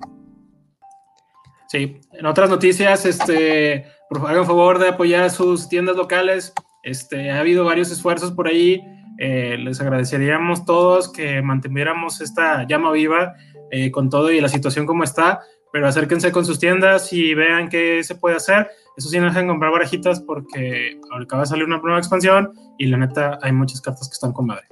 Sí, 1.73 2.01
en 2.13 2.27
otras 2.27 2.51
noticias, 2.51 3.07
este, 3.07 3.87
por 4.11 4.29
hagan 4.29 4.45
favor 4.45 4.79
de 4.79 4.91
apoyar 4.91 5.31
sus 5.31 5.71
tiendas 5.71 5.97
locales. 5.97 6.53
Este, 6.83 7.31
ha 7.31 7.41
habido 7.41 7.65
varios 7.65 7.91
esfuerzos 7.91 8.31
por 8.33 8.47
ahí. 8.47 8.79
Eh, 9.19 9.57
les 9.59 9.81
agradeceríamos 9.81 10.67
todos 10.67 11.11
que 11.11 11.41
mantuviéramos 11.41 12.21
esta 12.21 12.67
llama 12.67 12.93
viva 12.93 13.35
eh, 13.71 13.91
con 13.91 14.11
todo 14.11 14.31
y 14.31 14.39
la 14.43 14.51
situación 14.51 14.85
como 14.85 15.03
está, 15.03 15.41
pero 15.73 15.89
acérquense 15.89 16.31
con 16.31 16.45
sus 16.45 16.59
tiendas 16.59 17.13
y 17.13 17.35
vean 17.35 17.69
qué 17.69 18.05
se 18.05 18.15
puede 18.15 18.37
hacer. 18.37 18.71
Eso 18.97 19.09
sí, 19.09 19.19
no 19.19 19.27
dejen 19.27 19.49
comprar 19.49 19.73
barajitas 19.73 20.21
porque 20.21 21.01
acaba 21.11 21.43
de 21.43 21.49
salir 21.49 21.65
una 21.65 21.79
nueva 21.79 21.99
expansión 21.99 22.53
y 22.79 22.87
la 22.87 22.99
neta 22.99 23.39
hay 23.43 23.53
muchas 23.53 23.81
cartas 23.81 24.09
que 24.09 24.13
están 24.13 24.33
con 24.33 24.47
madre. 24.47 24.67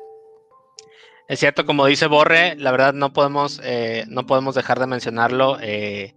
Es 1.26 1.38
cierto, 1.38 1.64
como 1.64 1.86
dice 1.86 2.06
Borre, 2.06 2.56
la 2.56 2.70
verdad 2.70 2.92
no 2.92 3.12
podemos, 3.12 3.60
eh, 3.64 4.04
no 4.08 4.26
podemos 4.26 4.54
dejar 4.54 4.78
de 4.78 4.86
mencionarlo. 4.86 5.58
Eh, 5.60 6.14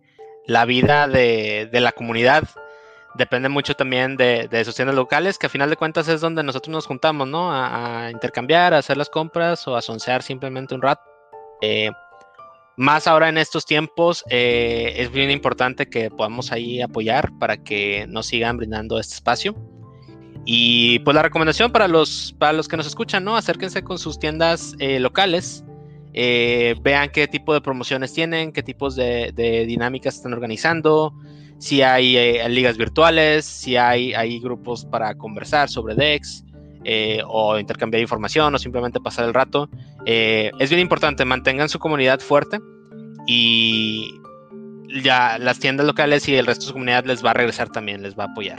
la 0.48 0.66
vida 0.66 1.08
de, 1.08 1.70
la 1.72 1.92
comunidad 1.94 2.44
depende 3.16 3.48
mucho 3.48 3.76
también 3.76 4.18
de, 4.18 4.48
de, 4.50 4.66
sus 4.66 4.76
tiendas 4.76 4.96
locales, 4.96 5.38
que 5.38 5.46
a 5.46 5.50
final 5.50 5.70
de 5.70 5.78
cuentas 5.78 6.08
es 6.08 6.20
donde 6.20 6.44
nosotros 6.44 6.74
nos 6.74 6.88
juntamos, 6.88 7.28
¿no? 7.28 7.52
A, 7.54 8.10
intercambiar, 8.12 8.74
a 8.74 8.80
hacer 8.80 8.98
las 8.98 9.10
compras 9.10 9.66
o 9.68 9.78
a 9.78 9.82
simplemente 9.82 10.76
un 10.76 10.82
rato. 10.82 11.04
Eh, 11.62 11.92
más 12.78 13.08
ahora 13.08 13.30
en 13.30 13.38
estos 13.38 13.66
tiempos 13.66 14.24
es 14.30 15.12
bien 15.12 15.30
importante 15.32 15.88
que 15.88 16.10
podamos 16.10 16.52
ahí 16.52 16.82
apoyar 16.82 17.32
para 17.38 17.58
que 17.58 18.06
nos 18.08 18.28
sigan 18.28 18.58
brindando 18.58 19.00
este 19.00 19.16
espacio. 19.16 19.56
Y 20.46 21.00
pues 21.00 21.16
la 21.16 21.22
recomendación 21.22 21.72
para 21.72 21.88
los, 21.88 22.36
para 22.38 22.54
los 22.54 22.68
que 22.68 22.76
nos 22.76 22.86
escuchan, 22.86 23.24
¿no? 23.24 23.38
Acérquense 23.38 23.84
con 23.84 23.98
sus 23.98 24.20
tiendas 24.20 24.76
eh, 24.80 25.00
locales, 25.00 25.64
eh, 26.14 26.76
vean 26.82 27.10
qué 27.12 27.28
tipo 27.28 27.54
de 27.54 27.62
promociones 27.62 28.14
tienen, 28.14 28.52
qué 28.52 28.62
tipos 28.62 28.96
de, 28.96 29.32
dinámicas 29.68 30.16
están 30.16 30.34
organizando, 30.34 31.14
si 31.60 31.82
hay 31.82 32.18
eh, 32.18 32.48
ligas 32.50 32.78
virtuales, 32.78 33.46
si 33.46 33.78
hay, 33.78 34.14
hay 34.14 34.40
grupos 34.40 34.84
para 34.86 35.16
conversar 35.16 35.70
sobre 35.70 35.96
DEX 35.96 36.44
o 37.28 37.60
intercambiar 37.60 38.02
información 38.02 38.54
o 38.56 38.58
simplemente 38.58 39.00
pasar 39.00 39.26
el 39.26 39.34
rato. 39.34 39.70
es 40.06 40.70
bien 40.70 40.82
importante, 40.82 41.26
mantengan 41.26 41.70
su 41.70 41.80
comunidad 41.80 42.20
fuerte 42.20 42.60
y 43.28 44.20
ya 45.02 45.38
las 45.40 45.60
tiendas 45.60 45.86
locales 45.86 46.28
y 46.28 46.36
el 46.36 46.46
resto 46.46 46.66
de 46.66 46.68
su 46.68 46.74
comunidad 46.74 47.06
les 47.06 47.26
va 47.26 47.32
a 47.32 47.34
regresar 47.34 47.70
también, 47.70 48.04
les 48.04 48.18
va 48.18 48.26
a 48.26 48.28
apoyar. 48.28 48.58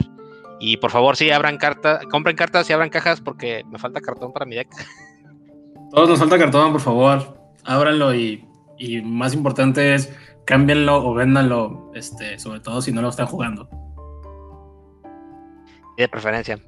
Y 0.59 0.77
por 0.77 0.91
favor, 0.91 1.15
sí, 1.15 1.29
abran 1.31 1.57
cartas, 1.57 2.05
compren 2.09 2.35
cartas 2.35 2.69
y 2.69 2.73
abran 2.73 2.89
cajas 2.89 3.21
porque 3.21 3.63
me 3.69 3.77
falta 3.77 4.01
cartón 4.01 4.31
para 4.33 4.45
mi 4.45 4.55
deck. 4.55 4.69
Todos 5.91 6.09
nos 6.09 6.19
falta 6.19 6.37
cartón, 6.37 6.71
por 6.71 6.81
favor. 6.81 7.37
Ábranlo 7.63 8.13
y, 8.13 8.45
y 8.77 9.01
más 9.01 9.33
importante 9.33 9.95
es 9.95 10.13
cámbienlo 10.45 11.03
o 11.03 11.13
véndanlo, 11.13 11.91
este, 11.95 12.37
sobre 12.39 12.59
todo 12.59 12.81
si 12.81 12.91
no 12.91 13.01
lo 13.01 13.09
están 13.09 13.25
jugando. 13.27 13.69
de 15.97 16.09
preferencia. 16.09 16.59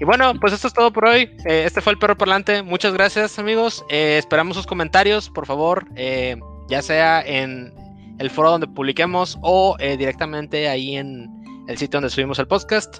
Y 0.00 0.04
bueno, 0.04 0.34
pues 0.40 0.52
esto 0.52 0.68
es 0.68 0.74
todo 0.74 0.92
por 0.92 1.06
hoy. 1.06 1.30
Eh, 1.46 1.64
este 1.66 1.80
fue 1.80 1.92
el 1.92 1.98
perro 1.98 2.16
parlante. 2.16 2.62
Muchas 2.62 2.92
gracias, 2.94 3.38
amigos. 3.38 3.84
Eh, 3.88 4.16
esperamos 4.18 4.56
sus 4.56 4.66
comentarios, 4.66 5.30
por 5.30 5.46
favor, 5.46 5.86
eh, 5.96 6.36
ya 6.68 6.82
sea 6.82 7.22
en 7.22 7.72
el 8.18 8.30
foro 8.30 8.50
donde 8.50 8.66
publiquemos 8.66 9.38
o 9.42 9.76
directamente 9.78 10.68
ahí 10.68 10.96
en 10.96 11.28
el 11.68 11.76
sitio 11.76 11.98
donde 11.98 12.10
subimos 12.10 12.38
el 12.38 12.46
podcast. 12.46 12.98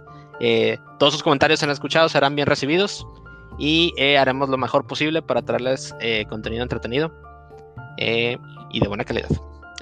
todos 0.99 1.13
sus 1.13 1.23
comentarios 1.23 1.63
han 1.63 1.71
escuchado 1.71 2.09
serán 2.09 2.35
bien 2.35 2.49
recibidos 2.49 3.07
y 3.57 3.93
haremos 4.19 4.49
lo 4.49 4.57
mejor 4.57 4.89
posible 4.89 5.23
para 5.23 5.43
traerles 5.43 5.95
contenido 6.29 6.65
entretenido 6.65 7.13
y 7.97 8.81
de 8.81 8.89
buena 8.89 9.05
calidad, 9.05 9.29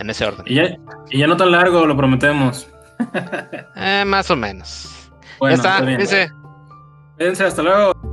en 0.00 0.10
ese 0.10 0.26
orden. 0.26 0.44
Y 0.46 0.56
ya, 0.56 0.76
y 1.08 1.18
ya 1.18 1.26
no 1.26 1.36
tan 1.38 1.50
largo, 1.50 1.86
lo 1.86 1.96
prometemos. 1.96 2.68
más 4.06 4.30
o 4.30 4.36
menos. 4.36 5.10
ya 5.40 5.50
está, 5.50 5.80
dice. 5.80 6.30
Cuídense, 7.16 7.44
hasta 7.44 7.62
luego. 7.62 8.11